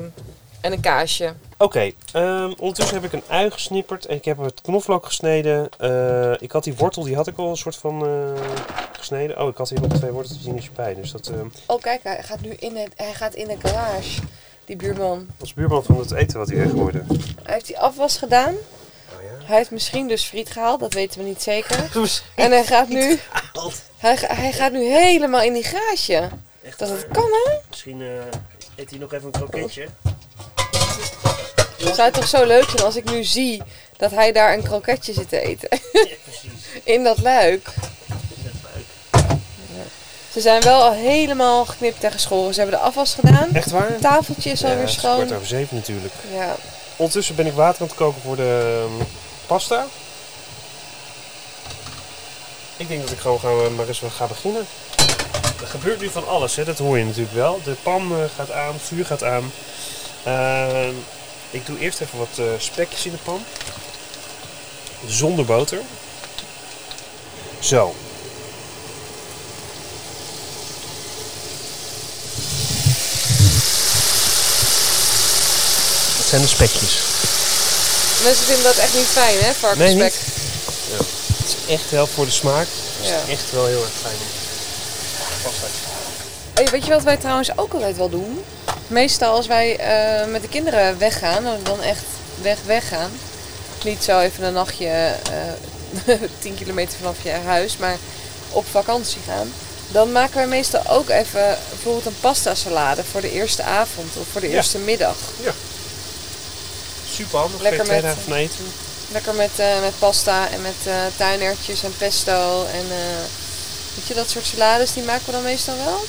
en 0.61 0.71
een 0.71 0.79
kaasje. 0.79 1.33
Oké, 1.57 1.91
ehm, 2.11 2.53
ondertussen 2.57 2.95
heb 2.95 3.03
ik 3.03 3.13
een 3.13 3.23
ui 3.27 3.51
gesnipperd 3.51 4.05
en 4.05 4.15
ik 4.15 4.25
heb 4.25 4.37
het 4.37 4.61
knoflook 4.61 5.05
gesneden. 5.05 5.69
Eh, 5.77 6.41
ik 6.41 6.51
had 6.51 6.63
die 6.63 6.75
wortel, 6.75 7.03
die 7.03 7.15
had 7.15 7.27
ik 7.27 7.37
al 7.37 7.49
een 7.49 7.57
soort 7.57 7.75
van 7.75 8.05
eh, 8.05 8.41
gesneden. 8.91 9.41
Oh, 9.41 9.49
ik 9.49 9.57
had 9.57 9.69
hier 9.69 9.81
nog 9.81 9.93
twee 9.93 10.11
worteltjes 10.11 10.71
bij, 10.71 10.95
dus 10.95 11.11
dat 11.11 11.27
ehm, 11.27 11.47
Oh 11.65 11.81
kijk, 11.81 12.03
hij 12.03 12.23
gaat 12.23 12.41
nu 12.41 12.49
in, 12.49 12.75
het, 12.75 12.93
hij 12.95 13.13
gaat 13.13 13.33
in 13.33 13.47
de 13.47 13.57
garage, 13.59 14.21
die 14.67 14.75
buurman. 14.75 15.27
was 15.38 15.53
buurman 15.53 15.84
van 15.84 15.99
het 15.99 16.12
eten 16.12 16.38
wat 16.38 16.47
hij 16.47 16.58
weggooide. 16.58 17.03
Hij 17.43 17.53
heeft 17.53 17.67
die 17.67 17.80
afwas 17.80 18.17
gedaan. 18.17 18.53
Oh 18.53 19.21
ja? 19.39 19.45
Hij 19.45 19.58
heeft 19.58 19.71
misschien 19.71 20.08
dus 20.08 20.23
friet 20.23 20.49
gehaald, 20.49 20.80
dat 20.80 20.93
weten 20.93 21.19
we 21.19 21.25
niet 21.25 21.41
zeker. 21.41 21.89
En 22.36 22.51
hij 22.51 22.63
gaat 22.65 22.88
nu, 22.88 23.19
hij, 23.97 24.17
hij 24.21 24.51
gaat 24.51 24.71
nu 24.71 24.84
helemaal 24.84 25.41
in 25.41 25.53
die 25.53 25.63
garage. 25.63 26.30
Echt 26.63 26.80
Dat 26.80 26.89
het 26.89 27.08
kan 27.12 27.23
hè? 27.23 27.58
Misschien 27.69 28.01
eh, 28.01 28.08
eet 28.75 28.89
hij 28.89 28.99
nog 28.99 29.13
even 29.13 29.25
een 29.25 29.32
kroketje. 29.32 29.88
Zou 31.77 32.01
het 32.01 32.13
toch 32.13 32.27
zo 32.27 32.45
leuk 32.45 32.69
zijn 32.69 32.84
als 32.84 32.95
ik 32.95 33.12
nu 33.12 33.23
zie 33.23 33.62
dat 33.97 34.12
hij 34.12 34.32
daar 34.32 34.53
een 34.53 34.63
kroketje 34.63 35.13
zit 35.13 35.30
te 35.30 35.39
eten. 35.39 35.69
precies. 36.23 36.51
In 36.93 37.03
dat 37.03 37.21
luik. 37.21 37.73
Ze 40.38 40.43
zijn 40.43 40.62
wel 40.62 40.82
al 40.82 40.91
helemaal 40.91 41.65
geknipt 41.65 42.04
en 42.04 42.12
geschoren. 42.12 42.54
Ze 42.54 42.60
hebben 42.60 42.80
de 42.80 42.86
afwas 42.86 43.13
gedaan. 43.13 43.50
Echt 43.54 43.71
waar? 43.71 43.88
Het 43.88 44.02
tafeltje 44.02 44.50
is 44.50 44.63
alweer 44.63 44.80
het 44.80 44.89
is 44.89 44.95
schoon. 44.95 45.15
kwart 45.15 45.34
over 45.34 45.47
zeven 45.47 45.76
natuurlijk. 45.76 46.13
Ja. 46.34 46.56
Ondertussen 46.95 47.36
ben 47.36 47.45
ik 47.45 47.54
water 47.54 47.82
aan 47.82 47.88
het 47.88 47.95
koken 47.95 48.21
voor 48.21 48.36
de 48.36 48.84
ehm, 48.84 49.06
pasta. 49.47 49.86
Ik 52.78 52.88
denk 52.88 53.02
dat 53.02 53.12
ik 53.12 53.19
gewoon 53.19 53.39
gaan, 53.39 53.76
maar 53.76 53.88
eens 53.88 54.02
ga 54.15 54.26
beginnen. 54.26 54.65
Er 55.62 55.67
gebeurt 55.67 56.00
nu 56.00 56.10
van 56.10 56.28
alles, 56.28 56.56
hè? 56.56 56.63
dat 56.63 56.78
hoor 56.78 56.97
je 56.97 57.06
natuurlijk 57.06 57.36
wel. 57.36 57.60
De 57.63 57.76
pan 57.84 58.12
eh, 58.12 58.17
gaat 58.36 58.52
aan, 58.52 58.73
het 58.73 58.82
vuur 58.82 59.06
gaat 59.06 59.23
aan. 59.23 59.52
Ehm, 60.23 60.93
ik 61.52 61.65
doe 61.65 61.80
eerst 61.80 62.02
even 62.02 62.19
wat 62.19 62.38
eh, 62.38 62.45
spekjes 62.58 63.06
in 63.06 63.12
de 63.12 63.17
pan. 63.17 63.43
Zonder 65.08 65.45
boter. 65.45 65.82
Zo. 67.60 67.95
Dat 76.29 76.35
zijn 76.39 76.41
de 76.41 76.47
spekjes. 76.47 76.99
Mensen 78.23 78.45
vinden 78.45 78.63
dat 78.63 78.75
echt 78.75 78.93
niet 78.93 79.05
fijn, 79.05 79.37
hè? 79.39 79.53
Varkensspek. 79.53 79.95
Nee, 79.95 80.03
niet? 80.03 80.19
Ja. 80.89 81.05
Het 81.37 81.47
is 81.47 81.73
echt 81.73 81.91
wel 81.91 82.07
voor 82.07 82.25
de 82.25 82.31
smaak. 82.31 82.67
Het 82.67 83.05
is 83.05 83.09
Ja. 83.09 83.19
echt 83.31 83.51
wel 83.51 83.65
heel 83.65 83.81
erg 83.81 83.91
fijn. 84.01 84.15
Hey, 86.53 86.67
weet 86.71 86.85
je 86.85 86.91
wat 86.91 87.03
wij 87.03 87.17
trouwens 87.17 87.57
ook 87.57 87.73
altijd 87.73 87.97
wel 87.97 88.09
doen? 88.09 88.43
Meestal 88.87 89.35
als 89.35 89.47
wij 89.47 89.77
eh, 89.77 90.27
met 90.31 90.41
de 90.41 90.47
kinderen 90.47 90.97
weggaan, 90.97 91.43
dan 91.63 91.81
echt 91.81 92.03
weg 92.41 92.57
weggaan. 92.65 93.11
Niet 93.83 94.03
zo 94.03 94.19
even 94.19 94.43
een 94.43 94.53
nachtje 94.53 94.87
eh 96.05 96.13
10 96.39 96.55
kilometer 96.55 96.97
vanaf 96.97 97.17
je 97.23 97.31
huis, 97.45 97.77
maar 97.77 97.97
op 98.49 98.65
vakantie 98.71 99.21
gaan. 99.27 99.53
Dan 99.91 100.11
maken 100.11 100.35
wij 100.35 100.47
meestal 100.47 100.81
ook 100.87 101.09
even 101.09 101.57
bijvoorbeeld 101.69 102.05
een 102.05 102.19
pasta 102.19 102.55
salade 102.55 103.03
voor 103.11 103.21
de 103.21 103.31
eerste 103.31 103.63
avond 103.63 104.15
of 104.17 104.25
voor 104.31 104.41
de 104.41 104.49
Ja. 104.49 104.55
eerste 104.55 104.77
middag. 104.77 105.15
Super 107.17 107.39
handig. 107.39 107.62
Lekker 107.62 107.84
twee 107.84 107.95
met- 107.95 108.06
dagen 108.06 108.23
van 108.23 108.34
eten. 108.34 108.65
Lekker 109.12 109.34
met, 109.34 109.49
eh, 109.56 109.80
met 109.82 109.99
pasta 109.99 110.49
en 110.49 110.62
met 110.62 110.75
eh 110.86 110.93
tuinertjes 111.17 111.84
en 111.84 111.93
pesto 111.97 112.65
en 112.65 112.86
eh, 112.91 113.23
weet 113.95 114.08
je, 114.08 114.13
dat 114.13 114.30
soort 114.30 114.45
salades, 114.45 114.93
die 114.93 115.03
maken 115.03 115.25
we 115.25 115.32
dan 115.32 115.43
meestal 115.43 115.75
wel. 115.86 116.03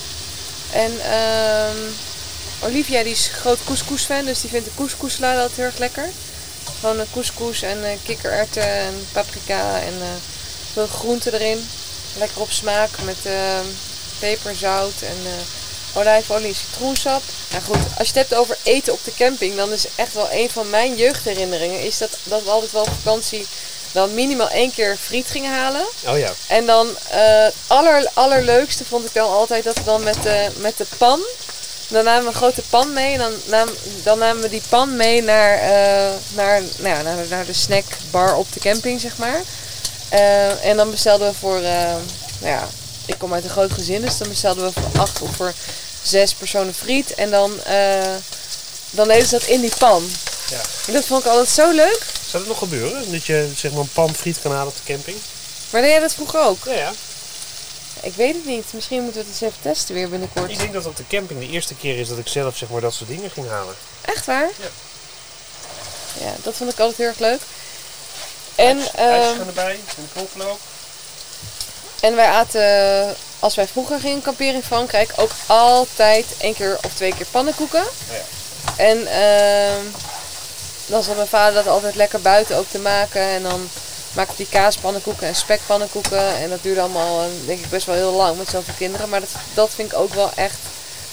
En 0.73 0.93
ehm, 1.01 1.77
Olivia 2.65 3.03
die 3.03 3.13
is 3.13 3.31
groot 3.41 3.59
couscous 3.65 4.03
fan, 4.05 4.25
dus 4.25 4.41
die 4.41 4.51
vindt 4.51 4.65
de 4.65 4.71
couscous 4.77 5.15
salade 5.15 5.39
altijd 5.41 5.57
heel 5.57 5.67
erg 5.67 5.79
lekker. 5.79 6.09
Gewoon 6.81 6.99
een 6.99 7.11
couscous 7.13 7.63
en 7.63 7.79
kikkererwten 8.05 8.63
en 8.71 9.07
paprika 9.13 9.81
en 9.81 9.95
veel 10.73 10.87
groenten 10.87 11.33
erin. 11.35 11.69
Lekker 12.19 12.41
op 12.41 12.51
smaak 12.51 12.91
met 13.05 13.17
eh, 13.23 13.59
peper, 14.19 14.55
zout 14.57 15.01
en 15.03 15.17
eh, 15.99 16.07
olijfolie, 16.07 16.55
citroensap. 16.55 17.23
Ja 17.49 17.61
goed, 17.61 17.77
als 17.99 18.09
je 18.09 18.19
het 18.19 18.29
hebt 18.29 18.35
over 18.35 18.57
eten 18.63 18.93
op 18.93 19.05
de 19.05 19.15
camping, 19.17 19.57
dan 19.57 19.73
is 19.73 19.87
echt 19.95 20.15
wel 20.15 20.29
een 20.33 20.51
van 20.51 20.71
mijn 20.71 20.97
jeugdherinneringen 20.97 21.83
is 21.83 21.99
dat, 21.99 22.19
dat 22.23 22.43
we 22.43 22.51
altijd 22.51 22.73
wel 22.73 22.83
op 22.83 22.93
vakantie 23.03 23.47
dan 23.93 24.15
minimaal 24.15 24.51
één 24.51 24.73
keer 24.73 24.97
friet 24.97 25.27
gingen 25.31 25.53
halen. 25.53 25.87
Oh 26.07 26.19
ja. 26.19 26.33
En 26.47 26.67
dan 26.67 26.89
eh, 27.11 27.43
het 27.43 27.55
aller, 27.67 28.11
allerleukste 28.13 28.85
vond 28.85 29.05
ik 29.05 29.15
dan 29.15 29.31
altijd 29.31 29.65
dat 29.65 29.79
we 29.79 29.85
dan 29.85 30.03
met 30.03 30.23
de, 30.23 30.49
met 30.57 30.77
de 30.77 30.87
pan. 30.99 31.21
Dan 31.89 32.05
namen 32.05 32.23
we 32.23 32.29
een 32.29 32.35
grote 32.35 32.63
pan 32.71 32.93
mee 32.93 33.13
en 33.13 33.19
dan, 33.19 33.33
nam, 33.47 33.69
dan 34.03 34.19
namen 34.19 34.43
we 34.43 34.49
die 34.49 34.63
pan 34.69 34.97
mee 34.97 35.23
naar, 35.23 35.59
eh, 35.59 36.15
naar, 36.35 36.63
nou 36.79 36.97
ja, 36.97 37.03
naar, 37.03 37.17
naar 37.29 37.47
de 37.47 37.53
snackbar 37.53 38.37
op 38.37 38.53
de 38.53 38.61
camping, 38.61 39.01
zeg 39.01 39.17
maar. 39.17 39.43
Eh, 40.09 40.65
en 40.65 40.77
dan 40.77 40.91
bestelden 40.91 41.29
we 41.29 41.35
voor, 41.35 41.57
eh, 41.57 41.95
nou 42.41 42.53
ja, 42.55 42.69
ik 43.07 43.19
kom 43.19 43.35
uit 43.35 43.45
een 43.45 43.51
groot 43.51 43.73
gezin, 43.73 44.01
dus 44.01 44.19
dan 44.19 44.29
bestelden 44.29 44.65
we 44.65 44.73
voor 44.73 45.01
acht 45.01 45.23
of 45.23 45.37
voor 45.37 45.53
zes 46.03 46.35
personen 46.35 46.75
friet. 46.75 47.15
En 47.15 47.31
dan, 47.31 47.63
eh, 47.65 48.15
dan 48.91 49.09
deden 49.09 49.27
ze 49.29 49.39
dat 49.39 49.49
in 49.49 49.61
die 49.61 49.73
pan. 49.79 50.11
Ja. 50.51 50.61
En 50.87 50.93
dat 50.93 51.05
vond 51.05 51.25
ik 51.25 51.31
altijd 51.31 51.49
zo 51.49 51.71
leuk. 51.71 52.03
Zou 52.29 52.43
het 52.43 52.47
nog 52.53 52.59
gebeuren? 52.59 53.13
Dat 53.13 53.25
je 53.27 53.51
zeg 53.57 53.71
maar 53.71 53.81
een 53.81 53.93
pan 53.93 54.15
friet 54.15 54.41
kan 54.43 54.53
halen 54.53 54.67
op 54.69 54.77
de 54.87 54.93
camping? 54.93 55.17
Maar 55.71 55.81
deed 55.81 55.91
jij 55.91 56.01
dat 56.01 56.15
vroeger 56.15 56.41
ook? 56.41 56.65
Ja, 56.65 56.73
ja. 56.73 56.93
Ik 58.03 58.15
weet 58.15 58.35
het 58.35 58.45
niet. 58.47 58.65
Misschien 58.73 59.03
moeten 59.03 59.21
we 59.23 59.27
het 59.31 59.41
eens 59.43 59.51
even 59.53 59.63
testen 59.73 59.95
weer 59.95 60.09
binnenkort. 60.09 60.51
Ik 60.51 60.59
denk 60.59 60.73
dat 60.73 60.87
op 60.87 60.97
de 60.97 61.05
camping 61.09 61.41
de 61.41 61.49
eerste 61.49 61.75
keer 61.75 61.99
is 61.99 62.09
dat 62.09 62.19
ik 62.19 62.29
zelf 62.29 62.57
zeg 62.57 62.69
maar 62.69 62.81
dat 62.81 62.95
soort 62.95 63.09
dingen 63.11 63.31
ging 63.31 63.49
halen. 63.49 63.75
Echt 64.01 64.27
waar? 64.27 64.51
Ja. 64.61 64.69
Ja, 66.25 66.35
dat 66.43 66.55
vond 66.55 66.73
ik 66.73 66.79
altijd 66.79 66.99
heel 66.99 67.07
erg 67.07 67.19
leuk. 67.19 67.41
En, 68.55 68.79
Ijs- 68.79 68.91
ehm, 68.95 69.41
erbij, 69.49 69.71
en 69.73 69.81
de 70.15 70.21
knoflook. 70.21 70.59
en 72.01 72.17
wij 72.17 72.27
aten, 72.27 73.17
als 73.39 73.55
wij 73.55 73.67
vroeger 73.67 74.01
gingen 74.01 74.23
kamperen 74.23 74.55
in 74.55 74.63
Frankrijk, 74.63 75.13
ook 75.17 75.31
altijd 75.47 76.27
één 76.39 76.55
keer 76.55 76.79
of 76.85 76.95
twee 76.95 77.15
keer 77.15 77.27
pannenkoeken. 77.31 77.83
Oh 77.83 78.17
ja. 78.17 78.23
En 78.77 79.07
ehm, 79.07 79.85
dan 80.87 81.03
zat 81.03 81.17
mijn 81.17 81.29
vader 81.29 81.55
dat 81.55 81.73
altijd 81.73 81.95
lekker 81.95 82.21
buiten 82.21 82.57
ook 82.57 82.69
te 82.71 82.79
maken. 82.79 83.21
En 83.21 83.43
dan 83.43 83.69
maakte 84.13 84.35
hij 84.37 84.47
kaaspannenkoeken 84.51 85.27
en 85.27 85.35
spekpannenkoeken. 85.35 86.37
En 86.37 86.49
dat 86.49 86.63
duurde 86.63 86.81
allemaal, 86.81 87.21
eh, 87.21 87.47
denk 87.47 87.59
ik, 87.59 87.71
best 87.71 87.87
wel 87.87 87.95
heel 87.95 88.13
lang 88.13 88.39
met 88.39 88.49
zoveel 88.49 88.75
kinderen. 88.79 89.09
Maar 89.09 89.21
dat, 89.21 89.31
dat 89.55 89.71
vind 89.75 89.93
ik 89.93 89.99
ook 89.99 90.15
wel 90.15 90.31
echt, 90.35 90.59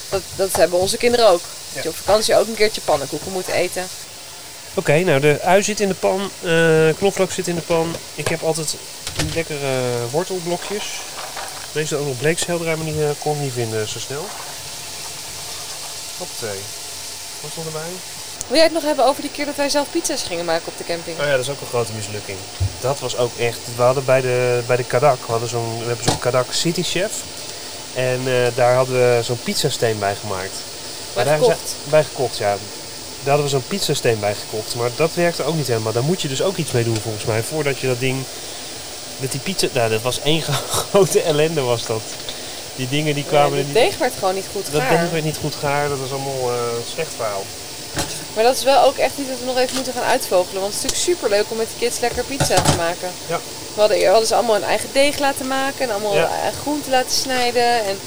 dat, 0.09 0.21
dat 0.35 0.55
hebben 0.55 0.79
onze 0.79 0.97
kinderen 0.97 1.27
ook. 1.27 1.41
Dat 1.73 1.83
je 1.83 1.89
op 1.89 1.95
vakantie 1.95 2.37
ook 2.37 2.47
een 2.47 2.55
keertje 2.55 2.81
pannenkoeken 2.81 3.31
moet 3.31 3.47
eten. 3.47 3.87
Oké, 4.73 4.99
nou 4.99 5.19
de 5.19 5.41
ui 5.41 5.63
zit 5.63 5.79
in 5.79 5.87
de 5.87 5.93
pan, 5.93 6.31
eh 6.43 6.97
knoflook 6.97 7.31
zit 7.31 7.47
in 7.47 7.55
de 7.55 7.61
pan. 7.61 7.95
Ik 8.15 8.27
heb 8.27 8.43
altijd 8.43 8.75
lekkere 9.33 9.81
wortelblokjes. 10.11 10.83
Deze 11.75 11.95
ook 11.95 12.07
nog 12.07 12.17
bleekselderij, 12.17 12.75
maar 12.75 12.85
die 12.85 13.03
eh, 13.03 13.09
kon 13.19 13.35
ik 13.35 13.41
niet 13.41 13.53
vinden 13.53 13.87
zo 13.87 13.99
snel. 13.99 14.25
Hoppatee. 16.17 16.59
Wat 17.41 17.51
stond 17.51 17.65
erbij? 17.65 17.91
Wil 18.47 18.55
jij 18.55 18.63
het 18.63 18.73
nog 18.73 18.83
hebben 18.83 19.05
over 19.05 19.21
die 19.21 19.31
keer 19.31 19.45
dat 19.45 19.55
wij 19.55 19.69
zelf 19.69 19.87
pizza's 19.91 20.23
gingen 20.23 20.45
maken 20.45 20.67
op 20.67 20.77
de 20.77 20.83
camping? 20.83 21.19
Oh 21.19 21.25
ja, 21.25 21.31
dat 21.31 21.39
is 21.39 21.49
ook 21.49 21.61
een 21.61 21.67
grote 21.67 21.91
mislukking. 21.93 22.37
Dat 22.79 22.99
was 22.99 23.17
ook 23.17 23.37
echt. 23.37 23.59
We 23.75 23.81
hadden 23.81 24.05
bij 24.05 24.21
de, 24.21 24.61
bij 24.67 24.75
de 24.75 24.83
Kadak, 24.83 25.25
we, 25.25 25.31
hadden 25.31 25.49
zo'n, 25.49 25.79
we 25.79 25.85
hebben 25.85 26.05
zo'n 26.05 26.19
Kadak 26.19 26.51
City 26.51 26.83
Chef. 26.83 27.11
En 27.93 28.19
eh, 28.25 28.55
daar 28.55 28.75
hadden 28.75 28.95
we 28.95 29.23
zo'n 29.23 29.43
pizzasteen 29.43 29.99
bij 29.99 30.15
gemaakt. 30.15 30.55
Bij 31.13 31.23
daar 31.23 31.37
gekocht? 31.37 31.75
bij 31.83 32.03
gekocht, 32.03 32.37
ja. 32.37 32.57
Daar 33.23 33.33
hadden 33.33 33.43
we 33.43 33.51
zo'n 33.51 33.67
pizzasteen 33.67 34.19
bij 34.19 34.35
gekocht. 34.35 34.75
Maar 34.75 34.89
dat 34.95 35.13
werkte 35.13 35.43
ook 35.43 35.55
niet 35.55 35.67
helemaal. 35.67 35.93
Daar 35.93 36.03
moet 36.03 36.21
je 36.21 36.27
dus 36.27 36.41
ook 36.41 36.57
iets 36.57 36.71
mee 36.71 36.83
doen 36.83 37.01
volgens 37.01 37.25
mij. 37.25 37.43
Voordat 37.43 37.79
je 37.79 37.87
dat 37.87 37.99
ding... 37.99 38.23
Met 39.17 39.31
die 39.31 39.39
pizza... 39.39 39.67
Nou, 39.73 39.89
dat 39.89 40.01
was 40.01 40.19
één 40.21 40.41
grote 40.91 41.21
ellende 41.21 41.61
was 41.61 41.85
dat. 41.85 42.01
Die 42.75 42.89
dingen 42.89 43.13
die 43.15 43.23
kwamen 43.23 43.51
er 43.51 43.57
de 43.57 43.63
niet... 43.63 43.73
deeg 43.73 43.97
werd 43.97 44.13
gewoon 44.19 44.35
niet 44.35 44.45
goed 44.51 44.71
Dat 44.71 44.81
gaar. 44.81 44.99
deeg 45.01 45.09
werd 45.11 45.23
niet 45.23 45.37
goed 45.41 45.55
gaar. 45.59 45.89
Dat 45.89 45.99
was 45.99 46.11
allemaal 46.11 46.51
eh, 46.51 46.57
een 46.77 46.83
slecht 46.93 47.11
verhaal. 47.15 47.43
Maar 48.33 48.43
dat 48.43 48.55
is 48.55 48.63
wel 48.63 48.83
ook 48.83 48.97
echt 48.97 49.13
iets 49.19 49.29
dat 49.29 49.39
we 49.39 49.45
nog 49.45 49.57
even 49.57 49.75
moeten 49.75 49.93
gaan 49.93 50.03
uitvogelen. 50.03 50.61
Want 50.61 50.73
het 50.73 50.83
is 50.83 50.91
natuurlijk 50.91 51.17
super 51.19 51.37
leuk 51.37 51.45
om 51.51 51.57
met 51.57 51.67
de 51.67 51.85
kids 51.85 51.99
lekker 51.99 52.23
pizza 52.23 52.55
te 52.61 52.75
maken. 52.77 53.09
Ja. 53.27 53.39
We 53.73 53.79
hadden, 53.79 53.97
we 53.99 54.05
hadden 54.05 54.27
ze 54.27 54.35
allemaal 54.35 54.55
hun 54.55 54.63
eigen 54.63 54.89
deeg 54.91 55.19
laten 55.19 55.47
maken. 55.47 55.81
En 55.81 55.91
allemaal 55.91 56.15
Ja. 56.15 56.29
eigen 56.41 56.59
groenten 56.61 56.91
laten 56.91 57.11
snijden. 57.15 57.85
En 57.85 57.97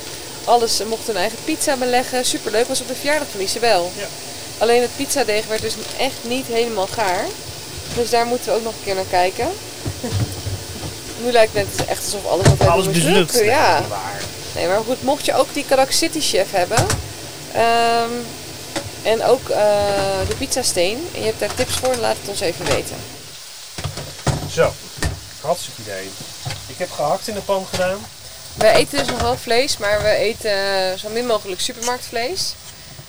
alles 0.45 0.83
mochten 0.89 1.13
hun 1.13 1.17
eigen 1.23 1.39
pizza 1.45 1.77
beleggen. 1.77 2.25
Super 2.25 2.51
leuk. 2.51 2.69
Was 2.69 2.81
op 2.81 2.89
de 2.89 2.95
verjaardag 2.95 3.29
van 3.31 3.41
Isabel. 3.41 3.91
Ja. 3.97 4.07
Alleen 4.59 4.81
het 4.83 4.97
pizzadeeg 4.97 5.47
werd 5.47 5.61
dus 5.61 5.75
echt 5.99 6.17
niet 6.23 6.47
helemaal 6.47 6.89
gaar. 6.91 7.25
Dus 7.95 8.11
daar 8.11 8.27
moeten 8.27 8.49
we 8.51 8.57
ook 8.59 8.65
nog 8.65 8.73
een 8.73 8.85
keer 8.85 8.95
naar 8.95 9.05
kijken. 9.11 9.49
Nu 11.25 11.33
lijkt 11.33 11.55
het 11.55 11.77
net 11.77 11.87
echt 11.87 12.05
alsof 12.05 12.27
alles 12.27 12.47
wat 12.47 12.69
Alles 12.69 12.85
hebben 12.85 13.03
mislukt. 13.05 13.33
Nee, 13.33 13.45
Ja. 13.45 13.83
Nee, 14.55 14.67
maar 14.67 14.81
goed, 14.87 15.03
mocht 15.03 15.25
je 15.25 15.35
ook 15.35 15.55
die 15.55 15.65
Kadak 15.65 15.91
City 15.91 16.21
Chef 16.21 16.51
hebben. 16.51 16.87
ehm, 17.55 18.11
en 19.03 19.25
ook 19.25 19.49
eh, 19.49 19.59
de 20.29 20.35
pizzasteen. 20.39 21.09
En 21.15 21.21
je 21.21 21.27
hebt 21.27 21.41
daar 21.41 21.55
tips 21.55 21.75
voor, 21.75 21.97
laat 21.97 22.17
het 22.21 22.29
ons 22.29 22.41
even 22.41 22.65
weten. 22.65 22.97
Zo, 24.53 24.73
hartstikke 25.41 25.81
idee. 25.81 26.11
Ik 26.67 26.79
heb 26.79 26.91
gehakt 26.91 27.29
in 27.29 27.35
de 27.35 27.41
pan 27.41 27.67
gedaan. 27.71 27.99
Wij 28.55 28.75
eten 28.75 28.99
dus 28.99 29.09
nog 29.09 29.21
wel 29.21 29.37
vlees, 29.37 29.77
maar 29.77 30.03
we 30.03 30.09
eten 30.09 30.51
eh, 30.93 30.99
zo 30.99 31.09
min 31.09 31.27
mogelijk 31.27 31.61
supermarktvlees. 31.61 32.55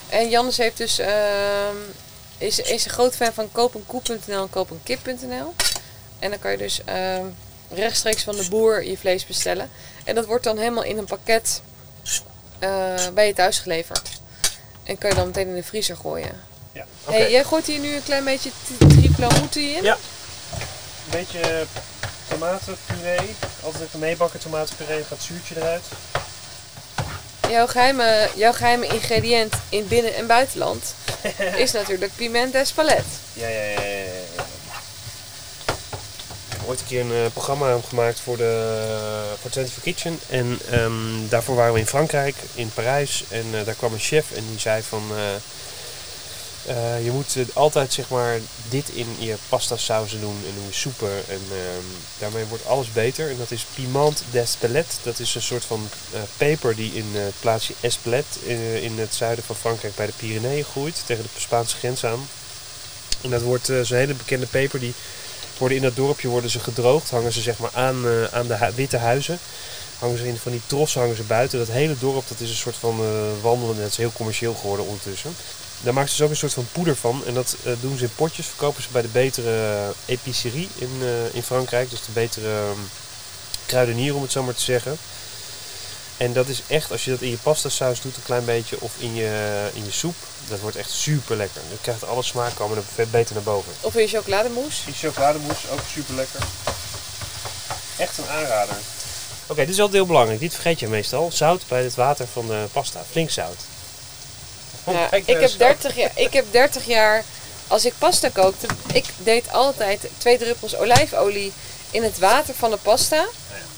En 0.10 0.30
Jannes 0.30 0.58
heeft 0.58 0.78
dus, 0.78 1.00
ehm, 1.00 1.76
is, 2.38 2.60
is 2.60 2.86
een 2.86 2.92
groot 2.92 3.16
fan 3.16 3.34
van 3.34 3.50
koopenkoe.nl 3.52 4.42
en 4.42 4.50
koopenkip.nl. 4.50 5.54
En 6.20 6.30
dan 6.30 6.40
kan 6.40 6.52
je 6.52 6.58
dus 6.58 6.82
ehm, 6.86 7.26
rechtstreeks 7.70 8.24
van 8.24 8.36
de 8.36 8.50
boer 8.50 8.86
je 8.86 8.98
vlees 8.98 9.26
bestellen. 9.26 9.70
En 10.04 10.16
dat 10.16 10.26
wordt 10.26 10.44
dan 10.44 10.58
helemaal 10.58 10.84
in 10.84 10.98
een 10.98 11.06
pakket 11.06 11.62
eh, 12.60 12.94
bij 13.14 13.28
je 13.28 13.34
thuis 13.34 13.60
geleverd. 13.60 14.10
En 14.84 14.98
kan 14.98 15.10
je 15.10 15.16
dan 15.16 15.26
meteen 15.28 15.48
in 15.48 15.56
de 15.56 15.64
vriezer 15.64 15.96
gooien. 15.96 16.42
Ja. 16.72 16.86
Hey, 17.04 17.32
jij 17.32 17.44
gooit 17.44 17.66
hier 17.68 17.80
nu 17.80 17.96
een 17.96 18.04
klein 18.04 18.24
beetje 18.24 18.50
triplo 18.78 19.28
moetie 19.40 19.70
in. 19.70 19.84
Ja. 19.84 19.94
Een 19.94 21.12
beetje 21.12 21.66
tomatenpuree. 22.28 23.36
Altijd 23.64 23.84
even 23.84 24.00
meebakken 24.00 24.40
tomatenpuree. 24.40 25.00
Gaat 25.00 25.10
het 25.10 25.22
zuurtje 25.22 25.56
eruit. 25.56 25.84
Jouw, 27.50 27.68
geheime, 27.68 28.30
jouw 28.36 28.54
geheime 28.54 28.88
ingrediënt 28.88 29.54
in 29.70 29.88
binnen- 29.88 30.16
en 30.16 30.28
buitenland 30.28 30.94
is 31.64 31.72
natuurlijk 31.72 32.12
piment 32.16 32.54
d'Espalette. 32.54 33.10
Ja, 33.34 33.48
ja, 33.48 33.62
ja, 33.62 33.82
ooit 36.70 36.80
een 36.80 36.86
keer 36.86 37.02
een 37.02 37.26
eh, 37.26 37.32
programma 37.34 37.78
gemaakt 37.88 38.20
voor, 38.20 38.38
de, 38.38 38.76
voor 39.42 39.52
24 39.52 39.84
Kitchen. 39.84 40.20
En 40.30 40.60
ehm, 40.72 41.28
daarvoor 41.30 41.56
waren 41.56 41.74
we 41.74 41.80
in 41.80 41.88
Frankrijk, 41.88 42.36
in 42.54 42.72
Parijs. 42.74 43.24
En 43.30 43.46
eh, 43.54 43.66
daar 43.66 43.76
kwam 43.76 43.94
een 43.94 44.00
chef 44.00 44.32
en 44.32 44.44
die 44.50 44.60
zei 44.60 44.82
van... 44.82 45.04
eh, 46.66 47.04
je 47.04 47.12
moet 47.12 47.36
altijd 47.54 47.94
zeg 47.94 48.10
maar 48.10 48.40
dit 48.70 48.90
in 48.90 49.16
je 49.20 49.36
pasta 49.50 49.78
sauzen 49.78 50.20
doen 50.20 50.38
en 50.48 50.62
in 50.62 50.68
je 50.68 50.74
soepen. 50.74 51.12
En 51.28 51.42
ehm, 51.52 51.86
daarmee 52.20 52.46
wordt 52.46 52.66
alles 52.66 52.92
beter. 52.92 53.30
En 53.30 53.38
dat 53.38 53.52
is 53.52 53.66
piment 53.76 54.24
d'Espelette. 54.32 54.96
Dat 55.04 55.20
is 55.20 55.36
een 55.36 55.42
soort 55.42 55.66
van 55.66 55.90
peper 56.38 56.76
die 56.76 56.94
in 56.94 57.08
het 57.12 57.34
plaatsje 57.40 57.74
Espelette 57.80 58.46
in 58.82 59.00
het 59.00 59.14
zuiden 59.14 59.44
van 59.44 59.56
Frankrijk 59.56 59.96
bij 59.96 60.06
de 60.06 60.14
Pyreneeën 60.18 60.64
groeit. 60.64 61.02
Tegen 61.06 61.24
de 61.24 61.40
Spaanse 61.40 61.78
grens 61.78 62.06
aan. 62.06 62.28
En 63.22 63.30
dat 63.30 63.42
wordt 63.42 63.66
zo'n 63.66 63.98
hele 63.98 64.14
bekende 64.14 64.46
peper. 64.46 64.80
Die 64.80 64.94
worden 65.60 65.78
in 65.78 65.84
dat 65.84 65.96
dorpje 65.96 66.28
worden 66.28 66.50
ze 66.50 66.60
gedroogd. 66.60 67.10
Hangen 67.10 67.34
ze 67.34 67.42
zeg 67.42 67.58
maar 67.58 67.70
aan, 67.74 68.08
eh, 68.08 68.24
aan 68.24 68.48
de 68.48 68.72
witte 68.76 68.98
huizen. 68.98 69.40
Hangen 70.00 70.18
ze 70.18 70.28
in 70.28 70.38
van 70.38 70.52
die 70.52 70.62
trossen 70.66 71.02
hangen 71.02 71.16
ze 71.16 71.24
buiten. 71.24 71.60
Dat 71.60 71.68
hele 71.68 71.96
dorp 72.00 72.28
dat 72.28 72.40
is 72.40 72.50
een 72.50 72.56
soort 72.56 72.76
van 72.76 73.00
eh 73.00 73.42
wandelen. 73.42 73.78
Dat 73.78 73.90
is 73.90 73.98
heel 73.98 74.12
commercieel 74.12 74.54
geworden 74.54 74.86
ondertussen. 74.86 75.36
Daar 75.82 75.94
maken 75.94 76.10
ze 76.10 76.16
dus 76.16 76.26
ook 76.26 76.32
een 76.32 76.38
soort 76.38 76.54
van 76.54 76.68
poeder 76.72 76.96
van. 76.96 77.24
En 77.26 77.34
dat 77.34 77.56
eh, 77.64 77.74
doen 77.82 77.98
ze 77.98 78.04
in 78.04 78.16
potjes. 78.16 78.46
Verkopen 78.46 78.84
ze 78.84 78.90
bij 78.92 79.02
de 79.02 79.08
betere 79.08 79.94
épicerie 80.06 80.70
in, 80.76 80.90
in 81.32 81.44
Frankrijk. 81.44 81.90
Dus 81.90 82.06
de 82.06 82.12
betere 82.12 82.48
ehm, 82.48 82.80
kruidenier 83.66 84.16
om 84.16 84.22
het 84.22 84.32
zo 84.32 84.44
maar 84.44 84.54
te 84.54 84.62
zeggen. 84.62 84.98
En 86.20 86.34
dat 86.34 86.48
is 86.48 86.62
echt, 86.68 86.92
als 86.92 87.06
je 87.06 87.12
dat 87.12 87.22
in 87.22 87.30
je 87.30 87.38
pasta 87.38 87.70
saus 87.70 88.02
doet, 88.02 88.16
een 88.16 88.24
klein 88.24 88.46
beetje, 88.46 88.76
of 88.80 88.92
in 88.98 89.16
je, 89.16 89.70
in 89.74 89.86
je 89.86 89.92
soep, 89.92 90.16
dat 90.48 90.60
wordt 90.60 90.76
echt 90.76 90.92
super 90.92 91.36
lekker. 91.36 91.62
Dan 91.70 91.78
krijgt 91.82 92.08
alle 92.08 92.24
smaak 92.24 92.56
komen 92.56 92.78
er 92.78 92.84
vet 92.94 93.12
beter 93.12 93.34
naar 93.34 93.44
boven. 93.44 93.72
Of 93.82 93.96
in 93.96 94.08
chocolademousse. 94.08 94.86
Die 94.86 94.94
chocolademousse, 94.94 95.70
ook 95.72 95.80
super 95.94 96.16
lekker. 96.16 96.40
Echt 97.98 98.18
een 98.18 98.28
aanrader. 98.28 98.76
Oké, 99.48 99.60
dit 99.60 99.70
is 99.70 99.80
altijd 99.80 99.98
heel 99.98 100.06
belangrijk. 100.06 100.40
Dit 100.40 100.54
vergeet 100.54 100.80
je 100.80 100.88
meestal. 100.88 101.32
Zout 101.32 101.64
bij 101.68 101.84
het 101.84 101.96
water 101.96 102.28
van 102.28 102.48
de 102.48 102.66
pasta. 102.72 103.04
Flink 103.12 103.30
zout. 103.30 103.58
Ja, 104.86 105.12
ik, 105.12 105.26
heb 105.26 105.40
zout. 105.42 105.58
30 105.58 105.96
jaar, 105.96 106.12
ik 106.16 106.34
heb 106.34 106.46
30 106.52 106.86
jaar, 106.86 107.24
als 107.68 107.86
ik 107.86 107.94
pasta 107.98 108.30
kookte, 108.30 108.68
ik 108.94 109.06
deed 109.18 109.52
altijd 109.52 110.10
twee 110.18 110.38
druppels 110.38 110.76
olijfolie 110.76 111.52
in 111.92 112.04
het 112.04 112.20
water 112.20 112.54
van 112.54 112.70
de 112.70 112.78
pasta. 112.78 113.28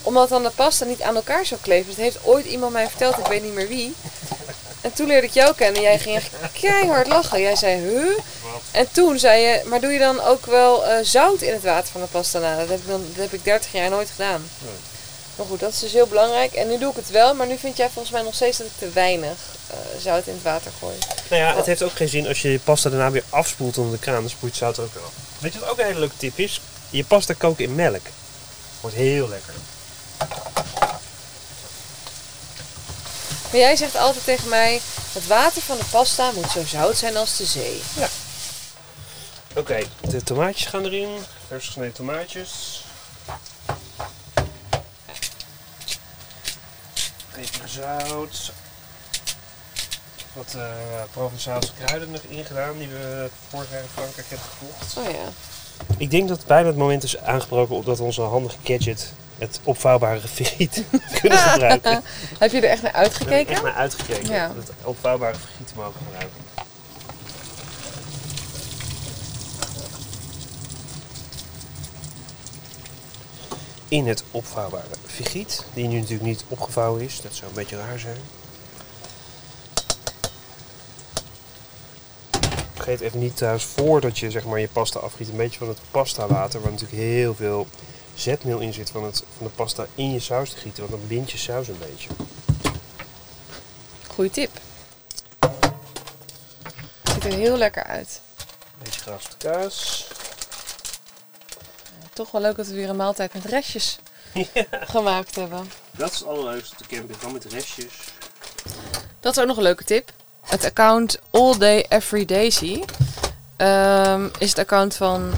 Omdat 0.01 0.29
dan 0.29 0.43
de 0.43 0.51
pasta 0.55 0.85
niet 0.85 1.01
aan 1.01 1.15
elkaar 1.15 1.45
zou 1.45 1.61
kleven. 1.61 1.87
Dat 1.87 1.95
heeft 1.95 2.17
ooit 2.23 2.45
iemand 2.45 2.73
mij 2.73 2.87
verteld, 2.87 3.17
ik 3.17 3.25
weet 3.25 3.43
niet 3.43 3.53
meer 3.53 3.67
wie. 3.67 3.95
En 4.81 4.93
toen 4.93 5.07
leerde 5.07 5.27
ik 5.27 5.33
jou 5.33 5.55
kennen. 5.55 5.81
Jij 5.81 5.99
ging 5.99 6.15
echt 6.15 6.29
keihard 6.61 7.07
lachen. 7.07 7.41
Jij 7.41 7.55
zei, 7.55 7.81
huh? 7.81 8.17
En 8.71 8.87
toen 8.91 9.19
zei 9.19 9.41
je, 9.41 9.61
maar 9.65 9.81
doe 9.81 9.91
je 9.91 9.99
dan 9.99 10.21
ook 10.21 10.45
wel 10.45 10.85
eh, 10.85 11.05
zout 11.05 11.41
in 11.41 11.53
het 11.53 11.63
water 11.63 11.91
van 11.91 12.01
de 12.01 12.07
pasta 12.07 12.39
na? 12.39 12.57
Dat 12.57 12.69
heb, 12.69 12.79
ik 12.79 12.87
dan, 12.87 13.05
dat 13.07 13.23
heb 13.23 13.33
ik 13.33 13.43
30 13.43 13.71
jaar 13.71 13.89
nooit 13.89 14.09
gedaan. 14.09 14.49
Nee. 14.59 14.73
Maar 15.35 15.45
goed, 15.45 15.59
dat 15.59 15.73
is 15.73 15.79
dus 15.79 15.93
heel 15.93 16.07
belangrijk. 16.07 16.53
En 16.53 16.67
nu 16.67 16.77
doe 16.77 16.89
ik 16.89 16.95
het 16.95 17.09
wel, 17.09 17.33
maar 17.33 17.47
nu 17.47 17.57
vind 17.57 17.77
jij 17.77 17.89
volgens 17.89 18.13
mij 18.13 18.23
nog 18.23 18.35
steeds 18.35 18.57
dat 18.57 18.67
ik 18.67 18.73
te 18.77 18.89
weinig 18.89 19.37
eh, 19.67 19.77
zout 20.01 20.27
in 20.27 20.33
het 20.33 20.43
water 20.43 20.71
gooi. 20.79 20.95
Nou 21.29 21.41
ja, 21.41 21.55
het 21.55 21.65
heeft 21.65 21.83
ook 21.83 21.95
geen 21.95 22.09
zin 22.09 22.27
als 22.27 22.41
je 22.41 22.51
je 22.51 22.59
pasta 22.59 22.89
daarna 22.89 23.11
weer 23.11 23.23
afspoelt 23.29 23.77
onder 23.77 23.93
de 23.93 23.99
kraan. 23.99 24.21
Dan 24.21 24.29
spoelt 24.29 24.55
zout 24.55 24.77
er 24.77 24.83
ook 24.83 24.93
wel. 24.93 25.11
Weet 25.39 25.53
je 25.53 25.59
wat 25.59 25.69
ook 25.69 25.79
een 25.79 25.85
hele 25.85 25.99
leuke 25.99 26.17
tip 26.17 26.37
is? 26.39 26.61
Je 26.89 27.03
pasta 27.03 27.33
koken 27.33 27.63
in 27.63 27.75
melk. 27.75 28.05
Wordt 28.81 28.95
heel 28.95 29.29
lekker. 29.29 29.53
Maar 33.51 33.59
jij 33.59 33.76
zegt 33.76 33.97
altijd 33.97 34.24
tegen 34.24 34.49
mij, 34.49 34.82
het 35.11 35.28
water 35.28 35.61
van 35.61 35.78
de 35.78 35.86
pasta 35.91 36.32
moet 36.32 36.51
zo 36.51 36.65
zout 36.65 36.97
zijn 36.97 37.17
als 37.17 37.38
de 37.38 37.45
zee. 37.45 37.82
Oké, 39.55 39.84
de 40.01 40.24
tomaatjes 40.24 40.65
gaan 40.65 40.86
erin. 40.86 41.09
Vers 41.47 41.65
gesneden 41.65 41.93
tomaatjes. 41.93 42.84
Peper, 47.34 47.69
zout. 47.69 48.51
Wat 50.34 50.55
Provençaalse 51.11 51.72
kruiden 51.84 52.11
nog 52.11 52.22
ingedaan 52.22 52.78
die 52.78 52.88
we 52.88 53.30
vorig 53.49 53.72
jaar 53.72 53.82
in 53.82 53.88
Frankrijk 53.93 54.30
hebben 54.30 54.47
gekocht. 54.59 54.97
Oh 54.97 55.13
ja. 55.13 55.30
Ik 55.97 56.11
denk 56.11 56.28
dat 56.28 56.45
bijna 56.45 56.67
het 56.67 56.78
moment 56.78 57.03
is 57.03 57.17
aangebroken 57.17 57.76
op 57.76 57.86
dat 57.86 57.99
onze 57.99 58.22
handige 58.22 58.57
gadget 58.63 59.13
het 59.41 59.59
opvouwbare 59.63 60.27
friet 60.27 60.83
kunnen 61.21 61.37
gebruiken. 61.37 62.03
Heb 62.39 62.51
je 62.51 62.57
er 62.57 62.69
echt 62.69 62.81
naar 62.81 62.91
heb 62.91 63.01
ik 63.01 63.07
uitgekeken? 63.07 63.53
echt 63.53 63.63
naar 63.63 63.73
uitgekeken. 63.73 64.33
Ja. 64.33 64.51
Dat 64.55 64.71
opvouwbare 64.83 65.37
te 65.65 65.73
mogen 65.75 65.93
gebruiken. 66.05 66.39
In 73.87 74.07
het 74.07 74.23
opvouwbare 74.31 74.95
friet, 75.05 75.65
die 75.73 75.87
nu 75.87 75.95
natuurlijk 75.95 76.23
niet 76.23 76.43
opgevouwen 76.47 77.01
is, 77.01 77.21
dat 77.21 77.33
zou 77.33 77.49
een 77.49 77.55
beetje 77.55 77.77
raar 77.77 77.99
zijn. 77.99 78.17
Vergeet 82.73 82.99
even 82.99 83.19
niet 83.19 83.37
trouwens, 83.37 83.63
voordat 83.63 84.19
je 84.19 84.31
zeg 84.31 84.45
maar, 84.45 84.59
je 84.59 84.67
pasta 84.67 84.99
afgiet, 84.99 85.29
een 85.29 85.37
beetje 85.37 85.59
van 85.59 85.67
het 85.67 85.79
pasta 85.91 86.27
water, 86.27 86.61
waar 86.61 86.71
natuurlijk 86.71 87.01
heel 87.01 87.35
veel 87.35 87.67
zetmeel 88.16 88.59
in 88.59 88.74
zit 88.74 88.89
van, 88.89 89.03
het, 89.03 89.24
van 89.38 89.47
de 89.47 89.53
pasta, 89.53 89.86
in 89.95 90.12
je 90.12 90.20
saus 90.20 90.49
te 90.49 90.57
gieten, 90.57 90.80
want 90.80 90.99
dan 90.99 91.07
bindt 91.07 91.32
je 91.32 91.38
saus 91.38 91.68
een 91.68 91.80
beetje. 91.89 92.09
Goeie 94.07 94.32
tip. 94.32 94.51
Ziet 97.03 97.26
er 97.26 97.34
heel 97.34 97.57
lekker 97.57 97.84
uit. 97.84 98.22
Beetje 98.84 98.99
geraspte 98.99 99.38
kaas. 99.38 100.07
Toch 102.14 102.32
wel 102.32 102.41
leuk 102.41 102.55
dat 102.55 102.68
we 102.68 102.74
weer 102.74 102.89
een 102.89 102.95
maaltijd 102.95 103.34
met 103.34 103.45
restjes 103.45 103.99
gemaakt 104.93 105.36
hebben. 105.36 105.72
Dat 105.91 106.12
is 106.12 106.20
het 106.20 106.28
allerleukste 106.28 106.76
te 106.76 106.86
camping, 106.88 107.20
gewoon 107.20 107.34
met 107.34 107.45
restjes. 107.45 107.93
Dat 109.20 109.36
is 109.36 109.41
ook 109.41 109.47
nog 109.47 109.57
een 109.57 109.64
leuke 109.64 109.84
tip. 109.84 110.12
Het 110.41 110.66
account 110.66 111.20
All 111.30 111.57
Day 111.57 111.86
Every 111.89 112.26
Daisy 112.26 112.84
ehm, 113.57 114.28
is 114.39 114.49
het 114.49 114.59
account 114.59 114.95
van 114.95 115.34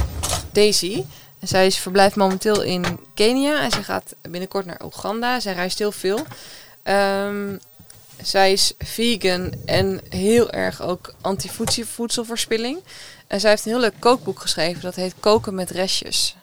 Daisy. 0.51 1.03
En 1.43 1.49
zij 1.49 1.65
is, 1.65 1.77
verblijft 1.77 2.15
momenteel 2.15 2.61
in 2.61 2.99
Kenia 3.13 3.61
en 3.61 3.71
zij 3.71 3.83
gaat 3.83 4.15
binnenkort 4.21 4.65
naar 4.65 4.81
Oeganda. 4.83 5.39
Zij 5.39 5.53
reist 5.53 5.79
heel 5.79 5.91
veel. 5.91 6.19
Ehm, 6.83 7.57
zij 8.21 8.51
is 8.51 8.73
vegan 8.77 9.53
en 9.65 10.01
heel 10.09 10.51
erg 10.51 10.81
ook 10.81 11.13
anti-voedselverspilling. 11.21 12.79
En 13.27 13.39
zij 13.39 13.49
heeft 13.49 13.65
een 13.65 13.71
heel 13.71 13.81
leuk 13.81 13.93
kookboek 13.99 14.39
geschreven. 14.39 14.81
Dat 14.81 14.95
heet 14.95 15.13
Koken 15.19 15.55
met 15.55 15.69
restjes. 15.69 16.35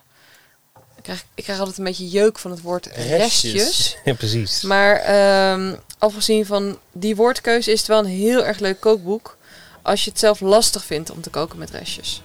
Ik 0.97 1.03
krijg, 1.03 1.25
ik 1.35 1.43
krijg 1.43 1.59
altijd 1.59 1.77
een 1.77 1.83
beetje 1.83 2.09
jeuk 2.09 2.39
van 2.39 2.51
het 2.51 2.61
woord 2.61 2.85
restjes. 2.85 3.97
Ja, 4.05 4.13
precies. 4.13 4.61
Maar 4.61 4.95
ehm, 4.95 5.75
afgezien 5.97 6.45
van 6.45 6.79
die 6.91 7.15
woordkeuze 7.15 7.71
is 7.71 7.79
het 7.79 7.87
wel 7.87 7.99
een 7.99 8.05
heel 8.05 8.45
erg 8.45 8.59
leuk 8.59 8.79
kookboek. 8.79 9.37
Als 9.81 10.03
je 10.03 10.09
het 10.09 10.19
zelf 10.19 10.39
lastig 10.39 10.85
vindt 10.85 11.11
om 11.11 11.21
te 11.21 11.29
koken 11.29 11.57
met 11.57 11.69
restjes. 11.69 12.21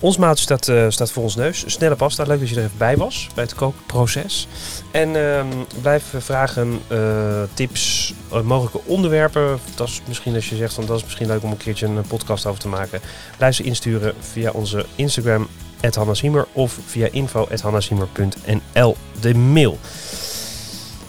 Ons 0.00 0.16
maat 0.16 0.38
staat, 0.38 0.68
eh, 0.68 0.86
staat 0.88 1.10
voor 1.10 1.22
ons 1.22 1.36
neus. 1.36 1.64
Snelle 1.66 1.96
pasta. 1.96 2.24
Leuk 2.24 2.40
dat 2.40 2.48
je 2.48 2.56
er 2.56 2.62
even 2.64 2.78
bij 2.78 2.96
was 2.96 3.28
bij 3.34 3.44
het 3.44 3.54
kookproces. 3.54 4.48
En 4.90 5.16
ehm, 5.16 5.46
blijf 5.80 6.04
vragen, 6.18 6.80
eh, 6.88 7.42
tips, 7.54 8.14
eh, 8.32 8.40
mogelijke 8.40 8.80
onderwerpen. 8.84 9.58
Dat 9.74 9.88
is 9.88 10.00
misschien 10.08 10.34
als 10.34 10.48
je 10.48 10.56
zegt 10.56 10.74
van 10.74 10.86
dat 10.86 10.96
is 10.96 11.04
misschien 11.04 11.26
leuk 11.26 11.42
om 11.42 11.50
een 11.50 11.56
keertje 11.56 11.86
een 11.86 12.06
podcast 12.06 12.46
over 12.46 12.60
te 12.60 12.68
maken. 12.68 13.00
Blijf 13.36 13.54
ze 13.54 13.62
insturen 13.62 14.14
via 14.20 14.50
onze 14.50 14.86
Instagram 14.94 15.48
@hannasiemer 15.90 16.46
of 16.52 16.78
via 16.86 17.08
info@hannasiemer.nl 17.10 18.96
de 19.20 19.34
mail. 19.34 19.78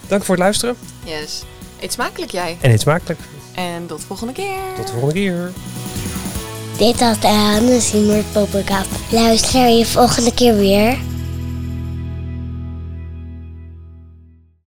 Dank 0.08 0.24
voor 0.24 0.36
het 0.36 0.44
luisteren 0.44 0.76
Yes. 1.04 1.44
Eet 1.80 1.94
smakelijk 1.94 2.32
jij. 2.32 2.58
en 2.62 2.72
eet 2.72 2.82
smakelijk. 2.82 3.20
En 3.56 3.86
tot 3.88 4.00
de 4.00 4.06
volgende 4.06 4.34
keer. 4.34 4.60
Tot 4.76 4.86
de 4.86 4.92
volgende 4.92 5.14
keer. 5.14 5.52
Dit 6.78 7.00
was 7.00 7.20
de 7.20 7.28
Hannes 7.28 7.90
Siemer 7.90 8.24
Podcast. 8.32 8.90
Luister 9.12 9.70
je 9.70 9.86
volgende 9.86 10.34
keer 10.34 10.56
weer. 10.56 10.98